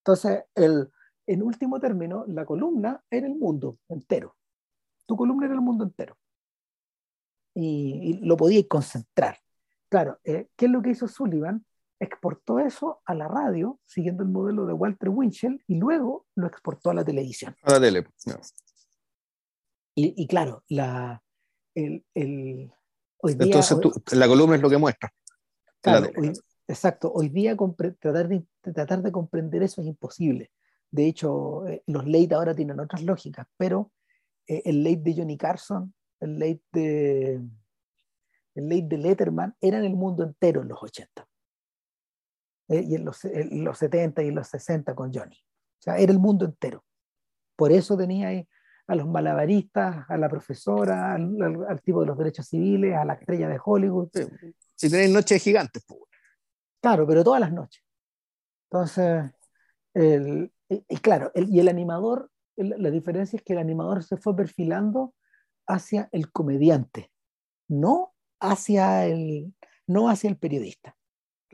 [0.00, 0.90] Entonces, el,
[1.26, 4.36] en último término, la columna era el mundo entero.
[5.06, 6.14] Tu columna era el mundo entero.
[7.54, 9.38] Y, lo podías concentrar.
[9.88, 11.64] Claro, eh, ¿qué es lo que hizo Sullivan?
[11.98, 16.90] Exportó eso a la radio, siguiendo el modelo de Walter Winchell, y luego lo exportó
[16.90, 17.56] a la televisión.
[17.62, 18.06] A la tele.
[19.98, 21.20] Y, y, claro, la,
[21.74, 22.72] el, el,
[23.20, 25.12] hoy día, Entonces, tú, la columna es lo que muestra.
[25.80, 26.32] Claro, hoy,
[26.68, 27.56] Exacto, hoy día
[27.98, 30.52] tratar de, tratar de comprender eso es imposible.
[30.90, 33.90] De hecho, eh, los late ahora tienen otras lógicas, pero
[34.46, 37.32] eh, el late de Johnny Carson, el late de,
[38.54, 41.26] el late de Letterman eran el mundo entero en los 80.
[42.68, 45.36] Eh, y en los, en los 70 y en los 60 con Johnny.
[45.36, 46.84] O sea, era el mundo entero.
[47.56, 48.48] Por eso tenía ahí
[48.88, 53.46] a los malabaristas, a la profesora, al, tipo de los derechos civiles, a la estrella
[53.48, 54.08] de Hollywood.
[54.74, 56.00] Si tenéis noches gigantes, pues.
[56.80, 57.84] Claro, pero todas las noches.
[58.70, 59.30] Entonces,
[59.92, 64.34] el, y, claro, el, y el animador, la diferencia es que el animador se fue
[64.34, 65.14] perfilando
[65.66, 67.12] hacia el comediante,
[67.68, 69.54] no hacia el,
[69.86, 70.96] no hacia el periodista.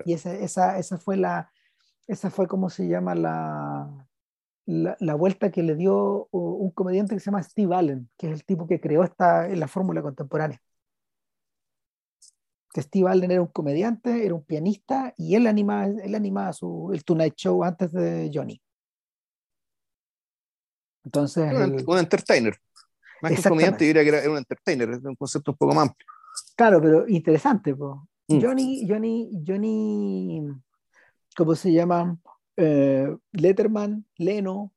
[0.05, 1.51] Y esa, esa, esa, fue la,
[2.06, 4.06] esa fue como se llama la,
[4.66, 8.32] la, la, vuelta que le dio un comediante que se llama Steve Allen, que es
[8.32, 10.61] el tipo que creó esta, la fórmula contemporánea
[12.74, 16.91] que Steve Allen era un comediante, era un pianista y él animaba, él animaba su,
[16.93, 18.61] el Tonight Show antes de Johnny.
[21.05, 21.45] Entonces.
[21.86, 22.57] Un, entertainer.
[23.23, 25.89] Más que un comediante, diría que era, un entertainer, es un concepto un poco más
[25.89, 26.07] amplio.
[26.57, 27.73] Claro, pero interesante.
[27.73, 28.43] Mm.
[28.43, 30.43] Johnny, Johnny, Johnny,
[31.36, 32.19] ¿cómo se llama?
[32.56, 34.72] Eh, Letterman, Leno,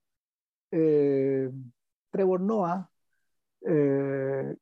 [0.72, 1.50] eh,
[2.10, 2.90] Trevor Noah,
[3.62, 4.56] eh,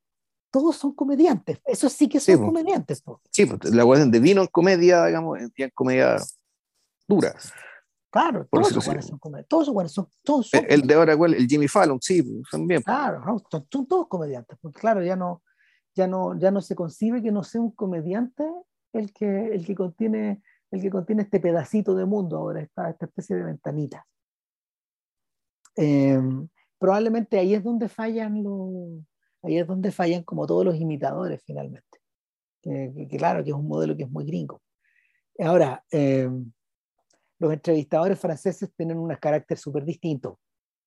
[0.52, 1.60] todos son comediantes.
[1.66, 3.04] Eso sí que son comediantes.
[3.32, 6.18] Sí, pues, la cuestión de vino en comedia, digamos, en comedia
[7.08, 7.36] dura.
[8.10, 9.50] Claro, todos son buenos son comediantes.
[9.50, 12.82] Todos son Todos son el, de ahora, el Jimmy Fallon, sí, también.
[12.82, 13.22] Claro,
[13.52, 14.58] son, todos comediantes.
[14.62, 15.44] Porque claro, ya no,
[15.94, 18.46] ya, no, ya no se concibe que no sea un comediante
[18.94, 23.06] el que, el que, contiene, el que contiene este pedacito de mundo ahora, esta, esta
[23.06, 24.06] especie de ventanita.
[25.76, 26.48] Em,
[26.78, 29.04] probablemente ahí es donde fallan los
[29.46, 32.00] ahí es donde fallan como todos los imitadores finalmente.
[32.62, 34.62] Que, claro, que es un modelo que es muy gringo.
[35.38, 36.28] Ahora, eh,
[37.38, 40.40] los entrevistadores franceses tienen un carácter súper distinto.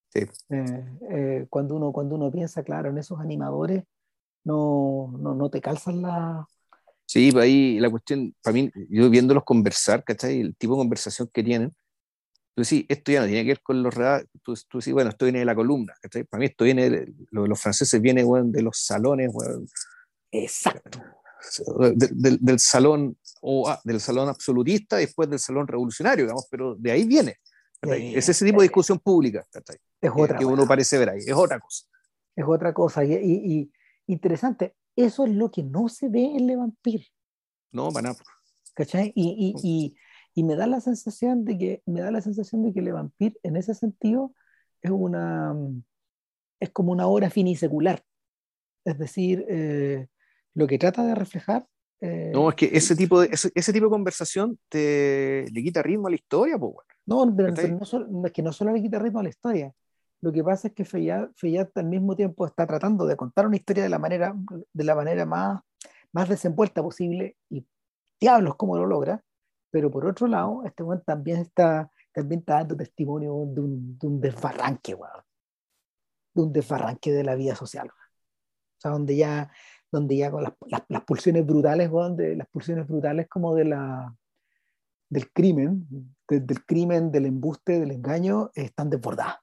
[0.08, 0.20] Sí.
[0.48, 3.84] Eh, eh, cuando, uno, cuando uno piensa, claro, en esos animadores,
[4.44, 6.46] no, no, no te calzan la...
[7.08, 10.42] Sí, pues ahí la cuestión, para mí, yo viéndolos conversar, ¿cachai?
[10.42, 11.74] El tipo de conversación que tienen,
[12.54, 13.94] tú decís, esto ya no tiene que ver con los
[14.42, 15.94] tú, tú decís, bueno, esto viene de la columna,
[16.28, 19.32] Para mí esto viene, de, los franceses viene de los salones,
[20.30, 21.02] Exacto.
[21.94, 27.04] del salón o ah, del salón absolutista después del salón revolucionario, digamos, pero de ahí
[27.04, 27.36] viene.
[27.80, 29.46] es ese tipo de discusión pública
[30.02, 31.86] es otra que, uno parece ver ahí, es otra cosa.
[32.36, 33.72] Es otra cosa, y, y,
[34.08, 37.06] interesante, eso es lo que no se ve en Le Vampire.
[37.72, 38.18] No, para nada.
[38.74, 39.12] ¿Cachai?
[39.14, 39.94] Y,
[40.34, 43.36] y me da la sensación de que, me da la sensación de que Le Vampire
[43.42, 44.32] en ese sentido
[44.80, 45.52] es una,
[46.60, 48.02] es como una obra finisecular.
[48.84, 50.06] Es decir, eh,
[50.54, 51.66] lo que trata de reflejar
[52.00, 55.82] eh, no, es que ese tipo, de, ese, ese, tipo de conversación te, le quita
[55.82, 56.76] ritmo a la historia, pues
[57.06, 59.74] No, pero, no es que no solo le quita ritmo a la historia.
[60.20, 63.84] Lo que pasa es que Feyat, al mismo tiempo está tratando de contar una historia
[63.84, 64.34] de la manera,
[64.72, 65.60] de la manera más,
[66.12, 67.64] más desenvuelta posible y
[68.20, 69.22] diablos cómo lo logra.
[69.70, 74.20] Pero por otro lado, este momento también está, también dando testimonio de un, de un
[74.20, 74.96] desbarranque,
[76.34, 77.88] De un desbarranque de la vida social.
[77.88, 79.50] O sea, donde ya
[79.90, 80.52] donde ya con las,
[80.88, 84.14] las, pulsiones brutales, de, las pulsiones brutales como de la,
[85.08, 85.86] del crimen,
[86.28, 89.36] del crimen, del embuste, del engaño, están desbordadas.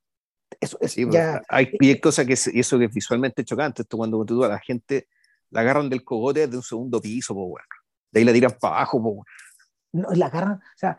[0.59, 3.81] Eso, es pues, ya, hay, y hay cosas que y eso que es visualmente chocante,
[3.81, 5.07] esto cuando tú a la gente
[5.49, 7.65] la agarran del cogote de un segundo piso, bueno.
[8.11, 9.27] de ahí la tiran para abajo, pues,
[9.93, 10.97] no, la agarran, o sea,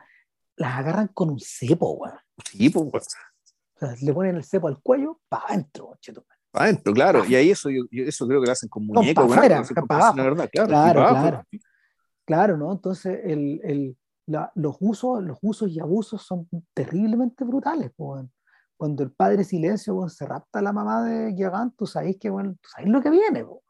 [0.57, 2.19] las agarran con un cepo, bueno.
[2.45, 3.01] Sí, pues, o
[3.79, 5.99] sea, le ponen el cepo al cuello, para adentro,
[6.53, 7.25] adentro, claro.
[7.27, 9.27] Y ahí eso, yo, eso creo que lo hacen con muñecos.
[9.27, 10.49] para afuera, para abajo.
[10.51, 10.95] claro.
[10.95, 11.45] Claro,
[12.25, 12.57] claro.
[12.57, 12.73] ¿no?
[12.73, 13.97] Entonces, el, el,
[14.27, 17.93] la, los, usos, los usos y abusos son terriblemente brutales.
[17.95, 18.25] Pues,
[18.77, 22.55] cuando el padre silencio se rapta a la mamá de Giagán, tú sabes que, bueno,
[22.61, 23.43] tú sabes lo que viene.
[23.43, 23.63] O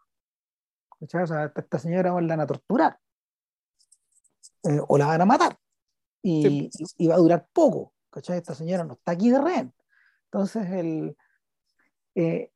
[1.06, 2.98] sea, esta señora la van a torturar.
[4.64, 5.58] Eh, o la van a matar.
[6.22, 7.94] Y, y, va a durar poco.
[8.10, 8.38] ¿cachai?
[8.38, 9.74] Esta señora no está aquí de rehén.
[10.24, 11.16] Entonces, el,
[12.14, 12.50] eh,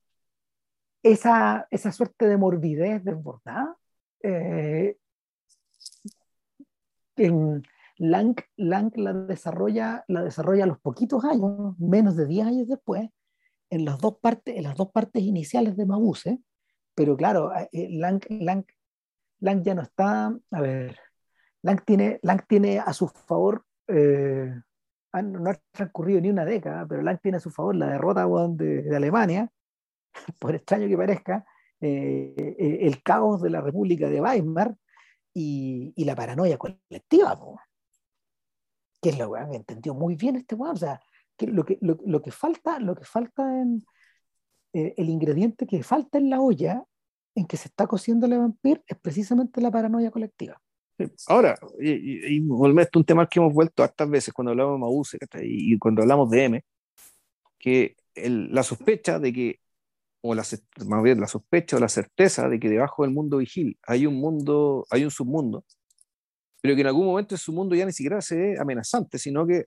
[1.03, 3.77] esa, esa suerte de morbidez desbordada,
[4.23, 4.97] eh,
[7.17, 7.63] en
[8.01, 13.11] Lang, Lang la, desarrolla, la desarrolla a los poquitos años, menos de 10 años después,
[13.69, 16.41] en las dos partes, en las dos partes iniciales de Mabuse,
[16.95, 18.65] pero claro, eh, Lang, Lang,
[19.41, 20.99] Lang ya no está, a ver,
[21.61, 24.51] Lang tiene, Lang tiene a su favor, eh,
[25.23, 28.97] no ha transcurrido ni una década, pero Lang tiene a su favor la derrota de,
[28.97, 29.53] Alemania,
[30.39, 31.45] por extraño que parezca,
[31.83, 34.75] eh, eh, el caos de la República de Weimar
[35.35, 37.39] y la paranoia colectiva,
[39.01, 40.75] que es lo que entendió muy bien este weón.
[40.75, 41.01] O sea,
[41.37, 43.83] que lo, que, lo, lo, que falta, lo que falta en
[44.73, 46.85] eh, el ingrediente que falta en la olla
[47.35, 50.61] en que se está cociendo el vampir es precisamente la paranoia colectiva.
[51.29, 55.79] Ahora, y, y, un tema que hemos vuelto hartas veces cuando hablamos de Mause y,
[55.79, 56.65] cuando hablamos de M,
[57.59, 59.61] que el, la sospecha de que
[60.23, 60.45] o la,
[60.87, 64.17] más bien la sospecha o la certeza de que debajo del mundo vigil hay un
[64.17, 65.65] mundo, hay un submundo,
[66.61, 69.67] pero que en algún momento ese submundo ya ni siquiera se ve amenazante, sino que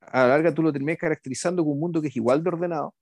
[0.00, 2.94] a la larga tú lo terminas caracterizando como un mundo que es igual de ordenado,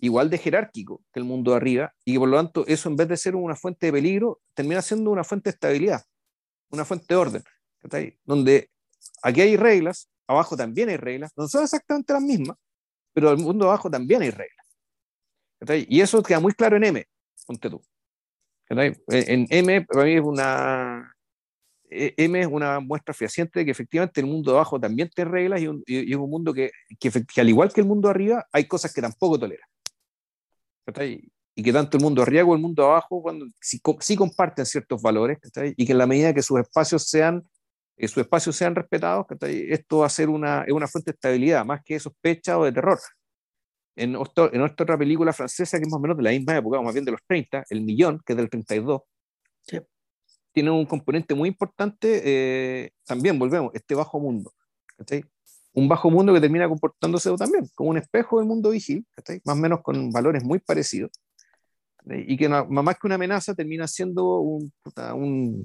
[0.00, 2.96] igual de jerárquico que el mundo de arriba, y que por lo tanto eso en
[2.96, 6.02] vez de ser una fuente de peligro, termina siendo una fuente de estabilidad,
[6.70, 7.42] una fuente de orden,
[8.24, 8.70] donde
[9.22, 12.56] aquí hay reglas, abajo también hay reglas, no son exactamente las mismas,
[13.12, 14.66] pero el mundo abajo también hay reglas.
[15.88, 17.04] Y eso queda muy claro en M,
[17.46, 17.82] ponte tú.
[18.68, 21.12] En M, para mí es una,
[21.90, 25.60] M es una muestra fehaciente de que efectivamente el mundo de abajo también tiene reglas
[25.60, 28.92] y, es un mundo que, que, al igual que el mundo de arriba, hay cosas
[28.92, 29.66] que tampoco tolera.
[31.54, 33.80] Y que tanto el mundo de arriba como el mundo de abajo cuando, sí,
[34.16, 35.38] comparten ciertos valores
[35.76, 37.42] y que en la medida que sus espacios sean,
[37.96, 41.82] eh, sus espacios sean respetados, esto va a ser una, una fuente de estabilidad, más
[41.84, 42.98] que sospecha o de terror.
[43.96, 46.94] En, en otra película francesa que es más o menos de la misma época, más
[46.94, 49.02] bien de los 30, El Millón, que es del 32,
[50.58, 54.52] tiene un componente muy importante, eh, también volvemos, este bajo mundo.
[55.72, 59.06] Un bajo mundo que termina comportándose también como un espejo del mundo vigil,
[59.44, 61.12] más o menos con valores muy parecidos,
[62.10, 64.72] y que más que una amenaza termina siendo un,
[65.14, 65.64] un,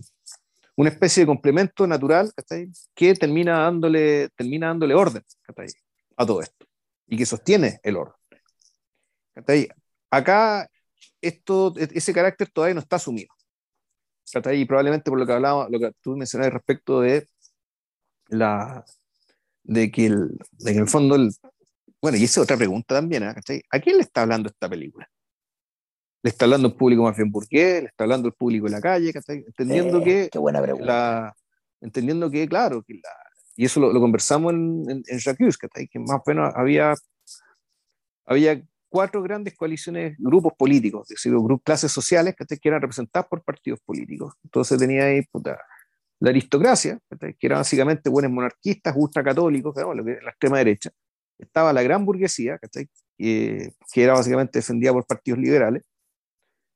[0.76, 2.32] una especie de complemento natural
[2.94, 5.24] que termina dándole, termina dándole orden
[6.18, 6.68] a todo esto
[7.08, 8.14] y que sostiene el orden.
[10.12, 10.70] Acá
[11.20, 13.34] esto, ese carácter todavía no está asumido.
[14.54, 17.28] Y probablemente por lo que hablaba, lo que tú mencionabas respecto de
[18.28, 18.84] la
[19.64, 21.32] de que, el, de que en el fondo el,
[22.02, 23.62] bueno, y esa es otra pregunta también, ¿eh?
[23.70, 25.10] ¿a quién le está hablando esta película?
[26.22, 27.84] ¿Le está hablando el público más bien burgués?
[27.84, 29.12] ¿Le está hablando el público en la calle?
[29.28, 30.30] Entendiendo eh, que...
[30.32, 30.86] Qué buena pregunta.
[30.86, 31.36] La,
[31.82, 33.10] entendiendo que, claro, que la,
[33.56, 36.94] y eso lo, lo conversamos en, en, en Jacques, que más o menos había,
[38.26, 38.62] había
[38.94, 41.34] cuatro grandes coaliciones, grupos políticos, es decir,
[41.64, 44.36] clases sociales que eran representadas por partidos políticos.
[44.44, 45.24] Entonces tenía ahí
[46.20, 50.92] la aristocracia, que era básicamente buenos monarquistas, ultracatólicos, lo que la extrema derecha.
[51.40, 52.60] Estaba la gran burguesía,
[53.18, 55.82] que era básicamente defendida por partidos liberales.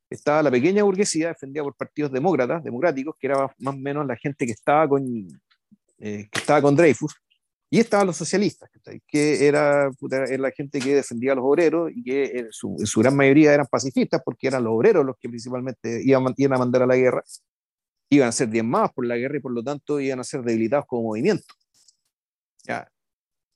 [0.09, 4.15] Estaba la pequeña burguesía, defendida por partidos demócratas, democráticos, que era más o menos la
[4.15, 5.05] gente que estaba con,
[5.99, 7.13] que estaba con Dreyfus,
[7.69, 8.69] y estaban los socialistas,
[9.07, 13.01] que era, era, la gente que defendía a los obreros y que en su, su,
[13.01, 16.83] gran mayoría eran pacifistas porque eran los obreros los que principalmente iban, iban a mandar
[16.83, 17.23] a la guerra,
[18.09, 20.85] iban a ser diezmados por la guerra y por lo tanto iban a ser debilitados
[20.87, 21.53] como movimiento.
[22.63, 22.89] ¿ya?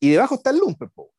[0.01, 0.89] Y debajo está el lumpen.
[0.89, 1.13] Po.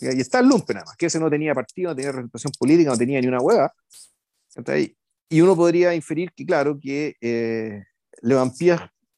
[0.00, 2.90] Y está el lumpen nada más, que ese no tenía partido, no tenía representación política,
[2.90, 3.72] no tenía ni una hueva.
[5.30, 7.84] Y uno podría inferir que, claro, que eh,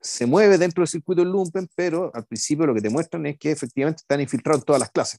[0.05, 3.39] se mueve dentro del circuito del lumpen, pero al principio lo que te muestran es
[3.39, 5.19] que efectivamente están infiltrados en todas las clases.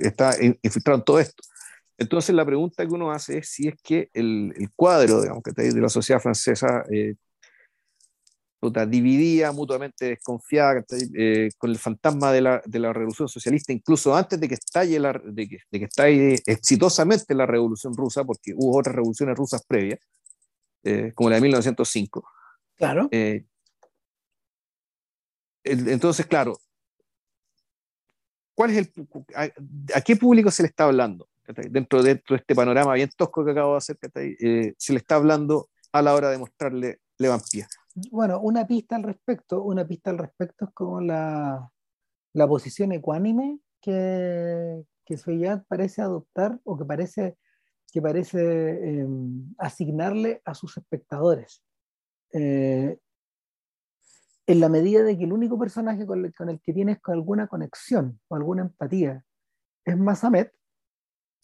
[0.00, 1.42] Está infiltrado en todo esto.
[1.96, 5.52] Entonces la pregunta que uno hace es si es que el, el cuadro digamos, que
[5.52, 7.14] de la sociedad francesa eh,
[8.88, 10.84] dividía, mutuamente desconfiada
[11.16, 14.98] eh, con el fantasma de la, de la, revolución socialista, incluso antes de que estalle,
[14.98, 19.62] la, de que, de que estalle exitosamente la revolución rusa, porque hubo otras revoluciones rusas
[19.66, 20.00] previas,
[20.82, 22.24] eh, como la de 1905.
[22.76, 23.08] Claro.
[23.10, 23.44] Eh,
[25.64, 26.58] entonces, claro,
[28.54, 31.28] ¿cuál es el, a, qué público se le está hablando?
[31.70, 33.98] Dentro, de este panorama bien tosco que acabo de hacer,
[34.78, 37.68] se le está hablando a la hora de mostrarle Levampía
[38.10, 41.70] bueno, una pista al respecto, una pista al respecto es como la,
[42.32, 47.36] la posición ecuánime que, que parece adoptar o que parece,
[47.92, 51.62] que parece em, asignarle a sus espectadores.
[52.34, 52.98] Eh,
[54.46, 57.46] en la medida de que el único personaje con el, con el, que tienes alguna
[57.46, 59.24] conexión o alguna empatía
[59.84, 60.52] es Masamet.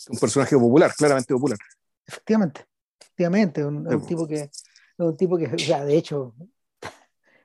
[0.09, 1.59] Un personaje popular, claramente popular.
[2.07, 2.67] Efectivamente,
[3.01, 4.51] efectivamente, un, un tipo que,
[4.99, 6.35] un tipo que, sea, de hecho,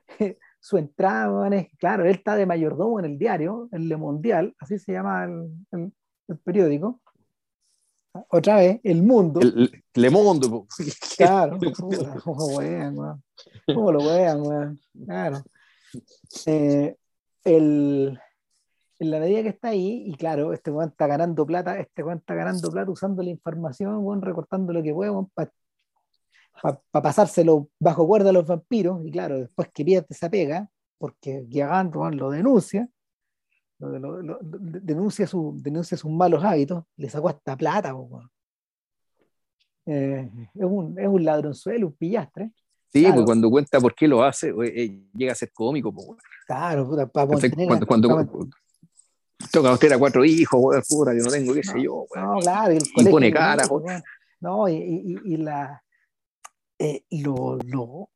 [0.60, 4.78] su entrada, es, claro, él está de mayordomo en el diario, el Le Mondial, así
[4.78, 5.92] se llama el,
[6.28, 7.00] el, periódico.
[8.30, 9.40] Otra vez, El Mundo.
[9.40, 10.66] El, Le Mundo.
[11.16, 11.58] Claro,
[12.24, 12.96] ¿cómo lo vean,
[13.66, 15.42] ¿Cómo lo vean, Claro.
[16.46, 16.96] Eh,
[17.44, 18.18] el,
[18.98, 22.18] en la medida que está ahí, y claro, este weón está ganando plata, este weón
[22.18, 25.50] está ganando plata usando la información, weón, recortando lo que puede, para
[26.62, 30.68] para pasárselo bajo cuerda a los vampiros, y claro, después que pierde esa pega,
[30.98, 32.88] porque Giagant lo denuncia,
[33.78, 37.94] lo, denuncia, su, denuncia sus malos hábitos, le sacó hasta plata.
[39.86, 42.50] Eh, es, un, es un ladronzuelo, un pillastre.
[42.92, 45.92] Sí, pues cuando cuenta por qué lo hace, eh, llega a ser cómico.
[46.46, 48.48] Claro, puta, para cuando, cuando,
[49.52, 52.06] toca usted a cuatro hijos, puta, yo no tengo, qué sé yo.
[52.14, 53.64] No, claro, y, y pone cara.
[54.40, 55.82] No, y, y, y la,
[56.78, 58.10] eh, lo, lo,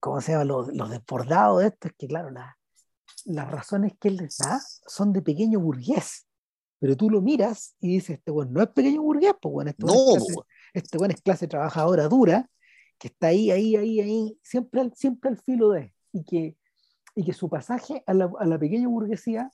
[0.00, 0.44] ¿cómo se llama?
[0.44, 2.30] Lo, desbordado de esto es que, claro,
[3.26, 6.26] las razones que él les da son de pequeño burgués,
[6.78, 9.84] pero tú lo miras y dices, este bueno no es pequeño burgués, pues bueno, este
[9.84, 10.34] bueno, es, clase,
[10.74, 12.50] este bueno es clase trabajadora dura,
[12.98, 16.56] que está ahí, ahí, ahí, ahí, siempre al, siempre al filo de, y que,
[17.14, 19.52] y que su pasaje a la, a la pequeña burguesía,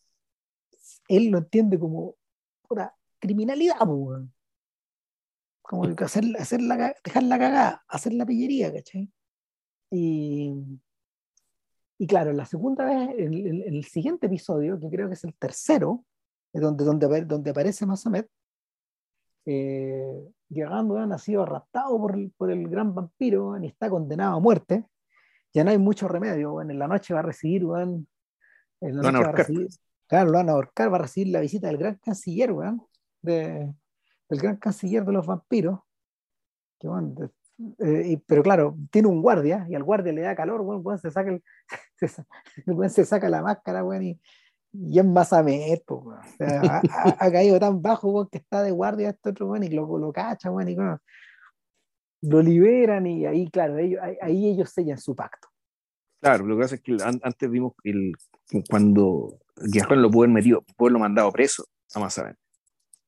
[1.09, 2.17] él lo entiende como
[2.69, 4.23] una criminalidad, pues,
[5.63, 9.11] como hacer, hacer la, dejar la cagada, hacer la pillería, ¿cachai?
[9.91, 10.53] Y,
[12.03, 16.05] y claro, la segunda vez, en, el siguiente episodio, que creo que es el tercero,
[16.53, 18.29] donde, donde, donde aparece Masamet,
[19.47, 24.41] eh, llegando, ha sido raptado por el, por el gran vampiro y está condenado a
[24.41, 24.85] muerte.
[25.55, 28.07] Ya no hay mucho remedio, en la noche va a recibir, en
[28.81, 29.69] la noche va a recibir,
[30.09, 32.53] claro, lo van a ahorcar, va a recibir la visita del gran canciller,
[33.21, 33.73] de,
[34.29, 35.79] el gran canciller de los vampiros,
[37.79, 41.31] eh, pero claro, tiene un guardia y al guardia le da calor, bueno, se, saca
[41.31, 41.45] el,
[42.89, 44.19] se, saca la máscara y,
[44.73, 45.45] y es más a
[45.89, 50.13] o ha, caído tan bajo que está de guardia este otro bueno, y lo, lo
[50.13, 50.77] cacha y
[52.23, 55.49] lo liberan y ahí, claro, ellos, ahí, ellos sellan su pacto.
[56.21, 58.13] Claro, lo que pasa es que antes vimos el,
[58.71, 61.65] cuando Guerrero lo haber metido, pudo haberlo mandado preso
[61.95, 62.37] a Mazamet.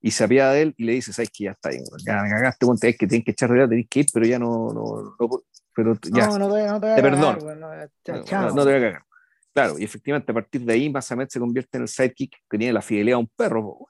[0.00, 2.28] Y se apiada de él y le dice, sabes que ya está ahí, ya me
[2.28, 5.16] cagaste, ponte, es que tienes que echar de tenés que ir, pero ya no, no,
[5.18, 5.42] no
[5.74, 7.70] pero ya, no, no te, no te, te perdono, no,
[8.04, 9.04] te voy a cagar.
[9.52, 12.72] Claro, y efectivamente a partir de ahí Masamet se convierte en el sidekick que tiene
[12.72, 13.88] la fidelidad a un perro.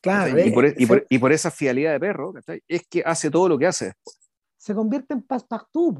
[0.00, 2.32] Claro, y, por, e, y, por, y, por, esa fidelidad de perro
[2.68, 4.18] es que hace todo lo que hace después.
[4.56, 5.98] Se convierte en Passepartout,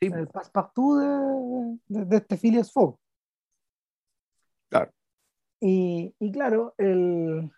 [0.00, 0.06] sí.
[0.12, 2.98] el Passepartout de, de, de este Phileas Fogg.
[4.68, 4.92] Claro.
[5.60, 7.50] Y, y claro, el,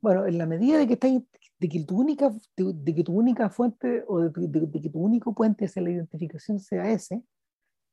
[0.00, 3.50] bueno, en la medida de que, está, de que, tu, única, de, que tu única
[3.50, 7.22] fuente o de, que tu único puente hacia la identificación sea ese,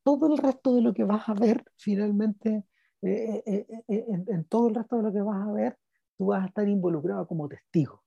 [0.04, 2.64] todo el resto de lo que vas a ver, finalmente,
[3.02, 5.78] eh, eh, eh, en, todo el resto de lo que vas a ver,
[6.18, 8.04] tú vas a estar involucrado como testigo.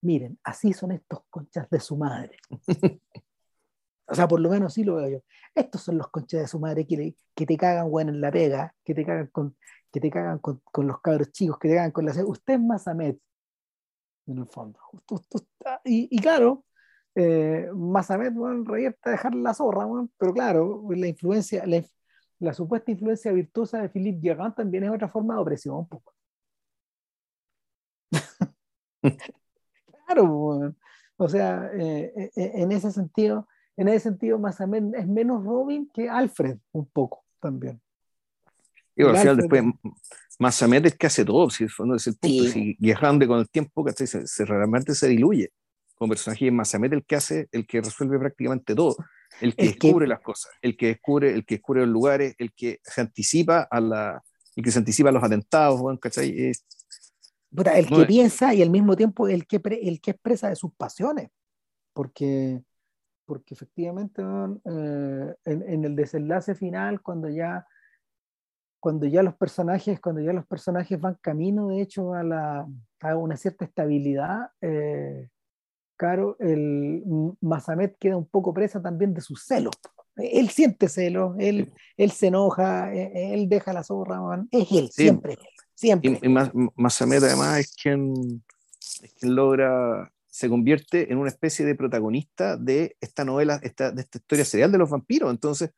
[0.00, 2.36] Miren, así son estos conchas de su madre.
[4.06, 5.18] O sea, por lo menos sí lo veo yo.
[5.54, 8.74] Estos son los conches de su madre que, que te cagan, bueno, en la pega,
[8.84, 9.56] que te cagan con,
[9.90, 12.12] que te cagan con, con los cabros chicos, que te cagan con la...
[12.26, 13.18] Usted es Masamet,
[14.26, 14.78] en el fondo.
[15.84, 16.64] Y, y claro,
[17.14, 21.82] eh, Masamet, bueno, revierte a dejar la zorra, bueno, pero claro, la influencia, la,
[22.40, 25.86] la, supuesta influencia virtuosa de Philippe Guérin también es otra forma de opresión.
[25.88, 26.02] Pues.
[30.06, 30.76] claro, bueno.
[31.16, 35.88] o sea, eh, eh, eh, en ese sentido, en ese sentido, Masamet es menos Robin
[35.92, 37.80] que Alfred, un poco también.
[38.96, 39.62] Y al final, después,
[40.38, 42.44] Masamet es que hace todo, si es el punto.
[42.44, 45.50] Si Guerrande con el tiempo, se, se, realmente se diluye
[45.94, 46.44] como personaje.
[46.44, 48.96] Y es Masamet el que hace, el que resuelve prácticamente todo.
[49.40, 52.78] El que descubre las cosas, el que descubre, el que descubre los lugares, el que
[52.84, 54.22] se anticipa a la,
[54.54, 56.30] el que se anticipa a los atentados, ¿cachai?
[56.38, 56.64] Es,
[57.56, 61.30] el que piensa y al mismo tiempo el que, el que expresa de sus pasiones.
[61.92, 62.60] Porque,
[63.24, 67.66] porque efectivamente eh, en, en, el desenlace final, cuando ya,
[68.84, 72.68] cuando ya los personajes, cuando ya los personajes van camino, de hecho, a, la,
[73.00, 75.30] a una cierta estabilidad, eh,
[75.96, 77.02] claro, el
[77.40, 79.72] Masamet queda un poco presa también de sus celos.
[80.16, 84.20] Él siente celos, él, él se enoja, e, él deja la zorra,
[84.50, 85.38] es él, siempre
[85.74, 86.20] Siempre.
[86.20, 86.50] Y, más,
[87.00, 88.44] además es quien,
[89.02, 94.02] es quien logra, se convierte en una especie de protagonista de esta novela, esta, de
[94.02, 95.30] esta historia serial de los vampiros.
[95.30, 95.70] Entonces,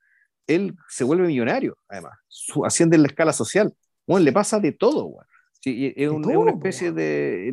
[0.46, 3.74] él se vuelve millonario, además, su, asciende en la escala social.
[4.06, 5.16] Bueno, le pasa de todo,
[5.64, 7.52] es, una especie de...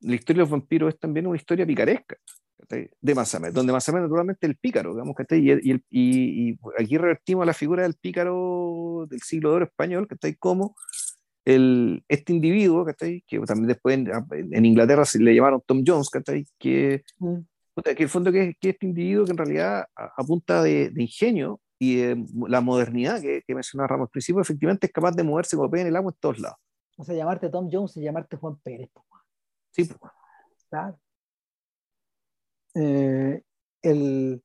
[0.00, 2.16] la historia de los vampiros es también una historia picaresca
[3.00, 7.54] de Masamet, donde Masamet naturalmente es el pícaro, digamos, y, y, y, aquí revertimos la
[7.54, 10.74] figura del pícaro del siglo de oro español, que está como
[11.44, 12.92] el, este individuo, que
[13.46, 16.10] también después en, Inglaterra se le llamaron Tom Jones,
[16.58, 17.36] que, mm.
[17.82, 21.60] que en el fondo que, que, este individuo que en realidad a, punta de, ingenio
[21.78, 22.14] y
[22.48, 25.82] la modernidad que, que mencionaba Ramos al principio, efectivamente es capaz de moverse como pez
[25.82, 26.58] en el agua en todos lados.
[26.96, 28.90] O sea, llamarte Tom Jones y llamarte Juan Pérez.
[29.70, 29.88] Sí,
[30.68, 30.98] Claro.
[32.74, 33.42] Eh,
[33.82, 34.42] el,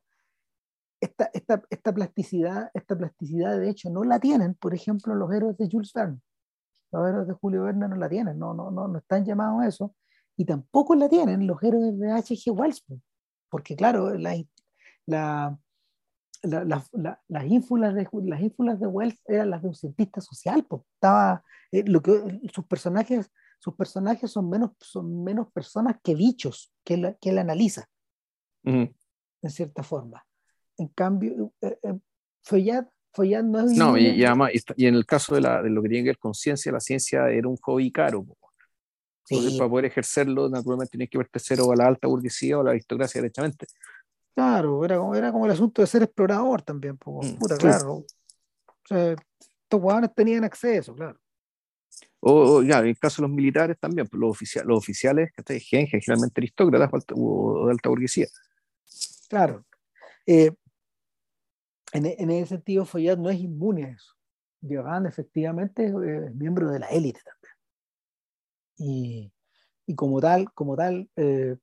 [1.02, 5.58] esta, esta, esta, plasticidad, esta plasticidad de hecho no la tienen, por ejemplo, los héroes
[5.58, 6.22] de Jules Verne
[6.94, 9.68] los héroes de Julio Verne no la tienen, no, no, no, no están llamados a
[9.68, 9.96] eso,
[10.38, 12.52] y tampoco la tienen los héroes de H.G.
[12.52, 12.86] Wells,
[13.50, 14.36] porque claro, la,
[15.06, 15.58] la,
[16.44, 16.84] la,
[17.28, 21.44] las, ínfulas de, las ínfulas de Wells eran las de un cientista social, pues, estaba,
[21.72, 23.32] eh, lo que, sus personajes
[23.64, 27.88] sus personajes son menos, son menos personas que bichos que él, que él analiza,
[28.66, 28.94] en
[29.48, 30.26] cierta forma.
[30.78, 31.94] En cambio, eh, eh,
[33.78, 36.18] no y, además, y, en el caso de, la, de, lo que tiene que ver
[36.18, 38.26] con ciencia, la ciencia era un hobby caro.
[39.30, 42.64] Entonces, para poder ejercerlo, naturalmente tienes que pertenecer o a la alta burguesía o a
[42.66, 43.68] la aristocracia directamente.
[44.36, 46.96] Claro, era como, era como el asunto de ser explorador también.
[46.96, 47.94] Mm, puta, claro.
[47.94, 48.06] O
[48.86, 51.20] sea, estos huevones tenían acceso, claro.
[52.20, 55.60] O, ya, en el caso de los militares también, pues, los, oficiales, los oficiales, que
[55.60, 58.28] generalmente aristócratas o de alta burguesía.
[59.30, 59.66] Claro.
[60.26, 60.52] Eh,
[61.92, 64.14] en, en, ese sentido, Follad no es inmune a eso.
[64.62, 65.94] Johan efectivamente es
[66.36, 67.54] miembro de la élite también.
[68.78, 69.34] Y,
[69.86, 71.58] y, como tal, como tal eh,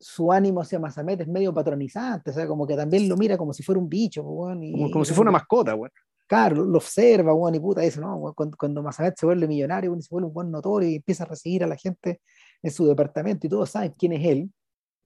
[0.00, 3.52] su ánimo hacia Masamet es medio patronizante, o sea, como que también lo mira como
[3.52, 4.22] si fuera un bicho.
[4.60, 5.92] y, como, como si fuera una mascota, bueno.
[6.26, 8.34] Claro, lo observa, bueno, y puta, dice, ¿no?
[8.36, 11.64] Cuando, cuando Masamet se vuelve millonario, se vuelve un buen notorio y empieza a recibir
[11.64, 12.20] a la gente
[12.62, 14.52] en su departamento y todos saben quién es él,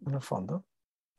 [0.04, 0.64] en el fondo.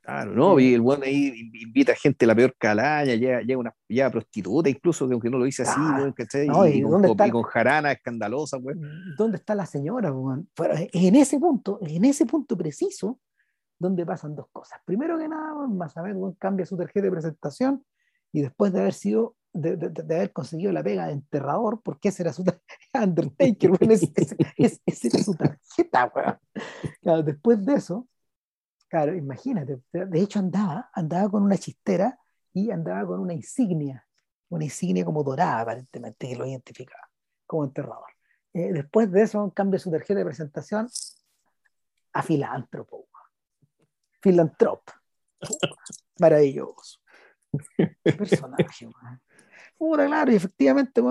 [0.04, 0.60] Claro, ¿no?
[0.60, 4.68] Y el bueno ahí invita a gente la peor calaña, llega, llega una ya prostituta,
[4.68, 6.08] incluso, que aunque no lo dice así, no,
[6.68, 8.76] y, con, está, con, jarana escandalosa, pues.
[9.16, 10.44] ¿Dónde está la señora, bueno?
[10.92, 13.18] en ese punto, en ese punto preciso,
[13.78, 14.80] donde pasan dos cosas.
[14.84, 17.84] Primero que nada, Masamet cambia su tarjeta de presentación
[18.32, 22.32] y después de haber sido, de, haber conseguido la pega de enterrador, porque ese era
[22.32, 22.44] su
[22.94, 24.12] Undertaker, bueno, ese,
[24.56, 27.24] ese, era su tarjeta, weón.
[27.24, 28.08] Después de eso,
[28.94, 29.80] Claro, imagínate.
[29.90, 32.16] De hecho, andaba, andaba con una chistera
[32.52, 34.06] y andaba con una insignia,
[34.50, 37.10] una insignia como dorada, aparentemente, que lo identificaba
[37.44, 38.06] como enterrador.
[38.52, 40.88] Eh, después de eso, cambia su tarjeta de presentación
[42.12, 43.08] a filántropo.
[44.24, 44.80] Filantrop.
[46.18, 46.98] Maravilloso.
[48.02, 49.20] Personaje, man.
[50.08, 51.02] claro, y efectivamente,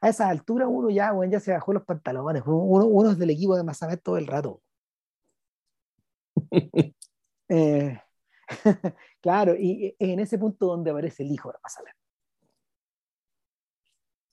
[0.00, 2.42] a esa altura uno ya, ya se bajó los pantalones.
[2.46, 4.62] Uno, uno es del equipo de Masamet todo el rato.
[7.48, 7.96] Eh,
[9.20, 11.94] claro, y en ese punto donde aparece el hijo de Masamet.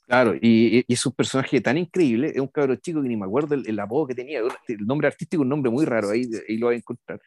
[0.07, 3.25] Claro, y, y, es un personaje tan increíble, es un cabrón chico que ni me
[3.25, 6.65] acuerdo el, apodo que tenía, el nombre artístico, un nombre muy raro, ahí, ahí lo
[6.65, 7.21] voy a encontrar.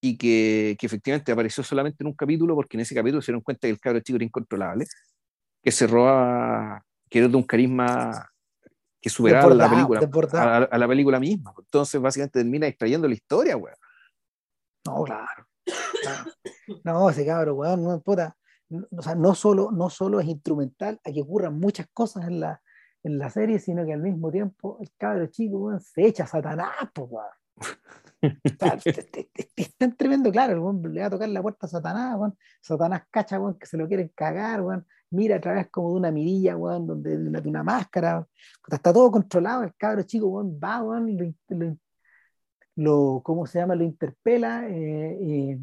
[0.00, 3.42] Y que, que, efectivamente apareció solamente en un capítulo porque en ese capítulo se dieron
[3.42, 4.86] cuenta que el cabro chico era incontrolable,
[5.62, 8.30] que se roba, que era de un carisma
[9.00, 10.00] que superaba la película,
[10.32, 11.52] a, a, la película misma.
[11.58, 13.76] Entonces, básicamente termina extrayendo la historia, weón.
[14.86, 15.46] No, claro.
[16.84, 18.36] No, ese cabro, weón, no, puta.
[18.96, 22.60] O sea, no solo, no solo es instrumental a que ocurran muchas cosas en la,
[23.02, 26.26] en la serie, sino que al mismo tiempo el cabro chico, weón, se echa a
[26.26, 27.37] Satanás, pues, weón.
[29.56, 32.32] es tan tremendo, claro, el weón le va a tocar la puerta a Satanás.
[32.60, 34.62] Satanás cacha, que se lo quieren cagar.
[35.10, 38.26] Mira a través como de una mirilla, donde de una, de una máscara.
[38.70, 41.76] Está todo controlado, el cabro chico, va, lo, lo,
[42.76, 43.74] lo, ¿cómo se llama?
[43.74, 45.58] Lo interpela, eh,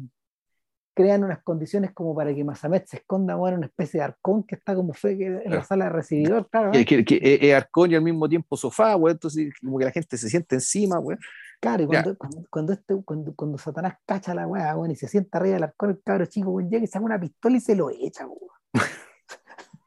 [0.96, 4.54] crean unas condiciones como para que Masamet se esconda en una especie de arcón que
[4.54, 5.12] está como fe
[5.44, 6.72] en la sala de recibidor, claro.
[6.72, 10.16] Que, que, es arcón y al mismo tiempo sofá, güey, entonces como que la gente
[10.16, 11.18] se siente encima, güey.
[11.60, 12.16] Claro, y cuando,
[12.50, 15.90] cuando, este, cuando, cuando, Satanás cacha la weá, güey, y se sienta arriba del arcón,
[15.90, 18.40] el cabro chico, güey, llega y saca una pistola y se lo echa, güey.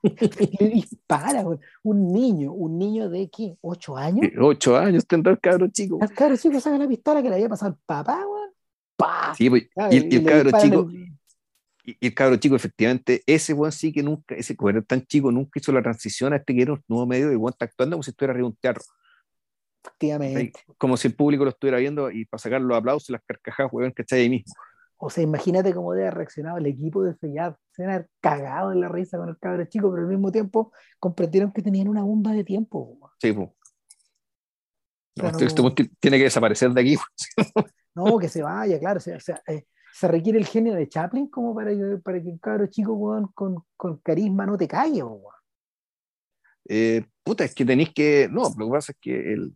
[0.59, 1.59] le dispara, güey.
[1.83, 4.31] Un niño, un niño de qué, ¿Ocho años?
[4.39, 5.99] Ocho años tendrá el cabro chico.
[6.01, 8.39] El cabro chico saca la pistola que le había pasado al papá, güey
[9.37, 10.89] Sí, pues, y, el, cabro chico,
[11.85, 15.59] y, el cabro chico, efectivamente, ese weón sí que nunca, ese era tan chico, nunca
[15.59, 18.03] hizo la transición a este que era un nuevo medio y el está actuando como
[18.03, 18.83] si estuviera arriba un teatro.
[19.84, 20.53] Efectivamente.
[20.77, 23.91] Como si el público lo estuviera viendo y para sacar los aplausos, las carcajadas, weón,
[23.91, 24.53] que está ahí mismo.
[25.01, 27.56] O sea, imagínate cómo debe haber reaccionado el equipo de Feyad.
[27.72, 31.53] Se han cagado en la risa con el cabro chico, pero al mismo tiempo comprendieron
[31.53, 32.99] que tenían una bomba de tiempo.
[33.18, 33.49] Sí, pues.
[35.41, 36.97] este, tiene que desaparecer de aquí.
[37.95, 38.97] No, que se vaya, claro.
[38.97, 42.68] O sea, eh, se requiere el genio de Chaplin como para, para que un cabro
[42.68, 42.97] chico
[43.34, 45.03] con, con, carisma no te calle.
[46.71, 48.29] Eh, puta, es que tenéis que.
[48.31, 49.53] No, lo que pasa es que el,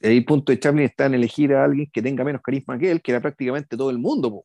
[0.00, 3.00] el punto de Chaplin está en elegir a alguien que tenga menos carisma que él,
[3.00, 4.42] que era prácticamente todo el mundo.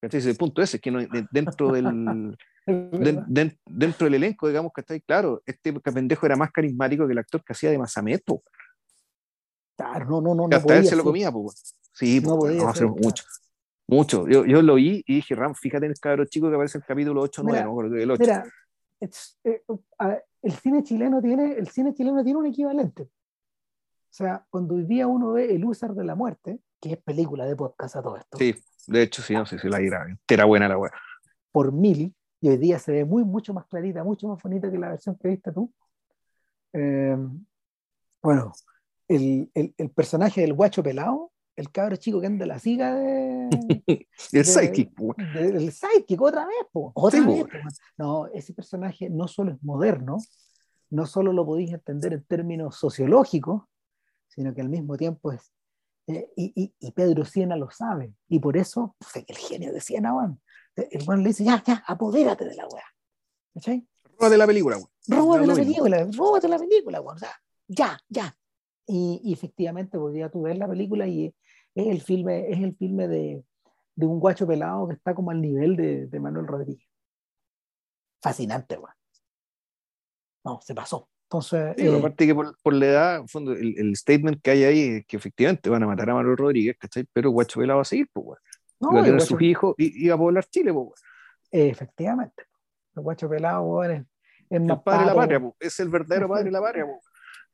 [0.00, 1.00] Entonces, el punto ese es que no,
[1.30, 2.36] dentro del.
[2.66, 7.18] dentro del elenco, digamos que está ahí claro, este pendejo era más carismático que el
[7.18, 8.42] actor que hacía de Masameto.
[9.76, 10.56] Claro, no, no, no.
[10.56, 11.76] Hasta él se lo comía, pues.
[11.92, 13.24] Sí, no podía hacer mucho.
[13.88, 14.26] Mucho.
[14.26, 16.82] Yo, yo lo vi y dije, Ram, fíjate en el cabro chico que aparece en
[16.82, 18.20] el capítulo 8 9, no el 8.
[18.20, 18.44] Mira,
[19.44, 19.62] eh,
[20.42, 23.02] el cine chileno tiene, el cine chileno tiene un equivalente.
[23.04, 27.46] O sea, cuando hoy día uno ve El Usar de la Muerte, que es película
[27.46, 28.36] de podcast a todo esto.
[28.36, 28.54] Sí,
[28.88, 30.06] de hecho, sí, no sé si la irá.
[30.28, 30.92] Era buena la weá.
[31.50, 34.78] Por mil, y hoy día se ve muy, mucho más clarita, mucho más bonita que
[34.78, 35.72] la versión que viste tú.
[36.74, 37.16] Eh,
[38.22, 38.52] bueno,
[39.08, 43.48] el, el, el, personaje del guacho pelado el cabro chico que anda la siga de.
[44.32, 44.92] el sidekick,
[45.34, 47.46] El sidekick, otra vez, Otra vez,
[47.96, 50.18] No, ese personaje no solo es moderno,
[50.90, 53.62] no solo lo podéis entender en términos sociológicos,
[54.28, 55.52] sino que al mismo tiempo es.
[56.08, 60.12] Eh, y, y, Pedro Siena lo sabe, y por eso, pues, el genio de Siena,
[60.12, 60.40] bueno,
[60.74, 62.84] el bueno le dice: ya, ya, apodérate de la weá.
[63.54, 63.86] ¿Cachai?
[64.18, 64.88] Róbate la película, weón.
[65.06, 67.16] Róbate la película, róbate la película, weón.
[67.16, 67.32] O sea,
[67.68, 68.34] ya, ya.
[68.86, 71.32] Y, y efectivamente, podía tú ver la película y
[71.74, 73.44] es el filme, es el filme de,
[73.94, 76.86] de un guacho pelado que está como al nivel de, de Manuel Rodríguez.
[78.20, 78.94] Fascinante, weón.
[80.44, 81.08] No, se pasó.
[81.24, 84.80] Entonces, sí, eh, aparte que por, por, la edad, el, el, statement que hay ahí
[84.80, 87.06] es que efectivamente van a matar a Manuel Rodríguez, ¿cachai?
[87.10, 88.38] Pero el guacho pelado va a seguir, pues, weón.
[88.80, 91.00] No, a tener sus hijos y, a poblar Chile, pues.
[91.50, 92.44] Efectivamente.
[92.94, 94.02] El guacho pelado, weón, es,
[94.50, 95.54] es el padre de la patria, pues.
[95.60, 96.98] es el verdadero padre de la patria, pues.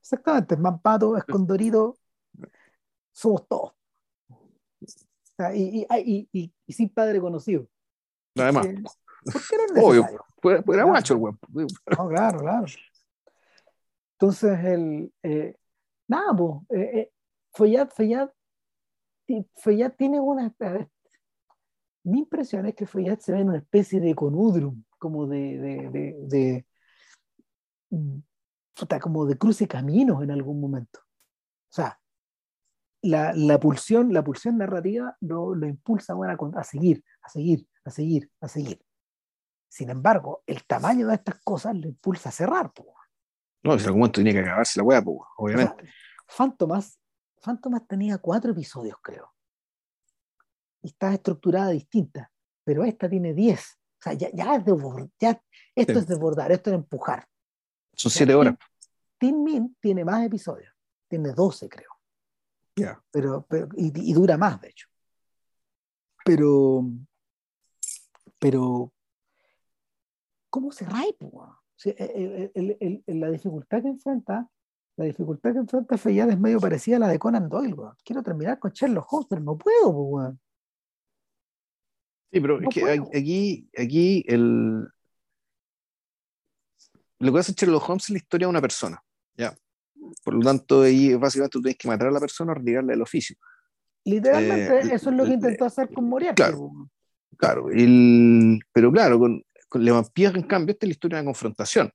[0.00, 1.98] Exactamente, es Mampato, es Condorito,
[3.12, 3.77] somos todos
[5.55, 7.68] y, y, y, y, sin padre conocido.
[8.36, 8.66] Además.
[9.24, 10.06] ¿Por qué era Obvio,
[10.72, 11.38] era macho el weón.
[11.52, 12.66] No, claro, claro.
[14.12, 15.56] Entonces, el, eh,
[16.09, 17.12] nada, pues, eh, eh,
[17.52, 17.92] Follat,
[19.96, 20.55] tiene una.
[22.05, 25.90] mi impresión es que Follat se ve en una especie de conudrum, como de, de,
[25.90, 26.66] de, de
[27.90, 28.20] mm,
[29.00, 31.00] como de cruce caminos en algún momento.
[31.00, 32.00] O sea,
[33.02, 38.30] la, la, pulsión, la pulsión narrativa lo, lo impulsa a, seguir, a seguir, a seguir,
[38.40, 38.80] a seguir.
[39.68, 42.72] Sin embargo, el tamaño de estas cosas lo impulsa a cerrar.
[43.62, 45.02] No, si algún momento tenía que acabarse la hueá,
[45.36, 45.84] obviamente.
[45.84, 46.32] O
[47.86, 49.32] tenía cuatro episodios, creo.
[50.82, 52.30] Y está estructurada distinta,
[52.64, 53.78] pero esta tiene diez.
[53.98, 55.42] O sea, ya, ya es de ya,
[55.74, 57.26] esto es desbordar, esto es empujar.
[57.94, 58.54] Son siete horas.
[59.18, 60.72] Team Min tiene más episodios,
[61.08, 61.97] tiene doce, creo.
[63.10, 64.88] Pero, pero y, dura más, de hecho.
[66.24, 66.84] Pero,
[68.38, 68.92] pero,
[70.50, 71.16] ¿cómo se rae?
[73.06, 74.48] la dificultad que enfrenta,
[74.96, 78.59] la dificultad que enfrenta Feyad es medio parecida a la de Conan Doyle, Quiero terminar
[78.59, 80.36] con Sherlock Holmes, pero no puedo,
[82.30, 84.86] Sí, pero es que aquí, aquí el...
[87.20, 89.02] lo que hace Sherlock Holmes es la historia de una persona,
[89.34, 89.56] ¿ya?
[90.24, 93.02] Por lo tanto, ahí básicamente tú tienes que matar a la persona o retirarle el
[93.02, 93.36] oficio.
[94.05, 96.43] Literalmente, eh, eso es lo que intentó hacer con Moriarty.
[96.43, 96.70] Claro,
[97.36, 101.22] claro el, pero claro, con, con Le Vampire, en cambio, esta es la historia de
[101.22, 101.93] una confrontación.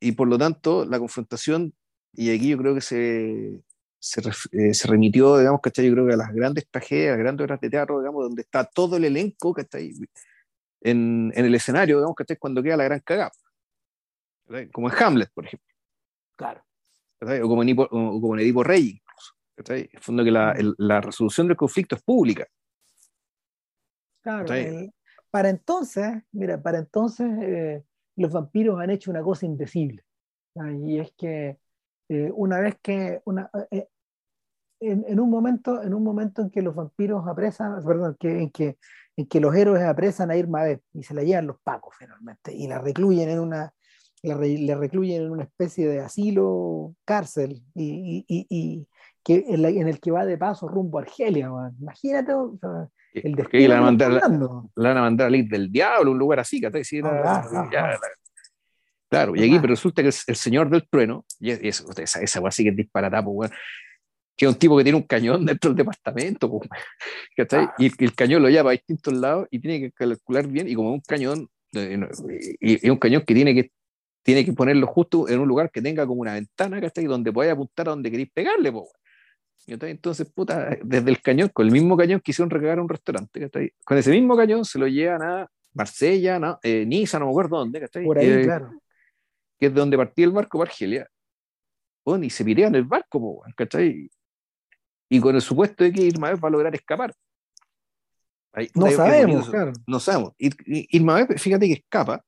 [0.00, 1.74] Y por lo tanto, la confrontación,
[2.12, 3.62] y aquí yo creo que se,
[3.98, 4.22] se,
[4.52, 5.86] eh, se, remitió, digamos, ¿cachai?
[5.86, 8.64] Yo creo que a las grandes tragedias, a grandes obras de teatro, digamos, donde está
[8.64, 9.94] todo el elenco, ¿cachai?
[10.80, 12.36] En, en el escenario, digamos, ¿cachai?
[12.36, 13.32] Cuando queda la gran cagada.
[14.72, 15.74] Como en Hamlet, por ejemplo.
[16.36, 16.62] Claro.
[17.20, 19.00] O como, en, o como en Edipo Rey.
[19.56, 19.88] ¿cachai?
[19.92, 22.46] En fondo que la, el, la, resolución del conflicto es pública.
[24.22, 24.52] Claro.
[24.52, 24.92] El,
[25.30, 27.84] para entonces, mira, para entonces eh,
[28.16, 30.04] los vampiros han hecho una cosa indecible.
[30.86, 31.58] Y es que
[32.08, 33.88] eh, una vez que una, eh,
[34.80, 38.50] en, en, un momento, en un momento en que los vampiros apresan, perdón, que, en,
[38.50, 38.78] que,
[39.16, 42.54] en que los héroes apresan a Irma Beb y se la llevan los pacos finalmente
[42.54, 43.74] y la recluyen en una,
[44.24, 48.88] la, le recluyen en una especie de asilo, cárcel, y, y, y
[49.22, 51.50] que en, la, en, el que va de paso rumbo a Argelia.
[51.50, 51.74] Man.
[51.80, 53.68] Imagínate o sea, el destino.
[53.68, 57.00] La, mandar, la, la, van a mandar a del diablo, un lugar así, que ya,
[57.24, 57.98] ah.
[59.08, 62.40] Claro, y aquí pero resulta que es el señor del trueno, y, es, esa, esa
[62.40, 63.52] weá sí que es disparatapo, weón,
[64.36, 66.68] que es un tipo que tiene un cañón dentro del departamento, pues,
[67.36, 67.66] ¿cachai?
[67.66, 67.74] Ah.
[67.78, 70.92] Y el cañón lo lleva a distintos lados y tiene que calcular bien, y como
[70.92, 73.70] un cañón, y es un cañón que tiene que
[74.24, 77.04] tiene que ponerlo justo en un lugar que tenga como una ventana, ¿cachai?
[77.04, 78.88] Donde podáis apuntar a donde queréis pegarle, pues.
[79.66, 83.72] Entonces, puta, desde el cañón, con el mismo cañón quisieron recargar un restaurante, ¿cachai?
[83.84, 87.58] Con ese mismo cañón se lo llevan a Marsella, no, eh, Niza, no me acuerdo
[87.58, 88.04] dónde, ¿cachai?
[88.04, 88.72] Por ahí, eh, claro.
[89.58, 91.08] Que es de donde partía el barco para Argelia.
[92.04, 94.08] Bueno, y se pirean el barco, po, ¿cachai?
[95.10, 97.14] Y con el supuesto de que Irma va a lograr escapar.
[98.52, 99.72] Ahí, no sabemos, claro.
[99.86, 100.32] No sabemos.
[100.38, 102.24] Irma fíjate que escapa,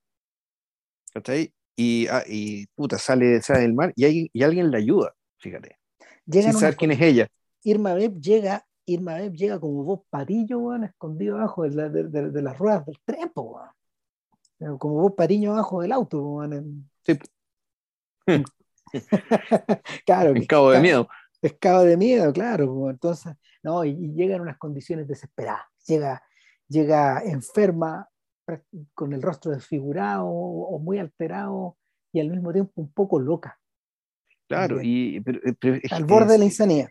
[1.12, 1.52] ¿cachai?
[1.76, 5.78] Y, ah, y puta, sale, sale del mar y, hay, y alguien le ayuda, fíjate.
[6.24, 7.28] Llegan sin saber quién es ella.
[7.62, 12.04] Irma Beb llega, Irma Beb llega como vos patillo, weón, escondido abajo de, la, de,
[12.04, 14.78] de, de, las ruedas del tren, weón.
[14.78, 16.52] Como vos patiño abajo del auto, weón.
[16.54, 16.90] En...
[17.04, 17.18] Sí.
[20.06, 20.32] claro.
[20.32, 21.08] Pescado de miedo.
[21.40, 22.88] Pescado de miedo, claro.
[22.88, 25.66] Entonces, no, y, y llega en unas condiciones desesperadas.
[25.86, 26.22] Llega,
[26.68, 28.08] llega enferma,
[28.94, 31.76] con el rostro desfigurado o muy alterado
[32.12, 33.58] y al mismo tiempo un poco loca.
[34.48, 36.88] Claro, y, pero, pero al borde de la insanidad.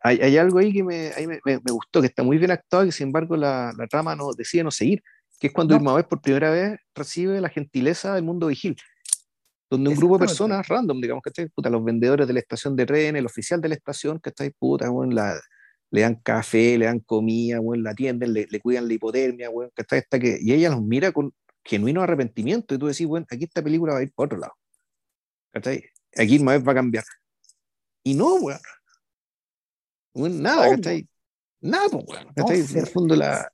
[0.00, 2.84] Hay, hay, algo ahí que me, ahí me, me, gustó, que está muy bien actuado
[2.84, 5.02] y que sin embargo la, la trama no, decide no seguir,
[5.38, 5.80] que es cuando no.
[5.80, 8.76] Irma Vez por primera vez recibe la gentileza del mundo vigil,
[9.70, 12.84] donde un grupo de personas random, digamos, que puta, los vendedores de la estación de
[12.84, 15.40] tren, el oficial de la estación, que está puta, bueno, la,
[15.90, 19.70] le dan café, le dan comida, bueno, la atienden, le, le cuidan la hipotermia, bueno,
[19.74, 21.32] que está esta que, y ella los mira con
[21.64, 24.54] genuino arrepentimiento y tú decís, bueno, aquí esta película va a ir por otro lado.
[25.54, 25.84] ¿cachai?
[26.16, 27.04] Aquí Irma va a cambiar.
[28.02, 28.60] Y no, weón.
[30.12, 31.08] Bueno, nada, no, ¿cachai?
[31.60, 32.32] Nada, weón.
[32.34, 32.58] ¿cachai?
[32.58, 33.50] No, en el fondo la...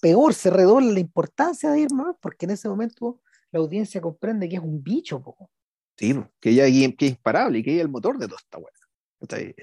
[0.00, 4.56] Peor, se redobla la importancia de Irma porque en ese momento la audiencia comprende que
[4.56, 5.50] es un bicho, po.
[5.96, 6.64] Sí, que ella
[6.96, 8.72] que es imparable y que ella es el motor de toda esta weón.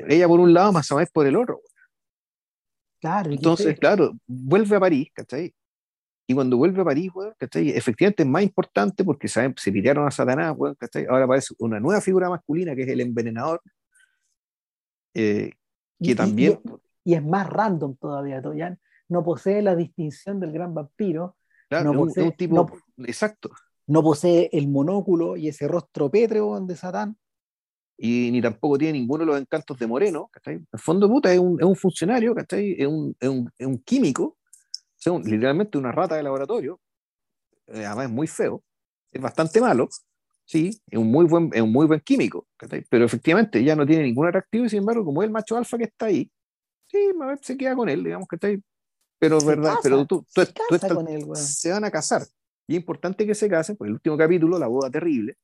[0.09, 1.55] Ella por un lado, más o menos por el otro.
[1.55, 1.74] Weón.
[3.05, 3.31] Claro.
[3.31, 5.53] Entonces, claro, vuelve a París, ¿cachai?
[6.25, 7.69] Y cuando vuelve a París, weón, ¿cachai?
[7.69, 9.53] Efectivamente es más importante porque ¿saben?
[9.57, 11.05] se pitearon a Satanás, weón, ¿cachai?
[11.05, 13.61] Ahora aparece una nueva figura masculina que es el envenenador.
[15.13, 15.51] Eh,
[16.01, 16.59] que y, también.
[17.03, 18.75] Y, y, es más random todavía, ya
[19.07, 21.37] no posee la distinción del gran vampiro.
[21.69, 22.55] Claro, no posee, un, un tipo.
[22.97, 23.51] No, exacto.
[23.85, 27.15] No posee el monóculo y ese rostro pétreo de Satán.
[27.97, 30.55] Y ni tampoco tiene ninguno de los encantos de Moreno, ¿cachai?
[30.55, 32.75] En el fondo, puta, es un, es un funcionario, ¿cachai?
[32.77, 34.37] Es un, es un, es un químico
[35.23, 36.79] literalmente una rata de laboratorio,
[37.67, 38.63] eh, además es muy feo,
[39.11, 39.89] es bastante malo,
[40.45, 42.47] sí, es un muy buen, es un muy buen químico,
[42.89, 45.77] pero efectivamente ya no tiene ningún atractivo y sin embargo, como es el macho alfa
[45.77, 46.29] que está ahí,
[46.87, 47.11] sí,
[47.41, 48.61] se queda con él, digamos ahí.
[49.17, 51.91] Pero se verdad, casa, pero tú, tú, se, tú estás, con él, se van a
[51.91, 52.23] casar.
[52.67, 55.37] Y es importante que se casen, porque el último capítulo, la boda terrible,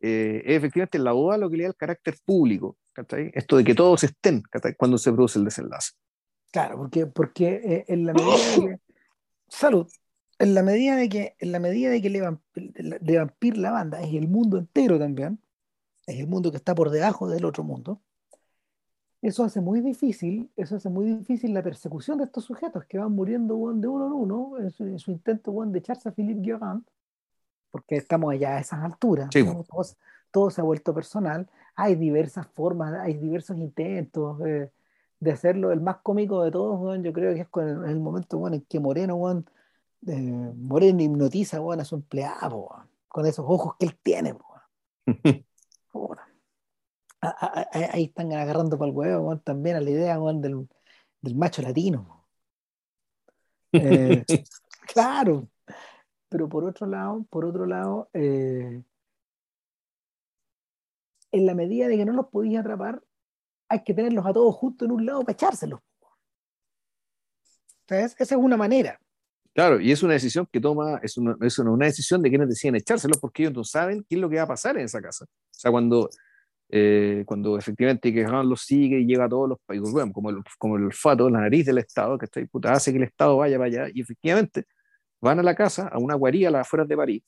[0.00, 3.30] eh, es efectivamente la boda lo que le da el carácter público, ¿cachai?
[3.34, 4.74] Esto de que todos estén ¿cachai?
[4.74, 5.92] cuando se produce el desenlace.
[6.50, 8.76] Claro, porque, porque eh, en la medida de que,
[9.48, 9.86] salud,
[10.38, 12.20] en la medida de que, en la medida de que le,
[13.00, 15.38] de Vampir la banda es el mundo entero también,
[16.06, 18.00] es el mundo que está por debajo del otro mundo,
[19.22, 23.12] eso hace muy difícil, eso hace muy difícil la persecución de estos sujetos que van
[23.12, 26.84] muriendo de uno en uno en su, en su intento de echarse a Philippe Guerrand,
[27.70, 29.42] porque estamos allá a esas alturas, sí.
[29.42, 29.64] ¿no?
[29.64, 29.84] todo,
[30.30, 34.40] todo, se ha vuelto personal, hay diversas formas, hay diversos intentos.
[34.46, 34.70] Eh,
[35.20, 38.48] de hacerlo el más cómico de todos, yo creo que es con el, el momento
[38.48, 39.44] en que Moreno,
[40.06, 42.70] eh, Moreno hipnotiza a su empleado,
[43.06, 44.34] con esos ojos que él tiene.
[47.92, 50.66] ahí están agarrando para el huevo también a la idea del,
[51.20, 52.16] del, macho latino.
[53.72, 54.24] Eh,
[54.92, 55.46] claro,
[56.30, 58.82] pero por otro lado, por otro lado, eh,
[61.32, 63.02] en la medida de que no los podías atrapar,
[63.68, 65.80] hay que tenerlos a todos juntos en un lado para echárselos.
[67.88, 68.98] Esa es una manera.
[69.52, 72.76] Claro, y es una decisión que toma, es una, es una, decisión de quienes deciden
[72.76, 75.24] echárselos porque ellos no saben qué es lo que va a pasar en esa casa.
[75.24, 76.08] O sea, cuando,
[76.68, 80.36] eh, cuando efectivamente que los sigue y llega a todos los países, bueno, como el,
[80.56, 83.58] como el olfato, la nariz del Estado, que está puta, hace que el Estado vaya
[83.58, 84.66] para allá, y efectivamente
[85.20, 87.22] van a la casa, a una guarida a las afueras de París.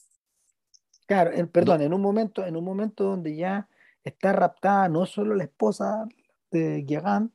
[1.06, 3.68] Claro, perdón, en un momento, en un momento donde ya
[4.04, 6.06] está raptada no solo la esposa
[6.50, 7.32] de Guiagán,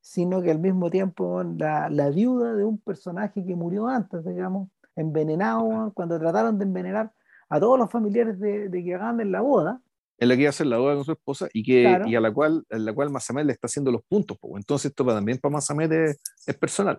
[0.00, 4.68] sino que al mismo tiempo la, la, viuda de un personaje que murió antes, digamos,
[4.96, 7.12] envenenado, cuando trataron de envenenar
[7.48, 9.80] a todos los familiares de, de Guiagán en la boda.
[10.18, 12.20] En la que iba a hacer la boda con su esposa y, que, y a
[12.20, 14.38] la cual, a la cual Masamet le está haciendo los puntos.
[14.56, 16.98] Entonces esto también para Masamet es, es, personal.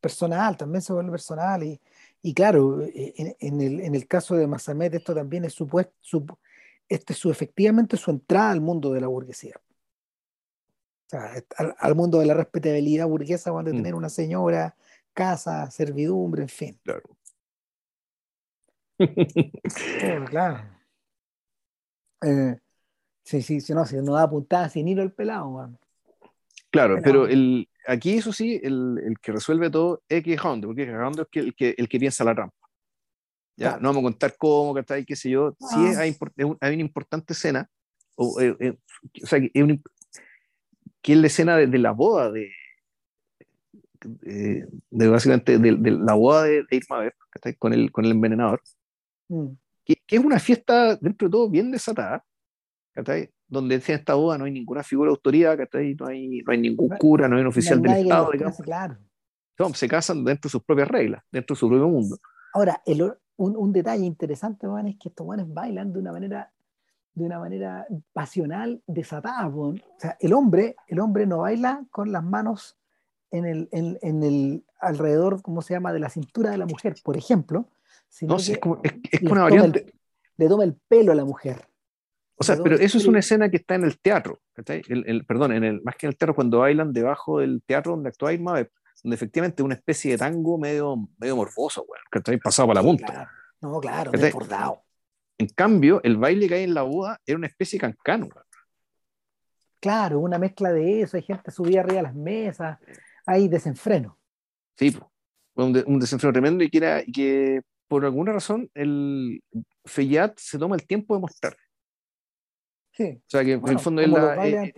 [0.00, 1.62] Personal, también se vuelve personal.
[1.62, 1.80] Y,
[2.26, 6.26] y claro, en, en, el, en el caso de Masamet esto también es supuesto, su,
[6.88, 9.54] este es su, efectivamente su entrada al mundo de la burguesía.
[11.06, 11.30] O sea,
[11.78, 13.76] al, mundo de la respetabilidad burguesa, cuando mm.
[13.76, 14.74] tener una señora,
[15.12, 16.80] casa, servidumbre, en fin.
[16.82, 17.16] Claro.
[20.28, 20.64] claro.
[22.22, 22.58] Eh,
[23.22, 25.78] sí, sí, sí, no, si no da puntada sin hilo el pelado,
[26.70, 30.90] Claro, pero el, aquí eso sí, el, el, que resuelve todo es que Hondo, porque
[30.90, 32.56] Hondo es el que, el que piensa la trampa.
[33.56, 35.56] Ya, no vamos a contar cómo, qué sé yo.
[35.58, 36.14] Sí hay,
[36.60, 37.68] hay, una importante escena,
[38.14, 38.76] o, eh, eh,
[39.22, 39.82] o sea, es un,
[41.00, 42.50] que es la escena de, la boda de,
[44.02, 47.10] de, básicamente de, la boda de, Irma
[47.58, 48.60] con el, con el envenenador,
[49.28, 49.48] mm.
[49.84, 52.24] que, es una fiesta dentro de todo bien desatada,
[53.48, 56.88] donde en esta boda no hay ninguna figura de autoridad, no hay, no hay ningún
[56.98, 58.30] cura, no hay un oficial del Estado,
[58.62, 58.98] claro.
[59.74, 62.18] se casan dentro de sus propias reglas, dentro de su propio mundo.
[62.52, 62.82] Ahora,
[63.36, 66.50] un, un, detalle interesante, es que estos buenos bailan de una manera
[67.16, 69.48] de una manera pasional, desatada.
[69.48, 72.76] O sea, el hombre, el hombre no baila con las manos
[73.30, 76.94] en el, en, en el alrededor, ¿cómo se llama?, de la cintura de la mujer,
[77.02, 77.70] por ejemplo.
[78.20, 79.94] no, es, como, es, una variante.
[80.36, 81.66] le toma el pelo a la mujer.
[82.38, 85.52] O sea, pero eso es una escena que está en el teatro, el, el, perdón,
[85.52, 88.66] en el, más que en el teatro, cuando bailan debajo del teatro donde actúa Irma,
[89.02, 92.82] donde efectivamente es una especie de tango medio, medio morboso, bueno, que está pasado para
[92.82, 93.30] la punta.
[93.62, 94.82] No, claro, desbordado.
[95.38, 98.28] En cambio, el baile que hay en la boda era una especie de cancano.
[99.80, 102.78] Claro, una mezcla de eso, hay gente subida arriba de las mesas,
[103.24, 104.18] hay desenfreno.
[104.76, 104.94] Sí,
[105.54, 109.42] un, un desenfreno tremendo y que, era, que por alguna razón el
[109.86, 111.56] Feyat se toma el tiempo de mostrar.
[112.96, 113.18] Sí.
[113.18, 114.48] O sea que en el fondo es la.
[114.48, 114.72] Eh.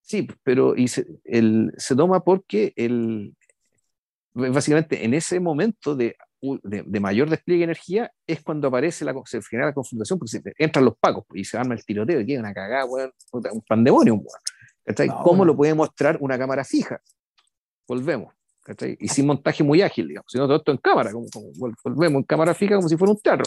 [0.00, 3.34] Sí, pero y se, el, se toma porque el,
[4.34, 6.16] básicamente en ese momento de
[6.62, 10.84] de, mayor despliegue de energía es cuando aparece la, se genera la confrontación, porque entran
[10.84, 12.86] los pacos y se arma el tiroteo y queda una cagada,
[13.32, 14.22] un pandemonio.
[15.22, 17.00] ¿Cómo lo puede mostrar una cámara fija?
[17.88, 18.34] Volvemos.
[18.98, 21.26] Y sin montaje muy ágil, digamos, sino todo esto en cámara, como,
[21.82, 23.44] volvemos en cámara fija como si fuera un teatro.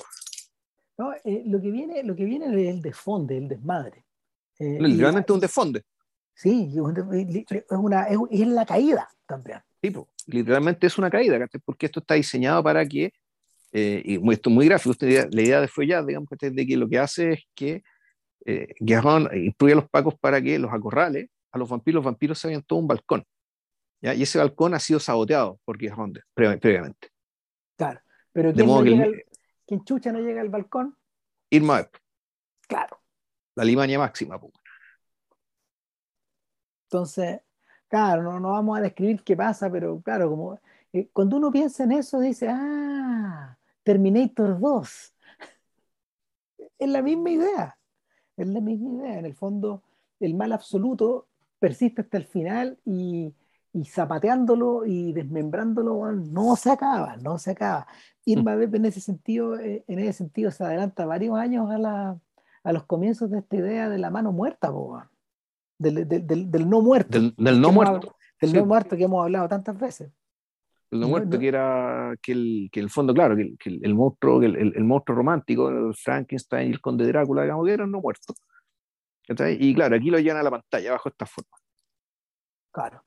[0.97, 4.03] No, eh, lo, que viene, lo que viene es el desfonde, el desmadre.
[4.59, 5.83] Eh, literalmente un desfonde.
[6.33, 6.79] Sí, es,
[7.71, 9.59] una, es, es la caída también.
[9.79, 13.13] Tipo, literalmente es una caída, porque esto está diseñado para que,
[13.71, 16.99] eh, y esto es muy gráfico, la idea de Follat, digamos, de que lo que
[16.99, 17.83] hace es que
[18.45, 22.39] eh, Guerrón instruye a los pacos para que los acorrale a los vampiros, los vampiros
[22.39, 23.23] se vayan todo un balcón.
[24.01, 24.13] ¿ya?
[24.13, 27.09] Y ese balcón ha sido saboteado por Guerrón previamente.
[27.75, 27.99] Claro,
[28.31, 29.21] pero ¿quién,
[29.83, 30.97] chucha no llega al balcón?
[31.49, 31.89] Irma
[32.67, 32.99] Claro.
[33.55, 34.39] La Limaña máxima.
[36.83, 37.41] Entonces,
[37.87, 40.59] Claro, no, no vamos a describir qué pasa, pero claro, como
[40.91, 45.13] eh, cuando uno piensa en eso, dice, ah, Terminator 2.
[46.79, 47.77] es la misma idea,
[48.35, 49.19] es la misma idea.
[49.19, 49.83] En el fondo,
[50.19, 51.27] el mal absoluto
[51.59, 53.33] persiste hasta el final y,
[53.73, 57.87] y zapateándolo y desmembrándolo no se acaba, no se acaba.
[58.25, 58.75] Irma mm.
[58.75, 62.19] en ese sentido, eh, en ese sentido se adelanta varios años a, la,
[62.63, 64.71] a los comienzos de esta idea de la mano muerta,
[65.77, 67.19] del, del, del, no muerto.
[67.19, 68.15] Del, no muerto.
[68.41, 70.11] del no muerto que hemos hablado tantas veces.
[70.89, 73.93] El no muerto, que era que el, que el fondo, claro, que el, que el
[73.93, 77.99] monstruo, el, el, monstruo romántico, el Frankenstein y el conde Drácula, digamos, que eran no
[77.99, 78.37] muertos.
[79.59, 81.57] Y claro, aquí lo llevan a la pantalla bajo esta forma.
[82.71, 83.03] Claro.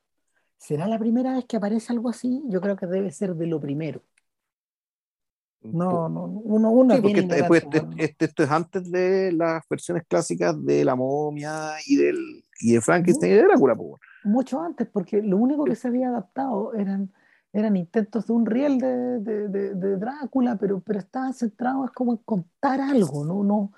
[0.61, 2.43] ¿Será la primera vez que aparece algo así?
[2.49, 4.03] Yo creo que debe ser de lo primero.
[5.63, 7.67] No, no, uno, uno sí, porque después,
[7.97, 12.81] este, esto es antes de las versiones clásicas de la momia y, del, y de
[12.83, 13.75] Frankenstein y de Drácula.
[14.25, 17.11] Mucho antes, porque lo único que se había adaptado eran,
[17.55, 22.19] eran intentos de un riel de, de, de, Drácula, pero, pero estaban centrados como en
[22.19, 23.43] contar algo, ¿no?
[23.43, 23.73] no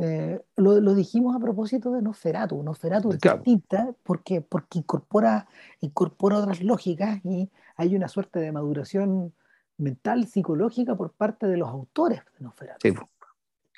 [0.00, 2.62] eh, lo, lo, dijimos a propósito de Nosferatu.
[2.62, 5.48] Nosferatu es distinta porque, porque incorpora,
[5.80, 9.34] incorpora otras lógicas y hay una suerte de maduración
[9.76, 12.78] mental, psicológica por parte de los autores de Nosferatu.
[12.80, 12.94] Sí,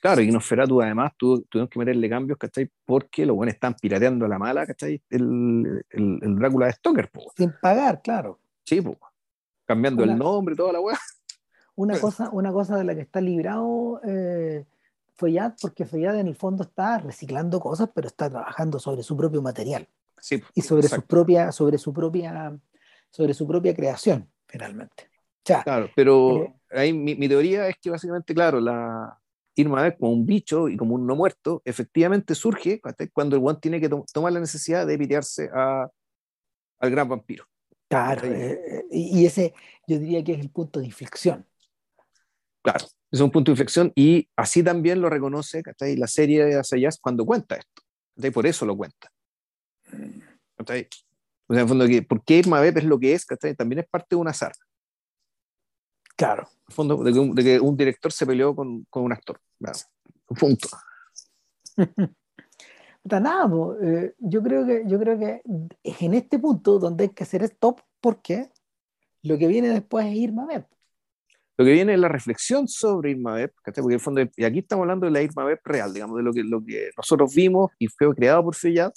[0.03, 2.71] claro, y Nosferatu además tuvo, tuvieron que meterle cambios, ¿cachai?
[2.85, 5.03] Porque los buenos están pirateando a la mala, ¿cachai?
[5.09, 8.39] El, el, el Drácula de Stoker, Sin pagar, claro.
[8.65, 8.99] Sí, pues.
[9.65, 10.99] Cambiando el nombre, toda la weá.
[11.77, 14.67] Una cosa, una cosa de la que está librado eh,
[15.21, 19.43] Feyad, porque Feyad en el fondo está reciclando cosas, pero está trabajando sobre su propio
[19.43, 19.87] material.
[20.19, 22.59] Sí, y sobre su propia, sobre su propia,
[23.11, 25.11] sobre su propia creación, finalmente
[25.43, 29.17] claro, pero eh, ahí mi, teoría es que básicamente, claro, la
[29.57, 32.81] Irma como un bicho y como un no muerto, efectivamente surge
[33.13, 37.45] cuando el one tiene que tomar la necesidad de pitearse al gran vampiro.
[37.89, 39.53] Claro, eh, y ese
[39.87, 41.45] yo diría que es el punto de inflexión.
[42.63, 45.63] Claro, es un punto de inflexión y así también lo reconoce
[45.97, 47.83] la serie de Asayas cuando cuenta esto.
[48.33, 49.11] Por eso lo cuenta.
[49.93, 50.21] Mm.
[50.59, 53.27] O sea, en el fondo, ¿por qué Irma es lo que es?
[53.57, 54.55] También es parte de una saga.
[56.17, 56.49] Claro.
[56.69, 59.41] En fondo, de que, un, director se peleó con, con un actor.
[60.39, 60.69] punto.
[63.05, 63.51] Nada,
[63.83, 65.43] eh, yo, creo que, yo creo que
[65.83, 68.51] es en este punto donde hay que hacer stop porque
[69.23, 70.67] lo que viene después es Irma Beb.
[71.61, 74.61] Lo que viene es la reflexión sobre Irma Beb, porque en el fondo, y aquí
[74.61, 77.71] estamos hablando de la Irma Beb real, digamos, de lo que, lo que nosotros vimos
[77.79, 78.91] y fue creado por Feyad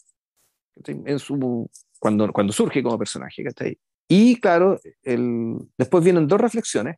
[0.86, 1.70] en su,
[2.00, 3.44] cuando, cuando surge como personaje.
[3.44, 3.78] ¿cachai?
[4.08, 6.96] Y claro, el, después vienen dos reflexiones,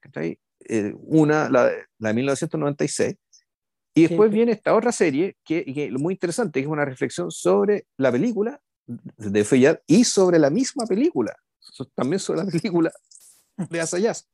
[0.69, 3.15] eh, una, la, la, de 1996,
[3.95, 7.87] y después viene esta otra serie, que, es muy interesante, que es una reflexión sobre
[7.97, 11.35] la película de Feyad y sobre la misma película,
[11.95, 12.91] también sobre la película
[13.57, 14.29] de Asayas.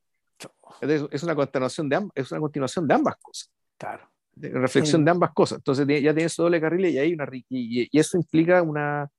[0.80, 3.50] Es una continuación de, es una continuación de ambas cosas.
[3.76, 4.08] Claro.
[4.34, 5.58] De reflexión de ambas cosas.
[5.58, 9.10] Entonces ya tienes doble carril y, hay una, y, y eso implica una,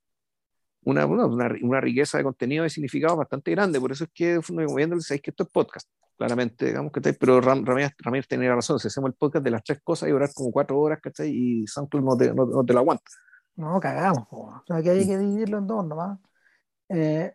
[0.84, 3.80] una, una, una, riqueza de contenido y significado bastante grande.
[3.80, 7.92] Por eso es que, moviéndoles, sabéis que esto es podcast, claramente, digamos que pero Ramírez,
[7.98, 10.78] Ramírez tenía razón, si hacemos el podcast de las tres cosas y durar como cuatro
[10.78, 11.30] horas, ¿cachai?
[11.30, 13.04] Y SoundCloud no te, no, no te lo aguanta.
[13.56, 16.18] No, cagamos, o sea, que hay que dividirlo en dos nomás.
[16.88, 17.34] Eh,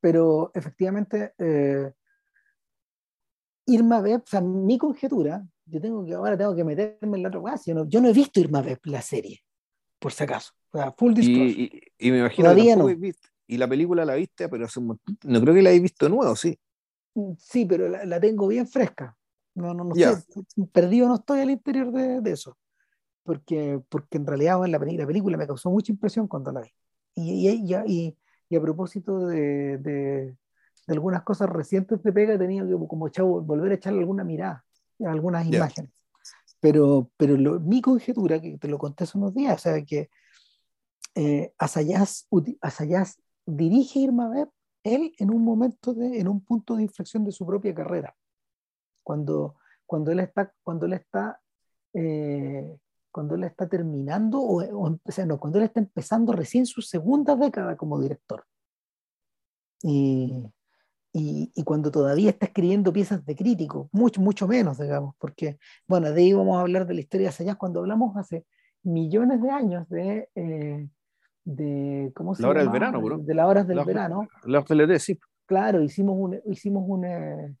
[0.00, 1.92] pero efectivamente, eh,
[3.66, 7.28] Irma Beb, o sea, mi conjetura, yo tengo que ahora tengo que meterme en la
[7.28, 9.40] otra yo no, yo no he visto Irma Beb, la serie,
[9.98, 10.52] por si acaso
[10.96, 13.14] full y, y, me imagino que
[13.46, 16.58] y la película la viste, pero no creo que la hayas visto nuevo, ¿sí?
[17.14, 19.16] Mm, sí, pero la, tengo bien fresca.
[19.54, 20.16] No, no, no sé,
[20.72, 22.56] perdido no estoy al interior de, de, eso.
[23.22, 26.70] Porque, porque en realidad la, la, película me causó mucha impresión cuando la vi.
[27.14, 28.16] Y, y, y,
[28.48, 30.36] y a propósito de, de,
[30.92, 34.64] algunas cosas recientes de Pega, he tenido que como chavo, volver a echarle alguna mirada
[35.06, 35.90] algunas imágenes.
[36.60, 40.08] Pero, pero mi conjetura, que te lo conté hace unos días, o sea, que
[41.14, 42.26] eh, Asayas,
[43.46, 44.48] dirige Irma Beb,
[44.82, 48.16] él en un momento, de, en un punto de inflexión de su propia carrera,
[49.02, 49.56] cuando,
[49.86, 51.40] cuando él está, cuando él está,
[51.92, 52.78] eh,
[53.10, 57.76] cuando él está terminando, o, o, no, cuando él está empezando recién su segunda década
[57.76, 58.44] como director.
[59.82, 60.50] Y,
[61.16, 66.10] y, y, cuando todavía está escribiendo piezas de crítico, mucho, mucho menos, digamos, porque, bueno,
[66.10, 68.44] de ahí vamos a hablar de la historia de Asayas cuando hablamos hace
[68.82, 70.88] millones de años de, eh,
[71.44, 73.18] de ¿cómo se la hora del verano, bro.
[73.18, 74.26] De las horas del verano.
[74.42, 75.16] La PLD, sí.
[75.46, 77.54] Claro, hicimos un, hicimos una,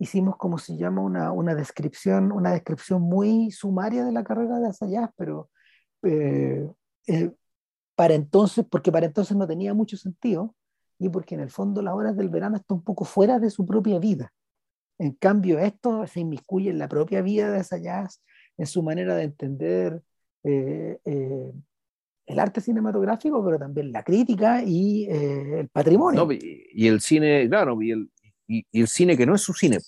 [0.00, 4.66] hicimos como se llama una, una descripción, una descripción muy sumaria de la carrera de
[4.66, 5.48] Asayas, pero
[6.02, 6.68] eh,
[7.06, 7.30] eh,
[7.94, 10.56] para entonces, porque para entonces no tenía mucho sentido
[10.98, 13.66] y porque en el fondo las horas del verano está un poco fuera de su
[13.66, 14.32] propia vida.
[14.98, 18.22] En cambio, esto se inmiscuye en la propia vida de Asayas,
[18.56, 20.02] en su manera de entender
[20.42, 20.98] eh,
[22.26, 26.28] el arte cinematográfico, pero también la crítica y eh, el patrimonio.
[26.30, 28.10] y, el cine, claro, y el,
[28.46, 29.78] y, el, cine que no es su cine.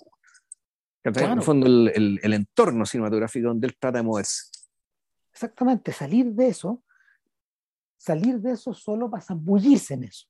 [1.04, 4.50] En el fondo, el, el, entorno cinematográfico donde él trata de moverse.
[5.32, 6.82] Exactamente, salir de eso,
[7.96, 10.26] salir de eso solo para zambullirse en eso.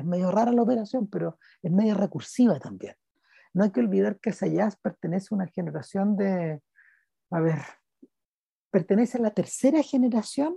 [0.00, 2.94] Es medio rara la operación, pero es medio recursiva también.
[3.52, 6.62] No hay que olvidar que Sayas pertenece a una generación de,
[7.30, 7.58] a ver,
[8.70, 10.56] pertenece a la tercera generación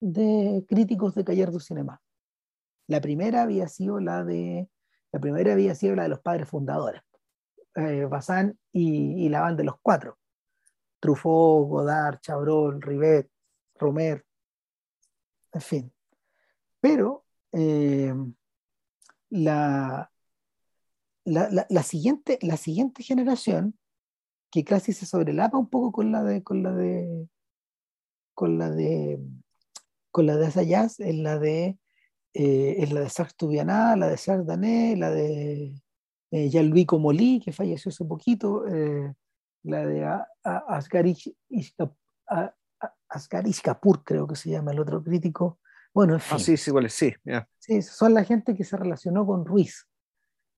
[0.00, 2.00] de críticos de du Cinema.
[2.86, 4.68] La primera había sido la de,
[5.12, 7.02] La primera había sido la de los padres fundadores,
[7.76, 10.18] eh, Bazán y, banda de los cuatro.
[11.00, 13.30] Truffaut, Godard, Chabrol, Rivet,
[13.76, 14.24] Romer,
[15.52, 15.92] en fin.
[16.80, 18.12] Pero eh,
[19.30, 20.10] la,
[21.24, 23.78] la, siguiente, la siguiente generación,
[24.50, 27.28] que casi se sobrelapa un poco con la de, con la de,
[28.34, 29.20] con la de,
[30.10, 31.78] con la de Asayas, es la de,
[32.32, 35.74] eh, es la de Sartubianá, la de Sardané, la de
[36.30, 39.12] eh, Jean-Louis Comolí, que falleció hace poquito, eh,
[39.64, 40.06] la de
[40.42, 41.06] Asghar
[43.46, 45.58] Ishkapur, creo que se llama el otro crítico.
[45.96, 46.36] Bueno, en ah, fin.
[46.36, 47.14] Ah, sí, sí, igual, sí.
[47.58, 47.80] sí.
[47.80, 49.88] Son la gente que se relacionó con Ruiz.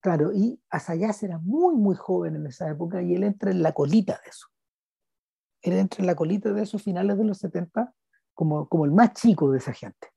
[0.01, 3.73] Claro, y Asayas era muy, muy joven en esa época y él entra en la
[3.73, 4.49] colita de eso.
[5.63, 7.95] Él entra en la colita de esos finales de los 70
[8.35, 10.09] como, como el más chico de esa gente.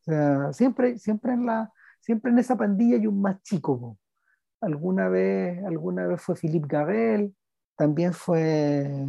[0.00, 1.70] O sea, siempre, siempre, en la,
[2.00, 3.98] siempre en esa pandilla hay un más chico.
[4.62, 7.36] Alguna vez, alguna vez fue Philippe Gabel,
[7.76, 9.04] también fue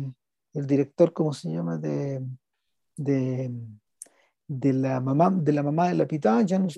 [0.53, 1.77] el director, ¿cómo se llama?
[1.77, 2.21] De,
[2.97, 3.49] de,
[4.47, 6.77] de la mamá de la mamá de la pitán, Janusz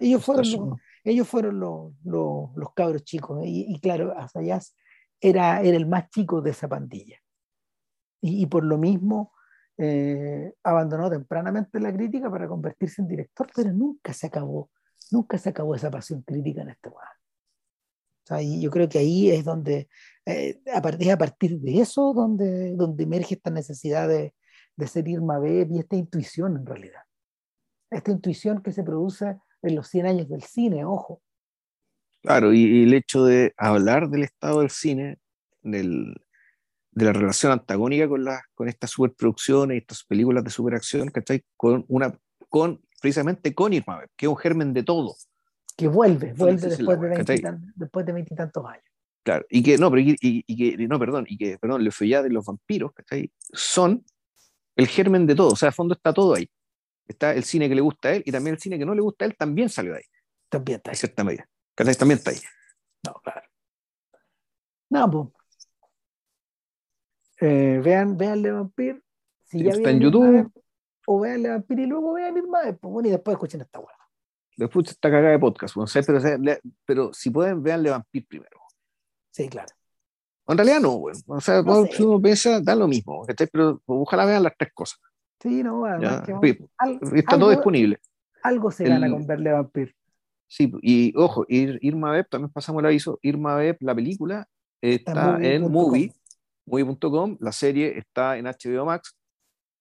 [0.00, 4.74] ellos fueron los, ellos fueron los, los, cabros chicos, y, claro, Asayas
[5.20, 7.18] era, era el más chico de esa pandilla.
[8.20, 9.32] Y, por lo mismo
[9.76, 14.70] eh, abandonó tempranamente la crítica para convertirse en director, pero nunca se acabó,
[15.10, 17.08] nunca se acabó esa pasión crítica en este lugar.
[18.24, 19.88] O sea, y yo creo que ahí es donde,
[20.24, 24.34] eh, a, partir, a partir de eso, donde, donde emerge esta necesidad de,
[24.76, 27.02] de ser Irma Beb y esta intuición en realidad.
[27.90, 31.22] Esta intuición que se produce en los 100 años del cine, ojo.
[32.22, 35.18] Claro, y, el hecho de hablar del estado del cine,
[35.62, 36.14] del,
[36.92, 41.44] de la relación antagónica con, la, con estas superproducciones y estas películas de superacción, ¿cachai?
[41.56, 42.16] Con una,
[42.48, 45.14] con, precisamente con Irma, que es un germen de todo.
[45.76, 48.84] Que vuelve, vuelve después, de 20, después de veintitantos años.
[49.24, 52.28] Claro, y que, no, pero, y, y, que, no, perdón, y que, perdón, Le Feuillade
[52.28, 53.30] de los vampiros, ¿cachai?
[53.52, 54.04] Son
[54.76, 56.48] el germen de todo, o sea, a fondo está todo ahí.
[57.06, 59.02] Está el cine que le gusta a él y también el cine que no le
[59.02, 60.04] gusta a él también salió de ahí.
[60.48, 60.94] También está ahí.
[60.94, 61.48] En cierta medida.
[61.74, 62.38] También está ahí.
[63.04, 63.42] No, claro.
[64.90, 65.28] No, pues.
[67.40, 69.02] Eh, vean, vean Le Vampir.
[69.44, 70.52] Si ya está en YouTube.
[71.06, 73.96] o vean Le Vampir y luego vean Irma, pues, bueno, y después escuchen esta hueá.
[74.56, 76.20] Después esta cagada de podcast, no sé, pero,
[76.84, 78.60] pero si pueden, vean Le Vampir primero.
[79.30, 79.74] Sí, claro.
[80.46, 81.18] En realidad no, bueno.
[81.26, 81.62] O sea,
[81.92, 85.00] si uno piensa, da lo mismo, pero ojalá vean las tres cosas.
[85.40, 85.84] Sí, no,
[87.14, 87.98] está todo disponible.
[88.42, 89.94] Algo se gana con verle Vampir.
[90.48, 94.46] Sí, y ojo, Irma Web, también pasamos el aviso, Irma Web, la película,
[94.82, 96.12] está, en movie,
[96.66, 99.16] movie.com, la serie está en HBO Max,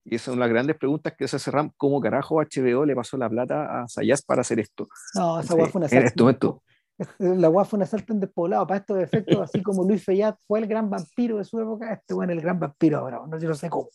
[0.06, 3.30] y esas son las grandes preguntas que se cerran, ¿cómo carajo HBO le pasó la
[3.30, 4.88] plata a Sayas para hacer esto?
[5.14, 6.64] No, esa fue una salto.
[7.20, 10.60] La guay fue una salta en despoblado, para estos efectos, así como Luis Feyat fue
[10.60, 13.56] el gran vampiro de su época, este bueno el gran vampiro ahora, no, yo no
[13.56, 13.90] sé cómo.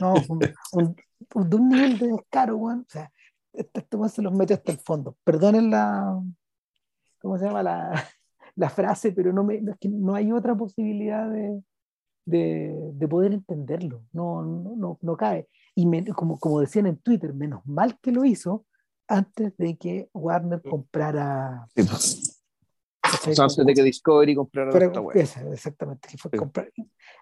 [0.00, 0.14] No,
[0.72, 0.96] un,
[1.48, 2.80] de un nivel de descaro, weón.
[2.80, 3.10] O sea,
[3.52, 5.16] este, este se los mete hasta el fondo.
[5.24, 6.22] Perdonen la.
[7.20, 7.62] ¿Cómo se llama?
[7.62, 8.04] La,
[8.56, 11.62] la frase, pero no, me, que no hay otra posibilidad de,
[12.24, 14.04] de, de poder entenderlo.
[14.12, 15.48] No, no, no, no cae.
[15.74, 18.66] Y como, como decían en Twitter, menos mal que lo hizo
[19.10, 21.66] antes de que Warner comprara.
[21.74, 22.42] Sí, pues.
[23.38, 24.70] antes de que Discovery comprara
[25.14, 26.08] esa, exactamente.
[26.16, 26.70] fue comprar.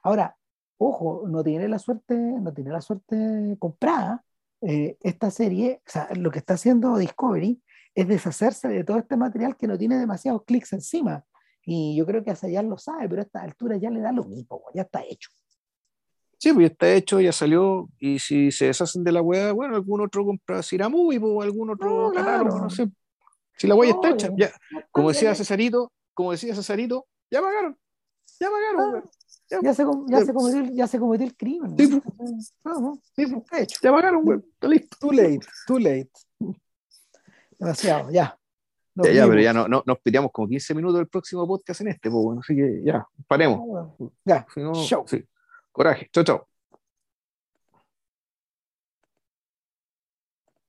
[0.03, 0.37] Ahora,
[0.77, 4.23] ojo, no tiene la suerte, no tiene la suerte comprada.
[4.61, 7.63] Eh, esta serie, o sea, lo que está haciendo Discovery
[7.95, 11.25] es deshacerse de todo este material que no tiene demasiados clics encima.
[11.65, 14.25] Y yo creo que ya lo sabe, pero a esta altura ya le da lo
[14.25, 15.31] mismo, ya está hecho.
[16.39, 19.75] Sí, pues ya está hecho, ya salió, y si se deshacen de la weá, bueno,
[19.75, 22.89] algún otro compra Siramubi o algún otro no, no sé.
[23.57, 24.53] Si la weá está hecha, ya,
[24.93, 27.77] como decía Cesarito, como decía Cesarito, ya pagaron,
[28.39, 29.11] ya pagaron, ah.
[29.51, 31.75] Ya, se, ya, se cometió, ya se cometió el crimen.
[31.79, 31.87] Sí,
[33.17, 33.35] sí,
[33.83, 34.41] ya pagaron, güey.
[34.41, 34.97] Está listo.
[35.01, 36.11] Too late, too late.
[37.59, 38.39] Demasiado, ya.
[38.95, 41.89] ya, ya, pero ya no, no, nos peleamos como 15 minutos del próximo podcast en
[41.89, 43.89] este, pues bueno, así que ya, paremos.
[44.25, 45.25] Ya, no, Sí.
[45.79, 46.49] Coraje, chao, chao.